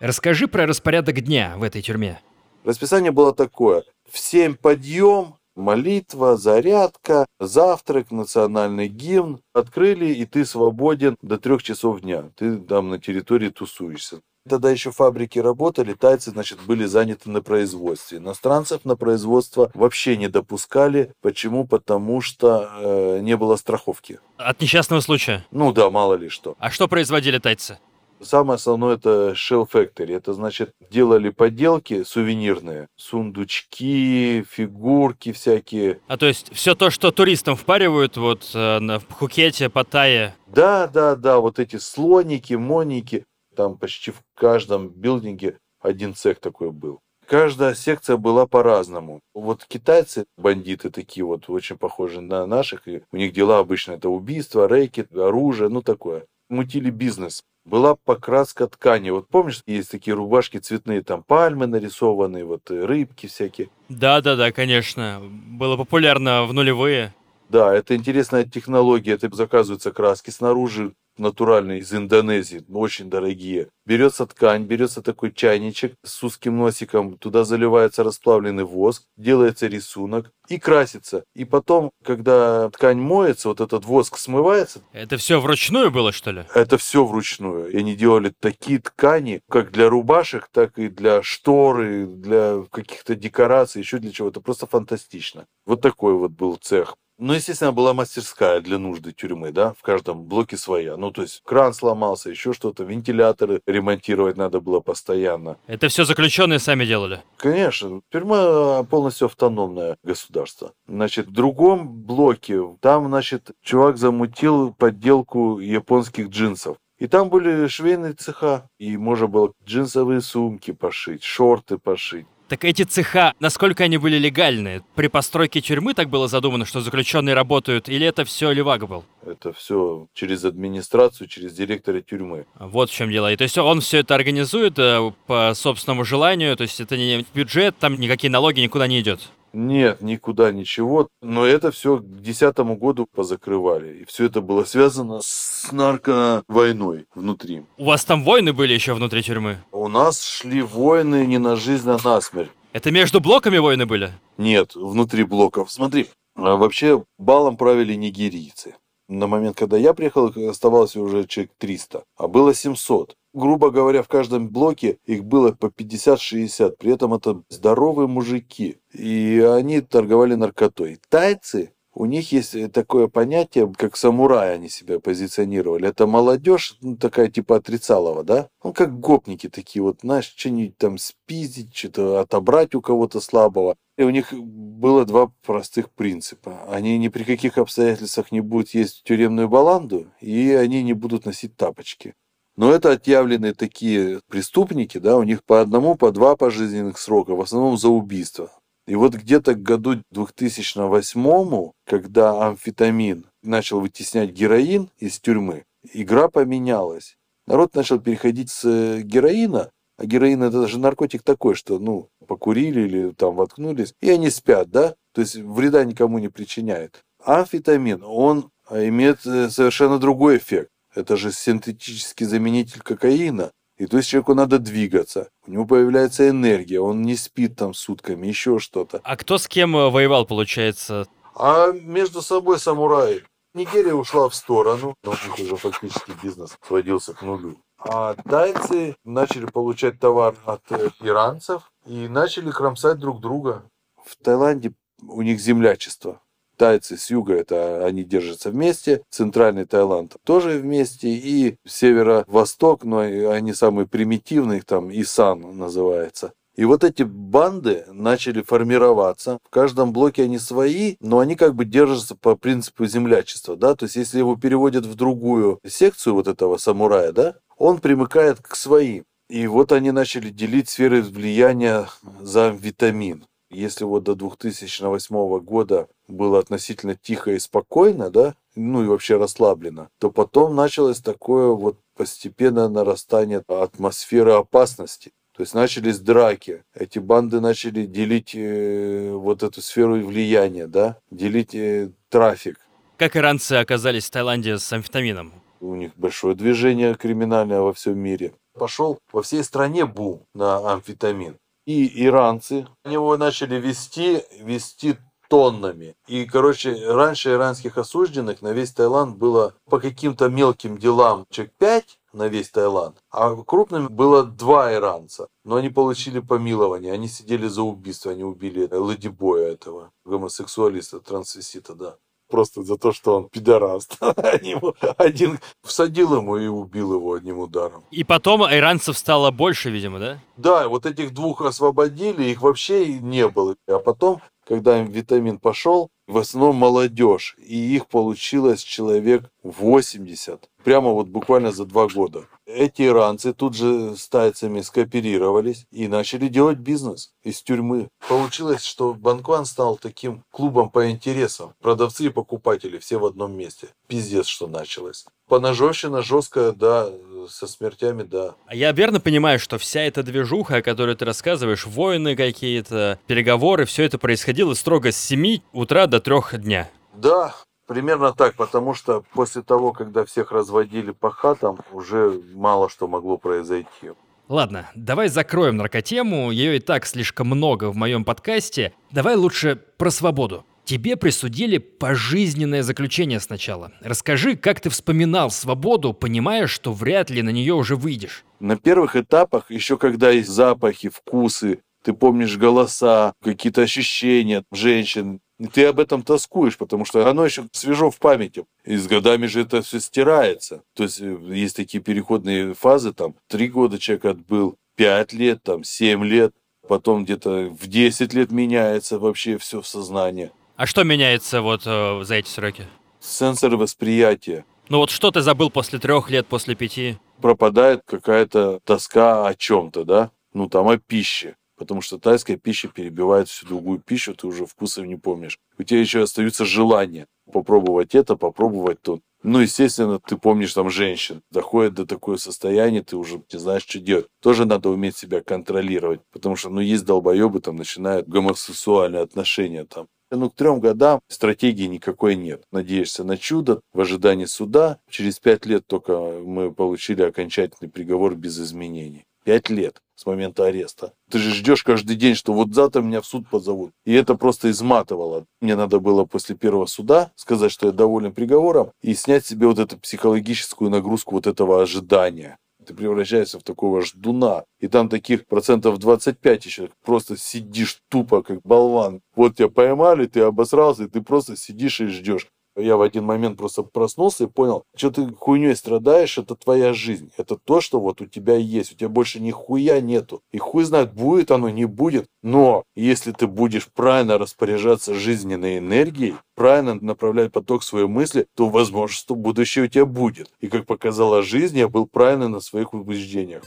Расскажи 0.00 0.46
про 0.46 0.66
распорядок 0.66 1.20
дня 1.22 1.54
в 1.56 1.62
этой 1.62 1.80
тюрьме. 1.80 2.20
Расписание 2.64 3.12
было 3.12 3.34
такое. 3.34 3.84
В 4.10 4.18
7 4.18 4.54
подъем, 4.54 5.36
молитва, 5.54 6.36
зарядка, 6.36 7.24
завтрак, 7.40 8.10
национальный 8.10 8.88
гимн. 8.88 9.40
Открыли, 9.54 10.06
и 10.06 10.26
ты 10.26 10.44
свободен 10.44 11.16
до 11.22 11.38
трех 11.38 11.62
часов 11.62 12.02
дня. 12.02 12.24
Ты 12.36 12.58
там 12.58 12.90
на 12.90 12.98
территории 12.98 13.48
тусуешься. 13.48 14.20
Тогда 14.48 14.70
еще 14.70 14.92
фабрики 14.92 15.40
работали, 15.40 15.94
тайцы, 15.94 16.30
значит, 16.30 16.60
были 16.66 16.84
заняты 16.84 17.30
на 17.30 17.42
производстве. 17.42 18.18
Иностранцев 18.18 18.84
на 18.84 18.94
производство 18.94 19.70
вообще 19.74 20.16
не 20.16 20.28
допускали. 20.28 21.12
Почему? 21.20 21.66
Потому 21.66 22.20
что 22.20 22.70
э, 22.78 23.18
не 23.22 23.36
было 23.36 23.56
страховки. 23.56 24.20
От 24.36 24.60
несчастного 24.60 25.00
случая? 25.00 25.44
Ну 25.50 25.72
да, 25.72 25.90
мало 25.90 26.14
ли 26.14 26.28
что. 26.28 26.54
А 26.60 26.70
что 26.70 26.86
производили 26.86 27.38
тайцы? 27.38 27.78
Самое 28.20 28.56
основное 28.56 28.94
это 28.94 29.32
Shell 29.32 29.68
Factory. 29.70 30.16
Это 30.16 30.32
значит, 30.32 30.72
делали 30.90 31.30
поделки 31.30 32.02
сувенирные. 32.02 32.88
Сундучки, 32.96 34.44
фигурки 34.48 35.32
всякие. 35.32 36.00
А 36.08 36.16
то 36.16 36.26
есть 36.26 36.52
все 36.54 36.74
то, 36.74 36.90
что 36.90 37.10
туристам 37.10 37.56
впаривают 37.56 38.16
вот 38.16 38.50
э, 38.54 38.78
в 38.78 39.06
Пхукете, 39.06 39.68
Паттайе. 39.68 40.34
Да, 40.46 40.86
да, 40.86 41.16
да, 41.16 41.38
вот 41.40 41.58
эти 41.58 41.76
слоники, 41.76 42.54
моники. 42.54 43.24
Там 43.54 43.78
почти 43.78 44.10
в 44.10 44.20
каждом 44.34 44.88
билдинге 44.88 45.58
один 45.80 46.14
цех 46.14 46.40
такой 46.40 46.72
был. 46.72 47.00
Каждая 47.26 47.74
секция 47.74 48.16
была 48.16 48.46
по-разному. 48.46 49.20
Вот 49.34 49.64
китайцы, 49.66 50.26
бандиты 50.36 50.90
такие 50.90 51.24
вот, 51.24 51.48
очень 51.48 51.76
похожи 51.76 52.20
на 52.20 52.46
наших. 52.46 52.86
И 52.86 53.02
у 53.10 53.16
них 53.16 53.32
дела 53.32 53.58
обычно 53.58 53.92
это 53.92 54.08
убийство, 54.08 54.68
рейки, 54.68 55.06
оружие, 55.12 55.68
ну 55.68 55.82
такое. 55.82 56.24
Мутили 56.48 56.90
бизнес 56.90 57.42
была 57.66 57.96
покраска 57.96 58.66
ткани. 58.68 59.10
Вот 59.10 59.28
помнишь, 59.28 59.62
есть 59.66 59.90
такие 59.90 60.14
рубашки 60.14 60.58
цветные, 60.58 61.02
там 61.02 61.22
пальмы 61.22 61.66
нарисованные, 61.66 62.44
вот 62.44 62.70
э, 62.70 62.84
рыбки 62.84 63.26
всякие. 63.26 63.68
Да-да-да, 63.88 64.52
конечно. 64.52 65.20
Было 65.20 65.76
популярно 65.76 66.44
в 66.44 66.54
нулевые. 66.54 67.12
Да, 67.48 67.74
это 67.74 67.94
интересная 67.94 68.44
технология. 68.44 69.12
Это 69.12 69.34
заказываются 69.34 69.92
краски 69.92 70.30
снаружи, 70.30 70.94
натуральные 71.18 71.80
из 71.80 71.92
Индонезии, 71.92 72.64
очень 72.68 73.10
дорогие. 73.10 73.68
Берется 73.84 74.26
ткань, 74.26 74.64
берется 74.64 75.02
такой 75.02 75.32
чайничек 75.32 75.94
с 76.04 76.22
узким 76.22 76.58
носиком, 76.58 77.18
туда 77.18 77.44
заливается 77.44 78.04
расплавленный 78.04 78.64
воск, 78.64 79.04
делается 79.16 79.66
рисунок 79.66 80.30
и 80.48 80.58
красится. 80.58 81.24
И 81.34 81.44
потом, 81.44 81.90
когда 82.04 82.68
ткань 82.70 82.98
моется, 82.98 83.48
вот 83.48 83.60
этот 83.60 83.84
воск 83.84 84.18
смывается. 84.18 84.82
Это 84.92 85.16
все 85.16 85.40
вручную 85.40 85.90
было, 85.90 86.12
что 86.12 86.30
ли? 86.32 86.44
Это 86.54 86.78
все 86.78 87.04
вручную. 87.04 87.70
И 87.70 87.76
они 87.76 87.96
делали 87.96 88.32
такие 88.40 88.80
ткани, 88.80 89.40
как 89.48 89.70
для 89.70 89.88
рубашек, 89.88 90.48
так 90.52 90.78
и 90.78 90.88
для 90.88 91.22
шторы, 91.22 92.06
для 92.06 92.62
каких-то 92.70 93.14
декораций, 93.14 93.80
еще 93.80 93.98
для 93.98 94.12
чего-то. 94.12 94.40
Просто 94.40 94.66
фантастично. 94.66 95.46
Вот 95.64 95.80
такой 95.80 96.14
вот 96.14 96.32
был 96.32 96.56
цех. 96.56 96.96
Ну, 97.18 97.32
естественно, 97.32 97.72
была 97.72 97.94
мастерская 97.94 98.60
для 98.60 98.78
нужды 98.78 99.12
тюрьмы, 99.12 99.50
да, 99.50 99.72
в 99.72 99.82
каждом 99.82 100.24
блоке 100.24 100.56
своя. 100.56 100.96
Ну, 100.96 101.10
то 101.10 101.22
есть 101.22 101.42
кран 101.44 101.72
сломался, 101.72 102.30
еще 102.30 102.52
что-то, 102.52 102.84
вентиляторы 102.84 103.62
ремонтировать 103.66 104.36
надо 104.36 104.60
было 104.60 104.80
постоянно. 104.80 105.56
Это 105.66 105.88
все 105.88 106.04
заключенные 106.04 106.58
сами 106.58 106.84
делали? 106.84 107.22
Конечно. 107.38 108.02
Тюрьма 108.10 108.82
полностью 108.84 109.26
автономное 109.26 109.96
государство. 110.02 110.72
Значит, 110.86 111.28
в 111.28 111.32
другом 111.32 111.88
блоке, 111.88 112.62
там, 112.80 113.06
значит, 113.08 113.50
чувак 113.62 113.96
замутил 113.96 114.74
подделку 114.74 115.58
японских 115.58 116.28
джинсов. 116.28 116.76
И 116.98 117.08
там 117.08 117.28
были 117.28 117.66
швейные 117.66 118.14
цеха, 118.14 118.70
и 118.78 118.96
можно 118.96 119.26
было 119.26 119.52
джинсовые 119.66 120.22
сумки 120.22 120.70
пошить, 120.70 121.22
шорты 121.22 121.76
пошить. 121.76 122.26
Так 122.48 122.64
эти 122.64 122.84
цеха, 122.84 123.34
насколько 123.40 123.82
они 123.82 123.98
были 123.98 124.18
легальные? 124.18 124.82
При 124.94 125.08
постройке 125.08 125.60
тюрьмы 125.60 125.94
так 125.94 126.08
было 126.08 126.28
задумано, 126.28 126.64
что 126.64 126.80
заключенные 126.80 127.34
работают, 127.34 127.88
или 127.88 128.06
это 128.06 128.24
все 128.24 128.52
левак 128.52 128.86
был? 128.86 129.04
Это 129.26 129.52
все 129.52 130.06
через 130.14 130.44
администрацию, 130.44 131.26
через 131.26 131.54
директора 131.54 132.00
тюрьмы. 132.02 132.46
Вот 132.58 132.90
в 132.90 132.94
чем 132.94 133.10
дело. 133.10 133.32
И 133.32 133.36
то 133.36 133.42
есть 133.42 133.58
он 133.58 133.80
все 133.80 133.98
это 133.98 134.14
организует 134.14 134.78
э, 134.78 135.10
по 135.26 135.54
собственному 135.54 136.04
желанию, 136.04 136.56
то 136.56 136.62
есть 136.62 136.80
это 136.80 136.96
не 136.96 137.26
бюджет, 137.34 137.76
там 137.78 137.98
никакие 137.98 138.30
налоги 138.30 138.60
никуда 138.60 138.86
не 138.86 139.00
идет. 139.00 139.28
Нет, 139.52 140.00
никуда 140.00 140.52
ничего. 140.52 141.08
Но 141.22 141.44
это 141.44 141.70
все 141.70 141.98
к 141.98 142.02
2010 142.02 142.58
году 142.78 143.06
позакрывали. 143.06 143.98
И 144.00 144.04
все 144.04 144.26
это 144.26 144.40
было 144.40 144.64
связано 144.64 145.20
с 145.22 145.68
нарковойной 145.72 147.06
внутри. 147.14 147.64
У 147.78 147.84
вас 147.84 148.04
там 148.04 148.24
войны 148.24 148.52
были 148.52 148.74
еще 148.74 148.94
внутри 148.94 149.22
тюрьмы? 149.22 149.58
У 149.72 149.88
нас 149.88 150.22
шли 150.22 150.62
войны 150.62 151.26
не 151.26 151.38
на 151.38 151.56
жизнь, 151.56 151.88
а 151.88 151.98
на 152.02 152.20
смерть. 152.20 152.50
Это 152.72 152.90
между 152.90 153.20
блоками 153.20 153.58
войны 153.58 153.86
были? 153.86 154.12
Нет, 154.36 154.74
внутри 154.74 155.24
блоков. 155.24 155.72
Смотри, 155.72 156.08
а 156.34 156.56
вообще 156.56 157.02
балом 157.18 157.56
правили 157.56 157.94
нигерийцы. 157.94 158.74
На 159.08 159.26
момент, 159.26 159.56
когда 159.56 159.76
я 159.76 159.94
приехал, 159.94 160.32
оставалось 160.50 160.96
уже 160.96 161.26
человек 161.26 161.52
300, 161.58 162.02
а 162.16 162.28
было 162.28 162.52
700 162.52 163.16
грубо 163.36 163.70
говоря, 163.70 164.02
в 164.02 164.08
каждом 164.08 164.48
блоке 164.48 164.98
их 165.04 165.24
было 165.24 165.52
по 165.52 165.66
50-60. 165.66 166.76
При 166.78 166.92
этом 166.92 167.14
это 167.14 167.42
здоровые 167.50 168.08
мужики. 168.08 168.78
И 168.92 169.46
они 169.46 169.82
торговали 169.82 170.34
наркотой. 170.34 170.98
Тайцы, 171.10 171.72
у 171.92 172.06
них 172.06 172.32
есть 172.32 172.72
такое 172.72 173.08
понятие, 173.08 173.70
как 173.76 173.96
самураи 173.96 174.54
они 174.54 174.70
себя 174.70 175.00
позиционировали. 175.00 175.88
Это 175.88 176.06
молодежь, 176.06 176.78
ну, 176.80 176.96
такая 176.96 177.28
типа 177.28 177.56
отрицалова, 177.56 178.24
да? 178.24 178.48
Ну, 178.64 178.72
как 178.72 178.98
гопники 179.00 179.48
такие 179.48 179.82
вот, 179.82 179.98
знаешь, 180.02 180.32
что-нибудь 180.34 180.78
там 180.78 180.96
спиздить, 180.96 181.76
что-то 181.76 182.20
отобрать 182.20 182.74
у 182.74 182.80
кого-то 182.80 183.20
слабого. 183.20 183.76
И 183.98 184.02
у 184.02 184.10
них 184.10 184.32
было 184.32 185.04
два 185.04 185.30
простых 185.44 185.90
принципа. 185.90 186.64
Они 186.70 186.98
ни 186.98 187.08
при 187.08 187.24
каких 187.24 187.58
обстоятельствах 187.58 188.32
не 188.32 188.40
будут 188.40 188.70
есть 188.70 189.02
тюремную 189.04 189.48
баланду, 189.48 190.06
и 190.20 190.52
они 190.52 190.82
не 190.82 190.94
будут 190.94 191.26
носить 191.26 191.56
тапочки. 191.56 192.14
Но 192.56 192.72
это 192.72 192.92
отъявленные 192.92 193.52
такие 193.52 194.20
преступники, 194.28 194.98
да, 194.98 195.16
у 195.16 195.22
них 195.22 195.44
по 195.44 195.60
одному, 195.60 195.94
по 195.94 196.10
два 196.10 196.36
пожизненных 196.36 196.98
срока, 196.98 197.34
в 197.34 197.40
основном 197.40 197.76
за 197.76 197.88
убийство. 197.88 198.50
И 198.86 198.94
вот 198.94 199.14
где-то 199.14 199.54
к 199.54 199.62
году 199.62 200.02
2008, 200.12 201.70
когда 201.84 202.46
амфетамин 202.46 203.26
начал 203.42 203.80
вытеснять 203.80 204.30
героин 204.30 204.90
из 204.98 205.18
тюрьмы, 205.18 205.64
игра 205.92 206.28
поменялась. 206.28 207.16
Народ 207.46 207.74
начал 207.74 208.00
переходить 208.00 208.50
с 208.50 209.02
героина, 209.02 209.70
а 209.98 210.06
героин 210.06 210.42
это 210.42 210.66
же 210.66 210.78
наркотик 210.78 211.22
такой, 211.22 211.54
что, 211.54 211.78
ну, 211.78 212.08
покурили 212.26 212.82
или 212.82 213.10
там 213.12 213.34
воткнулись, 213.34 213.94
и 214.00 214.10
они 214.10 214.30
спят, 214.30 214.70
да? 214.70 214.94
То 215.12 215.20
есть 215.20 215.36
вреда 215.36 215.84
никому 215.84 216.18
не 216.18 216.28
причиняет. 216.28 217.02
Амфетамин, 217.24 218.02
он 218.04 218.50
имеет 218.70 219.26
э, 219.26 219.50
совершенно 219.50 219.98
другой 219.98 220.38
эффект. 220.38 220.70
Это 220.96 221.16
же 221.16 221.30
синтетический 221.30 222.24
заменитель 222.24 222.80
кокаина. 222.80 223.52
И 223.76 223.86
то 223.86 223.98
есть 223.98 224.08
человеку 224.08 224.32
надо 224.32 224.58
двигаться. 224.58 225.28
У 225.46 225.52
него 225.52 225.66
появляется 225.66 226.30
энергия, 226.30 226.80
он 226.80 227.02
не 227.02 227.14
спит 227.14 227.56
там 227.56 227.74
сутками, 227.74 228.26
еще 228.26 228.58
что-то. 228.58 229.02
А 229.04 229.16
кто 229.18 229.36
с 229.36 229.46
кем 229.46 229.76
э, 229.76 229.90
воевал, 229.90 230.24
получается? 230.24 231.06
А 231.34 231.72
между 231.72 232.22
собой 232.22 232.58
самураи. 232.58 233.22
Нигерия 233.52 233.92
ушла 233.92 234.30
в 234.30 234.34
сторону, 234.34 234.94
но 235.04 235.10
у 235.10 235.14
них 235.14 235.38
уже 235.38 235.56
фактически 235.56 236.12
бизнес 236.22 236.56
сводился 236.66 237.12
к 237.12 237.20
нулю. 237.20 237.58
А 237.78 238.14
тайцы 238.14 238.96
начали 239.04 239.44
получать 239.44 240.00
товар 240.00 240.34
от 240.46 240.62
э, 240.70 240.88
иранцев 241.00 241.70
и 241.84 242.08
начали 242.08 242.50
кромсать 242.50 242.98
друг 242.98 243.20
друга. 243.20 243.64
В 244.02 244.16
Таиланде 244.16 244.72
у 245.06 245.20
них 245.20 245.38
землячество 245.38 246.22
тайцы 246.56 246.96
с 246.96 247.10
юга, 247.10 247.34
это 247.34 247.84
они 247.84 248.04
держатся 248.04 248.50
вместе, 248.50 249.02
центральный 249.10 249.64
Таиланд 249.64 250.16
тоже 250.24 250.58
вместе, 250.58 251.08
и 251.08 251.56
северо-восток, 251.66 252.84
но 252.84 252.98
они 253.00 253.52
самые 253.52 253.86
примитивные, 253.86 254.62
там 254.62 254.90
Исан 254.90 255.56
называется. 255.56 256.32
И 256.56 256.64
вот 256.64 256.84
эти 256.84 257.02
банды 257.02 257.84
начали 257.92 258.40
формироваться. 258.40 259.38
В 259.44 259.50
каждом 259.50 259.92
блоке 259.92 260.22
они 260.22 260.38
свои, 260.38 260.96
но 261.00 261.18
они 261.18 261.36
как 261.36 261.54
бы 261.54 261.66
держатся 261.66 262.16
по 262.16 262.34
принципу 262.34 262.86
землячества, 262.86 263.56
да, 263.56 263.74
то 263.74 263.84
есть 263.84 263.96
если 263.96 264.18
его 264.18 264.36
переводят 264.36 264.86
в 264.86 264.94
другую 264.94 265.60
секцию 265.66 266.14
вот 266.14 266.28
этого 266.28 266.56
самурая, 266.56 267.12
да, 267.12 267.34
он 267.58 267.78
примыкает 267.78 268.38
к 268.40 268.56
своим. 268.56 269.04
И 269.28 269.46
вот 269.46 269.72
они 269.72 269.90
начали 269.90 270.30
делить 270.30 270.68
сферы 270.68 271.02
влияния 271.02 271.88
за 272.20 272.48
витамин. 272.48 273.26
Если 273.50 273.84
вот 273.84 274.04
до 274.04 274.14
2008 274.14 275.38
года 275.40 275.88
было 276.08 276.38
относительно 276.38 276.94
тихо 276.94 277.32
и 277.32 277.38
спокойно, 277.38 278.10
да, 278.10 278.34
ну 278.54 278.82
и 278.82 278.86
вообще 278.86 279.16
расслаблено, 279.16 279.88
то 279.98 280.10
потом 280.10 280.54
началось 280.54 281.00
такое 281.00 281.48
вот 281.48 281.78
постепенное 281.96 282.68
нарастание 282.68 283.42
атмосферы 283.48 284.32
опасности. 284.32 285.12
То 285.36 285.42
есть 285.42 285.54
начались 285.54 285.98
драки, 285.98 286.64
эти 286.74 286.98
банды 286.98 287.40
начали 287.40 287.84
делить 287.84 288.34
э, 288.34 289.10
вот 289.12 289.42
эту 289.42 289.60
сферу 289.60 289.96
влияния, 289.96 290.66
да, 290.66 290.98
делить 291.10 291.54
э, 291.54 291.90
трафик. 292.08 292.58
Как 292.96 293.16
иранцы 293.16 293.52
оказались 293.52 294.06
в 294.06 294.10
Таиланде 294.10 294.58
с 294.58 294.72
амфетамином? 294.72 295.34
У 295.60 295.74
них 295.74 295.92
большое 295.96 296.34
движение 296.34 296.94
криминальное 296.94 297.60
во 297.60 297.74
всем 297.74 297.98
мире. 297.98 298.32
Пошел 298.54 298.98
во 299.12 299.22
всей 299.22 299.44
стране 299.44 299.84
бум 299.84 300.22
на 300.34 300.72
амфетамин 300.72 301.36
и 301.66 302.04
иранцы 302.04 302.66
его 302.84 303.16
начали 303.16 303.56
вести, 303.56 304.22
вести 304.40 304.96
тоннами. 305.28 305.96
И, 306.06 306.24
короче, 306.24 306.74
раньше 306.88 307.32
иранских 307.32 307.78
осужденных 307.78 308.42
на 308.42 308.52
весь 308.52 308.72
Таиланд 308.72 309.16
было 309.16 309.54
по 309.68 309.78
каким-то 309.78 310.28
мелким 310.28 310.78
делам 310.78 311.26
человек 311.30 311.54
5 311.58 311.98
на 312.12 312.28
весь 312.28 312.50
Таиланд, 312.50 312.96
а 313.10 313.34
крупными 313.36 313.88
было 313.88 314.24
два 314.24 314.72
иранца. 314.72 315.28
Но 315.44 315.56
они 315.56 315.68
получили 315.68 316.20
помилование, 316.20 316.92
они 316.92 317.08
сидели 317.08 317.46
за 317.46 317.62
убийство, 317.62 318.12
они 318.12 318.24
убили 318.24 318.68
ледибоя 318.72 319.52
этого, 319.52 319.92
гомосексуалиста, 320.04 321.00
трансвестита, 321.00 321.74
да 321.74 321.96
просто 322.28 322.62
за 322.62 322.76
то, 322.76 322.92
что 322.92 323.16
он 323.16 323.28
пидораст. 323.28 323.98
Один 324.96 325.38
всадил 325.62 326.16
ему 326.16 326.36
и 326.36 326.46
убил 326.46 326.94
его 326.94 327.14
одним 327.14 327.38
ударом. 327.38 327.84
И 327.90 328.04
потом 328.04 328.42
иранцев 328.42 328.98
стало 328.98 329.30
больше, 329.30 329.70
видимо, 329.70 329.98
да? 329.98 330.18
Да, 330.36 330.68
вот 330.68 330.86
этих 330.86 331.14
двух 331.14 331.42
освободили, 331.42 332.24
их 332.24 332.42
вообще 332.42 332.98
не 332.98 333.28
было. 333.28 333.56
А 333.68 333.78
потом, 333.78 334.20
когда 334.46 334.80
им 334.80 334.86
витамин 334.86 335.38
пошел, 335.38 335.90
в 336.06 336.18
основном 336.18 336.56
молодежь, 336.56 337.36
и 337.38 337.56
их 337.56 337.88
получилось 337.88 338.62
человек 338.62 339.30
80, 339.42 340.48
прямо 340.62 340.90
вот 340.92 341.08
буквально 341.08 341.50
за 341.50 341.66
два 341.66 341.88
года. 341.88 342.26
Эти 342.46 342.82
иранцы 342.82 343.32
тут 343.32 343.56
же 343.56 343.96
с 343.96 344.08
тайцами 344.08 344.60
скооперировались 344.60 345.66
и 345.72 345.88
начали 345.88 346.28
делать 346.28 346.58
бизнес 346.58 347.12
из 347.24 347.42
тюрьмы. 347.42 347.88
Получилось, 348.08 348.62
что 348.62 348.94
Банкван 348.94 349.46
стал 349.46 349.76
таким 349.76 350.22
клубом 350.30 350.70
по 350.70 350.88
интересам. 350.88 351.54
Продавцы 351.60 352.04
и 352.04 352.08
покупатели 352.08 352.78
все 352.78 352.98
в 352.98 353.04
одном 353.04 353.36
месте. 353.36 353.68
Пиздец, 353.88 354.26
что 354.26 354.46
началось. 354.46 355.06
Поножовщина 355.28 356.02
жесткая, 356.02 356.52
да, 356.52 356.88
со 357.28 357.48
смертями, 357.48 358.04
да. 358.04 358.36
А 358.46 358.54
я 358.54 358.70
верно 358.70 359.00
понимаю, 359.00 359.40
что 359.40 359.58
вся 359.58 359.80
эта 359.80 360.04
движуха, 360.04 360.58
о 360.58 360.62
которой 360.62 360.94
ты 360.94 361.04
рассказываешь, 361.04 361.66
войны 361.66 362.14
какие-то, 362.14 363.00
переговоры, 363.08 363.64
все 363.64 363.82
это 363.82 363.98
происходило 363.98 364.54
строго 364.54 364.92
с 364.92 364.96
7 364.96 365.40
утра 365.52 365.88
до 365.88 365.98
3 365.98 366.38
дня? 366.38 366.70
Да, 366.94 367.34
примерно 367.66 368.12
так, 368.12 368.34
потому 368.34 368.74
что 368.74 369.04
после 369.12 369.42
того, 369.42 369.72
когда 369.72 370.04
всех 370.04 370.32
разводили 370.32 370.92
по 370.92 371.10
хатам, 371.10 371.58
уже 371.72 372.20
мало 372.34 372.68
что 372.68 372.88
могло 372.88 373.18
произойти. 373.18 373.92
Ладно, 374.28 374.68
давай 374.74 375.08
закроем 375.08 375.56
наркотему, 375.56 376.32
ее 376.32 376.56
и 376.56 376.60
так 376.60 376.84
слишком 376.84 377.28
много 377.28 377.70
в 377.70 377.76
моем 377.76 378.04
подкасте. 378.04 378.72
Давай 378.90 379.14
лучше 379.14 379.56
про 379.76 379.90
свободу. 379.90 380.44
Тебе 380.64 380.96
присудили 380.96 381.58
пожизненное 381.58 382.64
заключение 382.64 383.20
сначала. 383.20 383.70
Расскажи, 383.82 384.34
как 384.34 384.60
ты 384.60 384.68
вспоминал 384.68 385.30
свободу, 385.30 385.92
понимая, 385.92 386.48
что 386.48 386.72
вряд 386.72 387.08
ли 387.08 387.22
на 387.22 387.30
нее 387.30 387.54
уже 387.54 387.76
выйдешь. 387.76 388.24
На 388.40 388.56
первых 388.56 388.96
этапах, 388.96 389.48
еще 389.52 389.78
когда 389.78 390.10
есть 390.10 390.28
запахи, 390.28 390.88
вкусы, 390.88 391.60
ты 391.84 391.92
помнишь 391.92 392.36
голоса, 392.36 393.12
какие-то 393.22 393.62
ощущения 393.62 394.42
женщин, 394.50 395.20
и 395.38 395.46
ты 395.46 395.66
об 395.66 395.80
этом 395.80 396.02
тоскуешь, 396.02 396.56
потому 396.56 396.84
что 396.84 397.08
оно 397.08 397.24
еще 397.24 397.46
свежо 397.52 397.90
в 397.90 397.98
памяти. 397.98 398.46
И 398.64 398.76
с 398.76 398.86
годами 398.86 399.26
же 399.26 399.42
это 399.42 399.62
все 399.62 399.80
стирается. 399.80 400.62
То 400.74 400.84
есть 400.84 401.00
э, 401.00 401.16
есть 401.28 401.56
такие 401.56 401.82
переходные 401.82 402.54
фазы, 402.54 402.92
там, 402.92 403.14
три 403.28 403.48
года 403.48 403.78
человек 403.78 404.06
отбыл, 404.06 404.56
пять 404.76 405.12
лет, 405.12 405.42
там, 405.42 405.64
семь 405.64 406.04
лет, 406.04 406.32
потом 406.66 407.04
где-то 407.04 407.50
в 407.50 407.66
10 407.66 408.12
лет 408.14 408.30
меняется 408.30 408.98
вообще 408.98 409.38
все 409.38 409.60
в 409.60 409.66
сознании. 409.66 410.30
А 410.56 410.66
что 410.66 410.84
меняется 410.84 411.42
вот 411.42 411.62
э, 411.66 412.02
за 412.02 412.14
эти 412.14 412.28
сроки? 412.28 412.66
Сенсоры 413.00 413.56
восприятия. 413.56 414.44
Ну 414.68 414.78
вот 414.78 414.90
что 414.90 415.10
ты 415.10 415.20
забыл 415.20 415.50
после 415.50 415.78
трех 415.78 416.10
лет, 416.10 416.26
после 416.26 416.54
пяти? 416.54 416.98
Пропадает 417.20 417.82
какая-то 417.86 418.60
тоска 418.64 419.26
о 419.26 419.34
чем-то, 419.34 419.84
да? 419.84 420.10
Ну 420.32 420.48
там 420.48 420.68
о 420.68 420.78
пище. 420.78 421.36
Потому 421.56 421.80
что 421.80 421.98
тайская 421.98 422.36
пища 422.36 422.68
перебивает 422.68 423.28
всю 423.28 423.46
другую 423.46 423.80
пищу, 423.80 424.14
ты 424.14 424.26
уже 424.26 424.46
вкусов 424.46 424.86
не 424.86 424.96
помнишь. 424.96 425.38
У 425.58 425.62
тебя 425.62 425.80
еще 425.80 426.02
остаются 426.02 426.44
желания 426.44 427.06
попробовать 427.32 427.94
это, 427.94 428.16
попробовать 428.16 428.80
то. 428.82 429.00
Ну, 429.22 429.40
естественно, 429.40 429.98
ты 429.98 430.16
помнишь 430.16 430.54
там 430.54 430.70
женщин. 430.70 431.22
Доходит 431.30 431.74
до 431.74 431.86
такое 431.86 432.16
состояние, 432.16 432.82
ты 432.82 432.96
уже 432.96 433.22
не 433.32 433.38
знаешь, 433.38 433.64
что 433.66 433.80
делать. 433.80 434.06
Тоже 434.22 434.44
надо 434.44 434.68
уметь 434.68 434.96
себя 434.96 435.20
контролировать. 435.20 436.00
Потому 436.12 436.36
что, 436.36 436.50
ну, 436.50 436.60
есть 436.60 436.84
долбоебы, 436.84 437.40
там 437.40 437.56
начинают 437.56 438.06
гомосексуальные 438.06 439.02
отношения 439.02 439.64
там. 439.64 439.88
Ну, 440.12 440.30
к 440.30 440.36
трем 440.36 440.60
годам 440.60 441.00
стратегии 441.08 441.64
никакой 441.64 442.14
нет. 442.14 442.44
Надеешься 442.52 443.02
на 443.02 443.16
чудо, 443.16 443.60
в 443.72 443.80
ожидании 443.80 444.26
суда. 444.26 444.78
Через 444.88 445.18
пять 445.18 445.44
лет 445.46 445.66
только 445.66 445.98
мы 445.98 446.52
получили 446.54 447.02
окончательный 447.02 447.68
приговор 447.68 448.14
без 448.14 448.38
изменений. 448.38 449.04
Пять 449.26 449.50
лет 449.50 449.82
с 449.96 450.06
момента 450.06 450.44
ареста. 450.44 450.92
Ты 451.10 451.18
же 451.18 451.34
ждешь 451.34 451.64
каждый 451.64 451.96
день, 451.96 452.14
что 452.14 452.32
вот 452.32 452.54
завтра 452.54 452.80
меня 452.80 453.00
в 453.00 453.06
суд 453.06 453.28
позовут. 453.28 453.72
И 453.84 453.92
это 453.92 454.14
просто 454.14 454.52
изматывало. 454.52 455.26
Мне 455.40 455.56
надо 455.56 455.80
было 455.80 456.04
после 456.04 456.36
первого 456.36 456.66
суда 456.66 457.10
сказать, 457.16 457.50
что 457.50 457.66
я 457.66 457.72
доволен 457.72 458.12
приговором 458.12 458.70
и 458.82 458.94
снять 458.94 459.26
себе 459.26 459.48
вот 459.48 459.58
эту 459.58 459.78
психологическую 459.78 460.70
нагрузку 460.70 461.16
вот 461.16 461.26
этого 461.26 461.60
ожидания 461.60 462.38
ты 462.66 462.74
превращаешься 462.74 463.38
в 463.38 463.44
такого 463.44 463.82
ждуна. 463.82 464.44
И 464.58 464.68
там 464.68 464.88
таких 464.88 465.26
процентов 465.26 465.78
25 465.78 466.46
еще 466.46 466.70
просто 466.84 467.16
сидишь 467.16 467.80
тупо, 467.88 468.22
как 468.22 468.42
болван. 468.42 469.00
Вот 469.14 469.36
тебя 469.36 469.48
поймали, 469.48 470.06
ты 470.06 470.20
обосрался, 470.20 470.84
и 470.84 470.88
ты 470.88 471.00
просто 471.00 471.36
сидишь 471.36 471.80
и 471.80 471.86
ждешь. 471.86 472.26
Я 472.56 472.76
в 472.76 472.82
один 472.82 473.04
момент 473.04 473.36
просто 473.36 473.62
проснулся 473.62 474.24
и 474.24 474.28
понял, 474.28 474.64
что 474.74 474.90
ты 474.90 475.12
хуйней 475.14 475.54
страдаешь, 475.54 476.16
это 476.16 476.34
твоя 476.34 476.72
жизнь. 476.72 477.10
Это 477.18 477.36
то, 477.36 477.60
что 477.60 477.80
вот 477.80 478.00
у 478.00 478.06
тебя 478.06 478.36
есть. 478.36 478.72
У 478.72 478.76
тебя 478.76 478.88
больше 478.88 479.20
ни 479.20 479.30
хуя 479.30 479.80
нету. 479.80 480.22
И 480.32 480.38
хуй 480.38 480.64
знает, 480.64 480.94
будет 480.94 481.30
оно, 481.30 481.50
не 481.50 481.66
будет. 481.66 482.06
Но 482.22 482.64
если 482.74 483.12
ты 483.12 483.26
будешь 483.26 483.68
правильно 483.68 484.18
распоряжаться 484.18 484.94
жизненной 484.94 485.58
энергией, 485.58 486.14
правильно 486.34 486.74
направлять 486.74 487.32
поток 487.32 487.62
своей 487.62 487.86
мысли, 487.86 488.26
то 488.34 488.48
возможно, 488.48 488.94
что 488.94 489.14
будущее 489.14 489.64
у 489.64 489.68
тебя 489.68 489.84
будет. 489.84 490.30
И 490.40 490.48
как 490.48 490.66
показала 490.66 491.22
жизнь, 491.22 491.58
я 491.58 491.68
был 491.68 491.86
правильно 491.86 492.28
на 492.28 492.40
своих 492.40 492.72
убеждениях. 492.72 493.42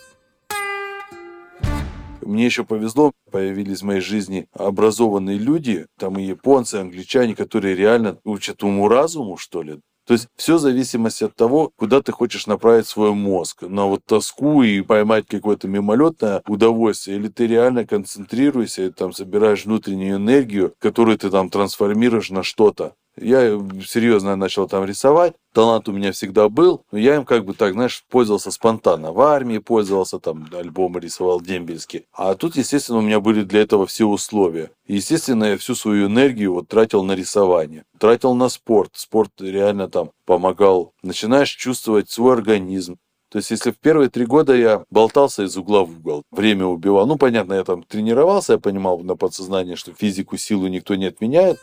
Мне 2.30 2.46
еще 2.46 2.64
повезло, 2.64 3.12
появились 3.32 3.80
в 3.80 3.86
моей 3.86 4.02
жизни 4.02 4.48
образованные 4.54 5.40
люди, 5.40 5.88
там 5.98 6.20
и 6.20 6.24
японцы, 6.24 6.78
и 6.78 6.82
англичане, 6.82 7.36
которые 7.36 7.76
реально 7.76 8.20
учат 8.24 8.62
уму-разуму, 8.62 9.36
что 9.36 9.64
ли. 9.64 9.80
То 10.06 10.14
есть 10.14 10.28
все 10.36 10.58
в 10.58 10.60
зависимости 10.60 11.24
от 11.24 11.36
того, 11.36 11.72
куда 11.76 12.04
ты 12.04 12.12
хочешь 12.12 12.46
направить 12.46 12.86
свой 12.86 13.16
мозг. 13.16 13.64
На 13.64 13.86
вот 13.86 14.02
тоску 14.06 14.62
и 14.62 14.82
поймать 14.82 15.26
какое-то 15.28 15.68
мимолетное 15.68 16.44
удовольствие. 16.48 17.18
Или 17.18 17.30
ты 17.30 17.48
реально 17.48 17.88
концентрируешься 17.88 18.84
и 18.86 18.92
там 18.92 19.12
собираешь 19.12 19.66
внутреннюю 19.66 20.18
энергию, 20.18 20.74
которую 20.78 21.18
ты 21.18 21.32
там 21.32 21.50
трансформируешь 21.50 22.30
на 22.30 22.44
что-то. 22.44 22.94
Я 23.22 23.60
серьезно 23.86 24.36
начал 24.36 24.68
там 24.68 24.86
рисовать. 24.86 25.34
Талант 25.54 25.90
у 25.90 25.92
меня 25.92 26.12
всегда 26.12 26.48
был, 26.48 26.84
но 26.92 26.98
я 26.98 27.16
им 27.16 27.26
как 27.26 27.44
бы 27.44 27.54
так, 27.54 27.74
знаешь, 27.74 28.04
пользовался 28.10 28.52
спонтанно. 28.52 29.12
В 29.12 29.20
армии 29.22 29.58
пользовался, 29.58 30.20
там 30.20 30.48
альбомы 30.54 31.00
рисовал 31.00 31.42
дембельски. 31.42 32.06
А 32.14 32.36
тут, 32.36 32.56
естественно, 32.56 33.00
у 33.00 33.02
меня 33.02 33.20
были 33.20 33.44
для 33.44 33.62
этого 33.62 33.86
все 33.86 34.06
условия. 34.06 34.72
Естественно, 34.88 35.46
я 35.46 35.58
всю 35.58 35.76
свою 35.76 36.08
энергию 36.08 36.54
вот 36.54 36.68
тратил 36.68 37.04
на 37.04 37.14
рисование. 37.14 37.84
Тратил 37.98 38.36
на 38.36 38.48
спорт. 38.50 38.92
Спорт 38.94 39.32
реально 39.40 39.90
там 39.90 40.12
помогал. 40.26 40.94
Начинаешь 41.02 41.50
чувствовать 41.50 42.10
свой 42.10 42.34
организм. 42.34 42.98
То 43.30 43.38
есть, 43.38 43.52
если 43.52 43.72
в 43.72 43.78
первые 43.78 44.10
три 44.10 44.26
года 44.26 44.56
я 44.56 44.84
болтался 44.90 45.44
из 45.44 45.56
угла 45.56 45.84
в 45.84 46.00
угол, 46.00 46.24
время 46.32 46.66
убивал, 46.66 47.06
ну, 47.06 47.16
понятно, 47.16 47.54
я 47.54 47.64
там 47.64 47.84
тренировался, 47.84 48.54
я 48.54 48.60
понимал 48.60 49.00
на 49.00 49.16
подсознании, 49.16 49.76
что 49.76 49.94
физику, 49.94 50.36
силу 50.38 50.68
никто 50.68 50.96
не 50.96 51.06
отменяет, 51.06 51.60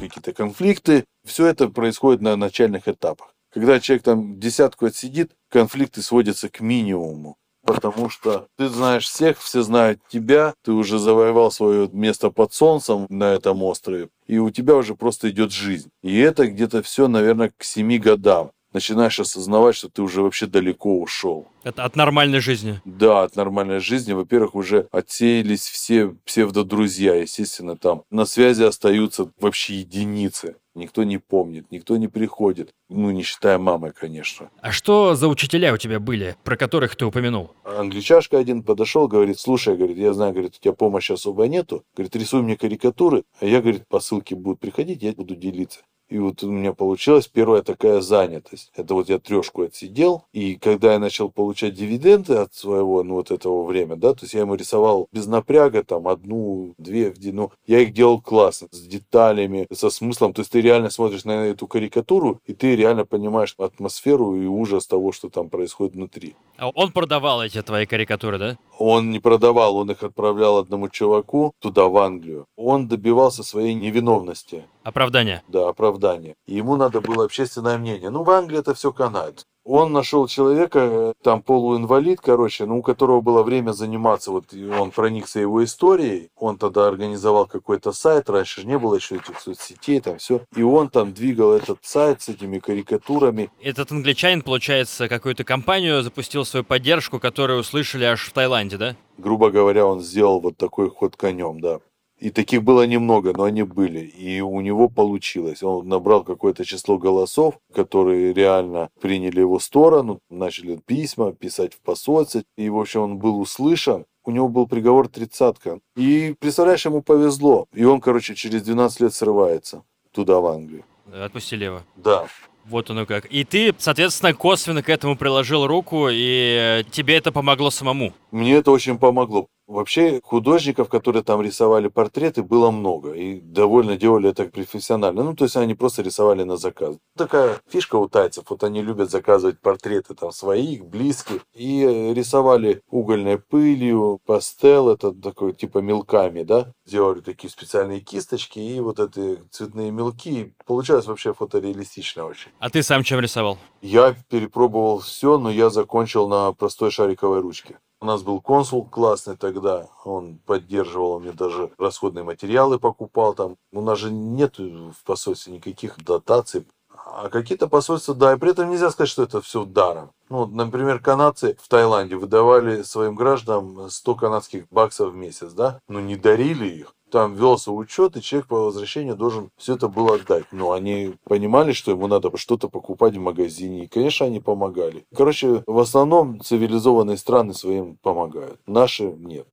какие-то 0.00 0.32
конфликты. 0.32 1.04
Все 1.24 1.46
это 1.46 1.68
происходит 1.68 2.20
на 2.22 2.36
начальных 2.36 2.88
этапах. 2.88 3.34
Когда 3.52 3.80
человек 3.80 4.04
там 4.04 4.38
десятку 4.38 4.86
отсидит, 4.86 5.32
конфликты 5.50 6.02
сводятся 6.02 6.48
к 6.48 6.60
минимуму. 6.60 7.36
Потому 7.64 8.08
что 8.08 8.46
ты 8.56 8.68
знаешь 8.68 9.06
всех, 9.06 9.38
все 9.38 9.62
знают 9.62 10.00
тебя, 10.08 10.54
ты 10.64 10.72
уже 10.72 10.98
завоевал 10.98 11.50
свое 11.50 11.88
место 11.92 12.30
под 12.30 12.54
солнцем 12.54 13.06
на 13.10 13.34
этом 13.34 13.62
острове, 13.62 14.08
и 14.26 14.38
у 14.38 14.50
тебя 14.50 14.76
уже 14.76 14.94
просто 14.94 15.30
идет 15.30 15.52
жизнь. 15.52 15.90
И 16.02 16.18
это 16.18 16.46
где-то 16.46 16.82
все, 16.82 17.06
наверное, 17.06 17.52
к 17.54 17.62
семи 17.62 17.98
годам 17.98 18.52
начинаешь 18.72 19.20
осознавать, 19.20 19.76
что 19.76 19.88
ты 19.88 20.02
уже 20.02 20.22
вообще 20.22 20.46
далеко 20.46 21.00
ушел. 21.00 21.48
Это 21.62 21.84
от 21.84 21.96
нормальной 21.96 22.40
жизни? 22.40 22.80
Да, 22.84 23.24
от 23.24 23.36
нормальной 23.36 23.80
жизни. 23.80 24.12
Во-первых, 24.12 24.54
уже 24.54 24.88
отсеялись 24.92 25.68
все 25.68 26.08
псевдодрузья, 26.24 27.14
естественно, 27.14 27.76
там 27.76 28.02
на 28.10 28.24
связи 28.24 28.62
остаются 28.62 29.30
вообще 29.40 29.80
единицы. 29.80 30.56
Никто 30.74 31.02
не 31.02 31.18
помнит, 31.18 31.66
никто 31.70 31.96
не 31.96 32.06
приходит. 32.06 32.70
Ну, 32.88 33.10
не 33.10 33.22
считая 33.22 33.58
мамы, 33.58 33.90
конечно. 33.90 34.50
А 34.62 34.70
что 34.70 35.16
за 35.16 35.26
учителя 35.26 35.74
у 35.74 35.76
тебя 35.76 35.98
были, 35.98 36.36
про 36.44 36.56
которых 36.56 36.94
ты 36.94 37.04
упомянул? 37.04 37.50
Англичашка 37.64 38.38
один 38.38 38.62
подошел, 38.62 39.08
говорит, 39.08 39.40
слушай, 39.40 39.76
говорит, 39.76 39.98
я 39.98 40.12
знаю, 40.12 40.32
говорит, 40.32 40.54
у 40.56 40.62
тебя 40.62 40.72
помощи 40.72 41.12
особо 41.12 41.48
нету. 41.48 41.82
Говорит, 41.96 42.14
рисуй 42.14 42.42
мне 42.42 42.56
карикатуры, 42.56 43.24
а 43.40 43.46
я, 43.46 43.60
говорит, 43.60 43.88
по 43.88 43.98
ссылке 43.98 44.36
будут 44.36 44.60
приходить, 44.60 45.02
я 45.02 45.12
буду 45.12 45.34
делиться. 45.34 45.80
И 46.10 46.18
вот 46.18 46.42
у 46.42 46.50
меня 46.50 46.72
получилась 46.72 47.28
первая 47.28 47.62
такая 47.62 48.00
занятость. 48.00 48.72
Это 48.74 48.94
вот 48.94 49.08
я 49.08 49.18
трешку 49.18 49.62
отсидел, 49.62 50.24
и 50.32 50.56
когда 50.56 50.94
я 50.94 50.98
начал 50.98 51.30
получать 51.30 51.74
дивиденды 51.74 52.34
от 52.34 52.52
своего, 52.52 53.04
ну, 53.04 53.14
вот 53.14 53.30
этого 53.30 53.64
времени, 53.64 53.96
да, 53.96 54.12
то 54.14 54.22
есть 54.22 54.34
я 54.34 54.40
ему 54.40 54.56
рисовал 54.56 55.06
без 55.12 55.26
напряга, 55.26 55.84
там, 55.84 56.08
одну, 56.08 56.74
две, 56.78 57.14
ну, 57.32 57.52
я 57.66 57.78
их 57.78 57.92
делал 57.92 58.20
классно, 58.20 58.66
с 58.72 58.80
деталями, 58.80 59.68
со 59.72 59.88
смыслом, 59.88 60.32
то 60.32 60.40
есть 60.40 60.50
ты 60.50 60.60
реально 60.60 60.90
смотришь 60.90 61.24
на 61.24 61.46
эту 61.46 61.68
карикатуру, 61.68 62.40
и 62.44 62.54
ты 62.54 62.74
реально 62.74 63.04
понимаешь 63.04 63.54
атмосферу 63.56 64.34
и 64.34 64.46
ужас 64.46 64.88
того, 64.88 65.12
что 65.12 65.30
там 65.30 65.48
происходит 65.48 65.94
внутри. 65.94 66.34
А 66.58 66.70
он 66.70 66.90
продавал 66.90 67.42
эти 67.42 67.62
твои 67.62 67.86
карикатуры, 67.86 68.38
да? 68.38 68.58
Он 68.78 69.10
не 69.10 69.20
продавал, 69.20 69.76
он 69.76 69.90
их 69.90 70.02
отправлял 70.02 70.58
одному 70.58 70.88
чуваку 70.88 71.52
туда, 71.60 71.86
в 71.86 71.96
Англию. 71.98 72.46
Он 72.56 72.88
добивался 72.88 73.42
своей 73.44 73.74
невиновности. 73.74 74.64
Оправдание. 74.82 75.42
Да, 75.48 75.68
оправдание. 75.68 76.34
И 76.46 76.54
ему 76.54 76.76
надо 76.76 77.00
было 77.00 77.24
общественное 77.24 77.78
мнение. 77.78 78.10
Ну, 78.10 78.22
в 78.22 78.30
Англии 78.30 78.58
это 78.58 78.74
все 78.74 78.92
канает. 78.92 79.46
Он 79.62 79.92
нашел 79.92 80.26
человека, 80.26 81.12
там 81.22 81.42
полуинвалид, 81.42 82.20
короче, 82.20 82.64
ну, 82.64 82.78
у 82.78 82.82
которого 82.82 83.20
было 83.20 83.42
время 83.42 83.72
заниматься, 83.72 84.30
вот 84.30 84.46
он 84.54 84.90
проникся 84.90 85.38
его 85.38 85.62
историей, 85.62 86.30
он 86.34 86.56
тогда 86.56 86.88
организовал 86.88 87.46
какой-то 87.46 87.92
сайт, 87.92 88.30
раньше 88.30 88.62
же 88.62 88.66
не 88.66 88.78
было 88.78 88.94
еще 88.94 89.16
этих 89.16 89.38
соцсетей, 89.38 90.00
там 90.00 90.16
все, 90.16 90.40
и 90.56 90.62
он 90.62 90.88
там 90.88 91.12
двигал 91.12 91.52
этот 91.52 91.78
сайт 91.82 92.22
с 92.22 92.30
этими 92.30 92.58
карикатурами. 92.58 93.50
Этот 93.62 93.92
англичанин, 93.92 94.40
получается, 94.40 95.08
какую-то 95.08 95.44
компанию 95.44 96.02
запустил 96.02 96.46
свою 96.46 96.64
поддержку, 96.64 97.20
которую 97.20 97.60
услышали 97.60 98.04
аж 98.04 98.26
в 98.26 98.32
Таиланде, 98.32 98.78
да? 98.78 98.96
Грубо 99.18 99.50
говоря, 99.50 99.84
он 99.84 100.00
сделал 100.00 100.40
вот 100.40 100.56
такой 100.56 100.88
ход 100.88 101.16
конем, 101.16 101.60
да. 101.60 101.80
И 102.20 102.30
таких 102.30 102.62
было 102.62 102.86
немного, 102.86 103.32
но 103.34 103.44
они 103.44 103.62
были. 103.62 104.00
И 104.00 104.40
у 104.42 104.60
него 104.60 104.88
получилось. 104.88 105.62
Он 105.62 105.88
набрал 105.88 106.22
какое-то 106.22 106.64
число 106.64 106.98
голосов, 106.98 107.54
которые 107.74 108.34
реально 108.34 108.90
приняли 109.00 109.40
его 109.40 109.58
сторону, 109.58 110.20
начали 110.28 110.76
письма 110.76 111.32
писать 111.32 111.72
в 111.72 111.80
посольстве. 111.80 112.44
И, 112.58 112.68
в 112.68 112.78
общем, 112.78 113.00
он 113.00 113.18
был 113.18 113.40
услышан. 113.40 114.04
у 114.24 114.30
него 114.32 114.48
был 114.48 114.66
приговор 114.66 115.08
тридцатка. 115.08 115.80
И, 115.96 116.34
представляешь, 116.38 116.84
ему 116.84 117.02
повезло. 117.02 117.66
И 117.72 117.84
он, 117.84 118.00
короче, 118.00 118.34
через 118.34 118.62
12 118.62 119.00
лет 119.00 119.14
срывается 119.14 119.82
туда, 120.12 120.40
в 120.40 120.46
Англию. 120.46 120.84
Отпустили 121.12 121.64
его. 121.64 121.80
Да. 121.96 122.26
Вот 122.66 122.90
оно 122.90 123.06
как. 123.06 123.26
И 123.26 123.44
ты, 123.44 123.74
соответственно, 123.78 124.34
косвенно 124.34 124.82
к 124.82 124.88
этому 124.88 125.16
приложил 125.16 125.66
руку, 125.66 126.08
и 126.10 126.84
тебе 126.90 127.16
это 127.16 127.32
помогло 127.32 127.70
самому. 127.70 128.12
Мне 128.30 128.54
это 128.54 128.70
очень 128.70 128.98
помогло. 128.98 129.48
Вообще 129.70 130.20
художников, 130.24 130.88
которые 130.88 131.22
там 131.22 131.40
рисовали 131.40 131.86
портреты, 131.86 132.42
было 132.42 132.72
много. 132.72 133.12
И 133.12 133.40
довольно 133.40 133.96
делали 133.96 134.30
это 134.30 134.46
профессионально. 134.46 135.22
Ну, 135.22 135.36
то 135.36 135.44
есть 135.44 135.56
они 135.56 135.76
просто 135.76 136.02
рисовали 136.02 136.42
на 136.42 136.56
заказ. 136.56 136.96
Такая 137.16 137.60
фишка 137.68 137.94
у 137.94 138.08
тайцев. 138.08 138.46
Вот 138.50 138.64
они 138.64 138.82
любят 138.82 139.12
заказывать 139.12 139.60
портреты 139.60 140.14
там 140.14 140.32
своих, 140.32 140.84
близких. 140.84 141.42
И 141.54 141.84
э, 141.84 142.14
рисовали 142.14 142.82
угольной 142.90 143.38
пылью, 143.38 144.20
пастел, 144.26 144.88
это 144.88 145.12
такой 145.12 145.52
типа 145.52 145.78
мелками, 145.78 146.42
да. 146.42 146.72
Делали 146.84 147.20
такие 147.20 147.48
специальные 147.48 148.00
кисточки 148.00 148.58
и 148.58 148.80
вот 148.80 148.98
эти 148.98 149.38
цветные 149.52 149.92
мелки. 149.92 150.52
Получалось 150.66 151.06
вообще 151.06 151.32
фотореалистично 151.32 152.24
очень. 152.24 152.50
А 152.58 152.70
ты 152.70 152.82
сам 152.82 153.04
чем 153.04 153.20
рисовал? 153.20 153.56
Я 153.82 154.16
перепробовал 154.28 154.98
все, 154.98 155.38
но 155.38 155.48
я 155.48 155.70
закончил 155.70 156.26
на 156.26 156.52
простой 156.52 156.90
шариковой 156.90 157.40
ручке. 157.40 157.78
У 158.02 158.06
нас 158.06 158.22
был 158.22 158.40
консул 158.40 158.86
классный 158.86 159.36
тогда, 159.36 159.88
он 160.04 160.38
поддерживал 160.46 161.20
мне 161.20 161.32
даже 161.32 161.70
расходные 161.76 162.24
материалы 162.24 162.78
покупал 162.78 163.34
там. 163.34 163.56
У 163.72 163.82
нас 163.82 163.98
же 163.98 164.10
нет 164.10 164.58
в 164.58 165.04
посольстве 165.04 165.52
никаких 165.52 166.02
дотаций. 166.02 166.66
А 167.12 167.28
какие-то 167.28 167.68
посольства, 167.68 168.14
да, 168.14 168.32
и 168.32 168.38
при 168.38 168.52
этом 168.52 168.70
нельзя 168.70 168.90
сказать, 168.90 169.10
что 169.10 169.22
это 169.22 169.42
все 169.42 169.64
даром. 169.64 170.12
Ну, 170.30 170.46
например, 170.46 171.00
канадцы 171.00 171.56
в 171.60 171.68
Таиланде 171.68 172.16
выдавали 172.16 172.82
своим 172.82 173.16
гражданам 173.16 173.90
100 173.90 174.14
канадских 174.14 174.66
баксов 174.70 175.12
в 175.12 175.16
месяц, 175.16 175.52
да, 175.52 175.80
но 175.88 176.00
не 176.00 176.16
дарили 176.16 176.66
их 176.66 176.94
там 177.10 177.34
велся 177.34 177.72
учет, 177.72 178.16
и 178.16 178.22
человек 178.22 178.48
по 178.48 178.64
возвращению 178.64 179.16
должен 179.16 179.50
все 179.56 179.74
это 179.74 179.88
было 179.88 180.16
отдать. 180.16 180.44
Но 180.52 180.72
они 180.72 181.14
понимали, 181.24 181.72
что 181.72 181.90
ему 181.90 182.06
надо 182.06 182.30
что-то 182.36 182.68
покупать 182.68 183.16
в 183.16 183.20
магазине. 183.20 183.84
И, 183.84 183.88
конечно, 183.88 184.26
они 184.26 184.40
помогали. 184.40 185.04
Короче, 185.14 185.62
в 185.66 185.78
основном 185.78 186.40
цивилизованные 186.40 187.16
страны 187.16 187.54
своим 187.54 187.96
помогают. 188.02 188.60
Наши 188.66 189.04
нет. 189.04 189.46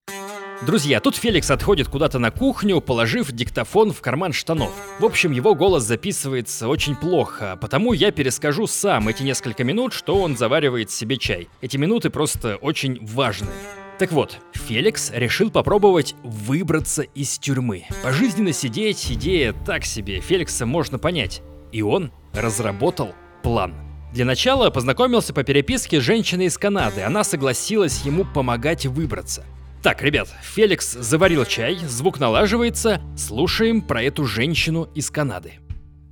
Друзья, 0.66 1.00
тут 1.00 1.16
Феликс 1.16 1.52
отходит 1.52 1.88
куда-то 1.88 2.18
на 2.18 2.32
кухню, 2.32 2.82
положив 2.82 3.32
диктофон 3.32 3.92
в 3.92 4.02
карман 4.02 4.34
штанов. 4.34 4.72
В 5.00 5.06
общем, 5.06 5.32
его 5.32 5.54
голос 5.54 5.84
записывается 5.84 6.68
очень 6.68 6.96
плохо, 6.96 7.58
потому 7.62 7.94
я 7.94 8.12
перескажу 8.12 8.66
сам 8.66 9.08
эти 9.08 9.22
несколько 9.22 9.64
минут, 9.64 9.94
что 9.94 10.20
он 10.20 10.36
заваривает 10.36 10.90
себе 10.90 11.18
чай. 11.18 11.48
Эти 11.62 11.78
минуты 11.78 12.10
просто 12.10 12.56
очень 12.56 12.98
важные. 13.06 13.52
Так 14.00 14.12
вот, 14.12 14.38
Феликс 14.54 15.12
решил 15.12 15.50
попробовать 15.50 16.16
выбраться 16.24 17.02
из 17.02 17.40
тюрьмы. 17.40 17.86
Пожизненно 18.04 18.54
сидеть, 18.54 19.12
идея 19.12 19.54
так 19.54 19.86
себе, 19.86 20.20
Феликса 20.20 20.68
можно 20.68 21.00
понять. 21.00 21.42
И 21.72 21.82
он 21.82 22.12
разработал 22.34 23.16
план. 23.42 23.74
Для 24.14 24.24
начала 24.24 24.70
познакомился 24.70 25.34
по 25.34 25.44
переписке 25.44 26.00
с 26.00 26.04
женщиной 26.04 26.46
из 26.46 26.58
Канады, 26.58 27.02
она 27.02 27.24
согласилась 27.24 28.04
ему 28.04 28.24
помогать 28.24 28.86
выбраться. 28.86 29.46
Так, 29.82 30.02
ребят, 30.02 30.30
Феликс 30.44 30.94
заварил 30.94 31.46
чай, 31.46 31.78
звук 31.78 32.20
налаживается, 32.20 33.02
слушаем 33.18 33.82
про 33.82 34.04
эту 34.04 34.26
женщину 34.26 34.90
из 34.96 35.10
Канады 35.10 35.54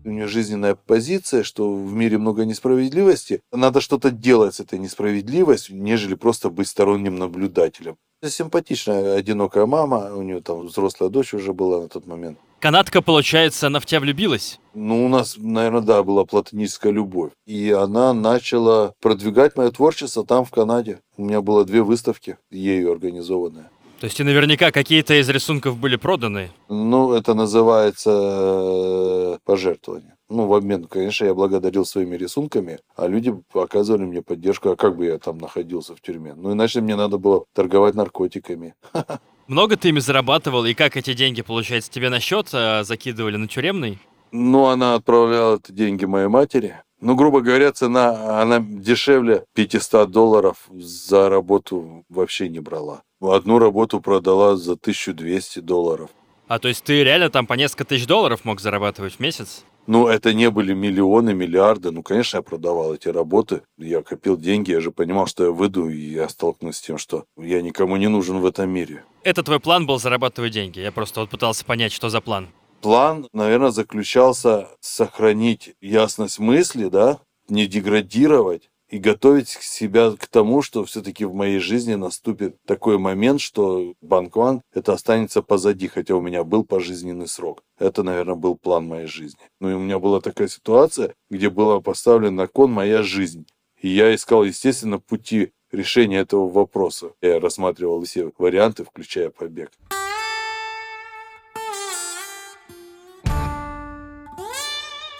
у 0.05 0.11
нее 0.11 0.27
жизненная 0.27 0.75
позиция, 0.75 1.43
что 1.43 1.73
в 1.73 1.93
мире 1.93 2.17
много 2.17 2.45
несправедливости, 2.45 3.41
надо 3.51 3.81
что-то 3.81 4.11
делать 4.11 4.55
с 4.55 4.59
этой 4.59 4.79
несправедливостью, 4.79 5.75
нежели 5.81 6.15
просто 6.15 6.49
быть 6.49 6.67
сторонним 6.67 7.17
наблюдателем. 7.17 7.97
Симпатичная 8.23 9.17
одинокая 9.17 9.65
мама, 9.65 10.13
у 10.15 10.21
нее 10.21 10.41
там 10.41 10.65
взрослая 10.65 11.09
дочь 11.09 11.33
уже 11.33 11.53
была 11.53 11.81
на 11.81 11.87
тот 11.89 12.07
момент. 12.07 12.37
Канадка, 12.59 13.01
получается, 13.01 13.67
она 13.67 13.79
в 13.79 13.85
тебя 13.85 13.99
влюбилась? 13.99 14.59
Ну, 14.73 15.05
у 15.05 15.09
нас, 15.09 15.35
наверное, 15.37 15.81
да, 15.81 16.03
была 16.03 16.25
платоническая 16.25 16.91
любовь. 16.91 17.31
И 17.45 17.69
она 17.69 18.13
начала 18.13 18.93
продвигать 19.01 19.55
мое 19.55 19.69
творчество 19.69 20.25
там, 20.25 20.45
в 20.45 20.51
Канаде. 20.51 20.99
У 21.17 21.25
меня 21.25 21.41
было 21.41 21.63
две 21.63 21.83
выставки, 21.83 22.37
ею 22.49 22.91
организованные. 22.91 23.69
То 24.05 24.07
есть 24.07 24.19
и 24.19 24.23
наверняка 24.23 24.71
какие-то 24.71 25.19
из 25.19 25.27
рисунков 25.29 25.79
были 25.79 25.95
проданы? 25.95 26.51
Ну, 26.69 27.13
это 27.13 27.33
называется 27.33 28.11
э, 28.11 29.37
пожертвование. 29.43 30.15
Ну, 30.29 30.45
в 30.45 30.53
обмен, 30.53 30.83
конечно, 30.83 31.25
я 31.25 31.33
благодарил 31.33 31.87
своими 31.87 32.15
рисунками, 32.15 32.77
а 32.95 33.07
люди 33.07 33.33
оказывали 33.55 34.03
мне 34.03 34.21
поддержку, 34.21 34.69
а 34.69 34.75
как 34.75 34.95
бы 34.95 35.05
я 35.05 35.17
там 35.17 35.39
находился 35.39 35.95
в 35.95 36.01
тюрьме. 36.01 36.35
Ну, 36.35 36.53
иначе 36.53 36.81
мне 36.81 36.95
надо 36.95 37.17
было 37.17 37.45
торговать 37.55 37.95
наркотиками. 37.95 38.75
Много 39.47 39.75
ты 39.75 39.89
ими 39.89 39.97
зарабатывал, 39.97 40.65
и 40.65 40.75
как 40.75 40.97
эти 40.97 41.15
деньги, 41.15 41.41
получается, 41.41 41.89
тебе 41.91 42.11
на 42.11 42.19
счет 42.19 42.49
а, 42.53 42.83
закидывали 42.83 43.37
на 43.37 43.47
тюремный? 43.47 43.97
Ну, 44.31 44.65
она 44.65 44.93
отправляла 44.93 45.59
деньги 45.67 46.05
моей 46.05 46.27
матери. 46.27 46.75
Ну, 47.01 47.15
грубо 47.15 47.41
говоря, 47.41 47.71
цена, 47.71 48.39
она 48.39 48.59
дешевле 48.59 49.45
500 49.53 50.11
долларов 50.11 50.67
за 50.71 51.27
работу 51.27 52.05
вообще 52.07 52.49
не 52.49 52.59
брала. 52.59 53.01
Одну 53.21 53.59
работу 53.59 54.01
продала 54.01 54.57
за 54.57 54.73
1200 54.73 55.59
долларов. 55.59 56.09
А 56.47 56.59
то 56.59 56.67
есть 56.67 56.83
ты 56.83 57.03
реально 57.03 57.29
там 57.29 57.47
по 57.47 57.53
несколько 57.53 57.85
тысяч 57.85 58.05
долларов 58.05 58.45
мог 58.45 58.61
зарабатывать 58.61 59.15
в 59.15 59.19
месяц? 59.19 59.63
Ну, 59.87 60.07
это 60.07 60.33
не 60.33 60.49
были 60.49 60.73
миллионы, 60.73 61.33
миллиарды. 61.33 61.91
Ну, 61.91 62.01
конечно, 62.01 62.37
я 62.37 62.41
продавал 62.41 62.95
эти 62.95 63.07
работы. 63.07 63.61
Я 63.77 64.01
копил 64.01 64.35
деньги, 64.35 64.71
я 64.71 64.81
же 64.81 64.91
понимал, 64.91 65.27
что 65.27 65.45
я 65.45 65.51
выйду, 65.51 65.89
и 65.89 65.97
я 65.97 66.27
столкнусь 66.27 66.77
с 66.77 66.81
тем, 66.81 66.97
что 66.97 67.25
я 67.37 67.61
никому 67.61 67.95
не 67.97 68.07
нужен 68.07 68.39
в 68.39 68.45
этом 68.45 68.69
мире. 68.69 69.03
Это 69.23 69.43
твой 69.43 69.59
план 69.59 69.85
был 69.85 69.99
зарабатывать 69.99 70.53
деньги? 70.53 70.79
Я 70.79 70.91
просто 70.91 71.21
вот 71.21 71.29
пытался 71.29 71.65
понять, 71.65 71.91
что 71.91 72.09
за 72.09 72.19
план. 72.19 72.49
План, 72.81 73.27
наверное, 73.31 73.71
заключался 73.71 74.69
сохранить 74.79 75.75
ясность 75.81 76.39
мысли, 76.39 76.89
да, 76.89 77.19
не 77.47 77.67
деградировать, 77.67 78.69
и 78.89 78.97
готовить 78.97 79.49
себя 79.49 80.11
к 80.11 80.27
тому, 80.27 80.61
что 80.61 80.85
все-таки 80.85 81.25
в 81.25 81.33
моей 81.33 81.59
жизни 81.59 81.95
наступит 81.95 82.57
такой 82.65 82.97
момент, 82.97 83.41
что 83.41 83.93
Банк 84.01 84.35
Ван 84.35 84.61
это 84.73 84.93
останется 84.93 85.41
позади, 85.41 85.87
хотя 85.87 86.15
у 86.15 86.21
меня 86.21 86.43
был 86.43 86.63
пожизненный 86.63 87.27
срок. 87.27 87.63
Это, 87.79 88.03
наверное, 88.03 88.35
был 88.35 88.55
план 88.55 88.87
моей 88.87 89.07
жизни. 89.07 89.39
Ну 89.59 89.71
и 89.71 89.73
у 89.73 89.79
меня 89.79 89.99
была 89.99 90.21
такая 90.21 90.47
ситуация, 90.47 91.13
где 91.29 91.49
была 91.49 91.81
поставлена 91.81 92.31
на 92.43 92.47
кон 92.47 92.71
моя 92.71 93.01
жизнь. 93.01 93.47
И 93.81 93.89
я 93.89 94.13
искал, 94.13 94.43
естественно, 94.43 94.99
пути 94.99 95.51
решения 95.71 96.19
этого 96.19 96.47
вопроса. 96.49 97.11
Я 97.21 97.39
рассматривал 97.39 98.03
все 98.03 98.31
варианты, 98.37 98.83
включая 98.83 99.29
побег. 99.29 99.71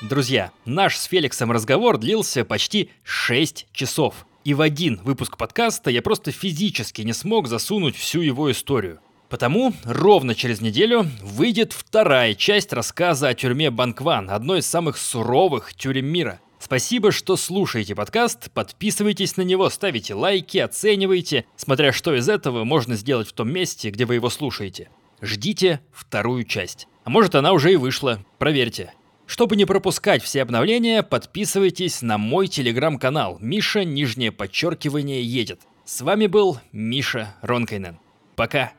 Друзья, 0.08 0.52
наш 0.66 0.98
с 0.98 1.06
Феликсом 1.06 1.52
разговор 1.52 1.98
длился 1.98 2.46
почти 2.46 2.92
6 3.02 3.66
часов. 3.74 4.28
И 4.44 4.54
в 4.54 4.62
один 4.62 5.02
выпуск 5.04 5.36
подкаста 5.36 5.90
я 5.90 6.04
просто 6.04 6.32
физически 6.32 7.02
не 7.02 7.12
смог 7.12 7.48
засунуть 7.48 7.96
всю 7.96 8.22
его 8.22 8.52
историю. 8.52 9.00
Потому 9.30 9.74
ровно 9.84 10.36
через 10.36 10.62
неделю 10.62 11.08
выйдет 11.24 11.74
вторая 11.74 12.36
часть 12.36 12.72
рассказа 12.72 13.30
о 13.30 13.34
тюрьме 13.34 13.72
Банкван, 13.72 14.30
одной 14.30 14.60
из 14.60 14.68
самых 14.68 14.98
суровых 14.98 15.74
тюрем 15.74 16.06
мира. 16.06 16.40
Спасибо, 16.60 17.12
что 17.12 17.36
слушаете 17.36 17.96
подкаст, 17.96 18.52
подписывайтесь 18.52 19.38
на 19.38 19.42
него, 19.42 19.72
ставите 19.72 20.14
лайки, 20.14 20.60
оценивайте, 20.60 21.46
смотря 21.56 21.92
что 21.92 22.14
из 22.14 22.30
этого 22.30 22.64
можно 22.64 22.96
сделать 22.96 23.28
в 23.28 23.34
том 23.34 23.52
месте, 23.52 23.90
где 23.90 24.06
вы 24.06 24.16
его 24.16 24.30
слушаете. 24.30 24.90
Ждите 25.20 25.82
вторую 25.92 26.44
часть. 26.44 26.88
А 27.06 27.10
может 27.10 27.34
она 27.34 27.54
уже 27.54 27.74
и 27.74 27.76
вышла, 27.76 28.24
проверьте. 28.38 28.94
Чтобы 29.28 29.56
не 29.56 29.66
пропускать 29.66 30.22
все 30.24 30.42
обновления, 30.42 31.02
подписывайтесь 31.02 32.02
на 32.02 32.18
мой 32.18 32.48
телеграм-канал 32.48 33.38
Миша, 33.40 33.84
нижнее 33.84 34.32
подчеркивание, 34.32 35.24
едет. 35.24 35.62
С 35.84 36.02
вами 36.02 36.28
был 36.28 36.60
Миша 36.72 37.36
Ронкайнен. 37.42 38.00
Пока. 38.36 38.74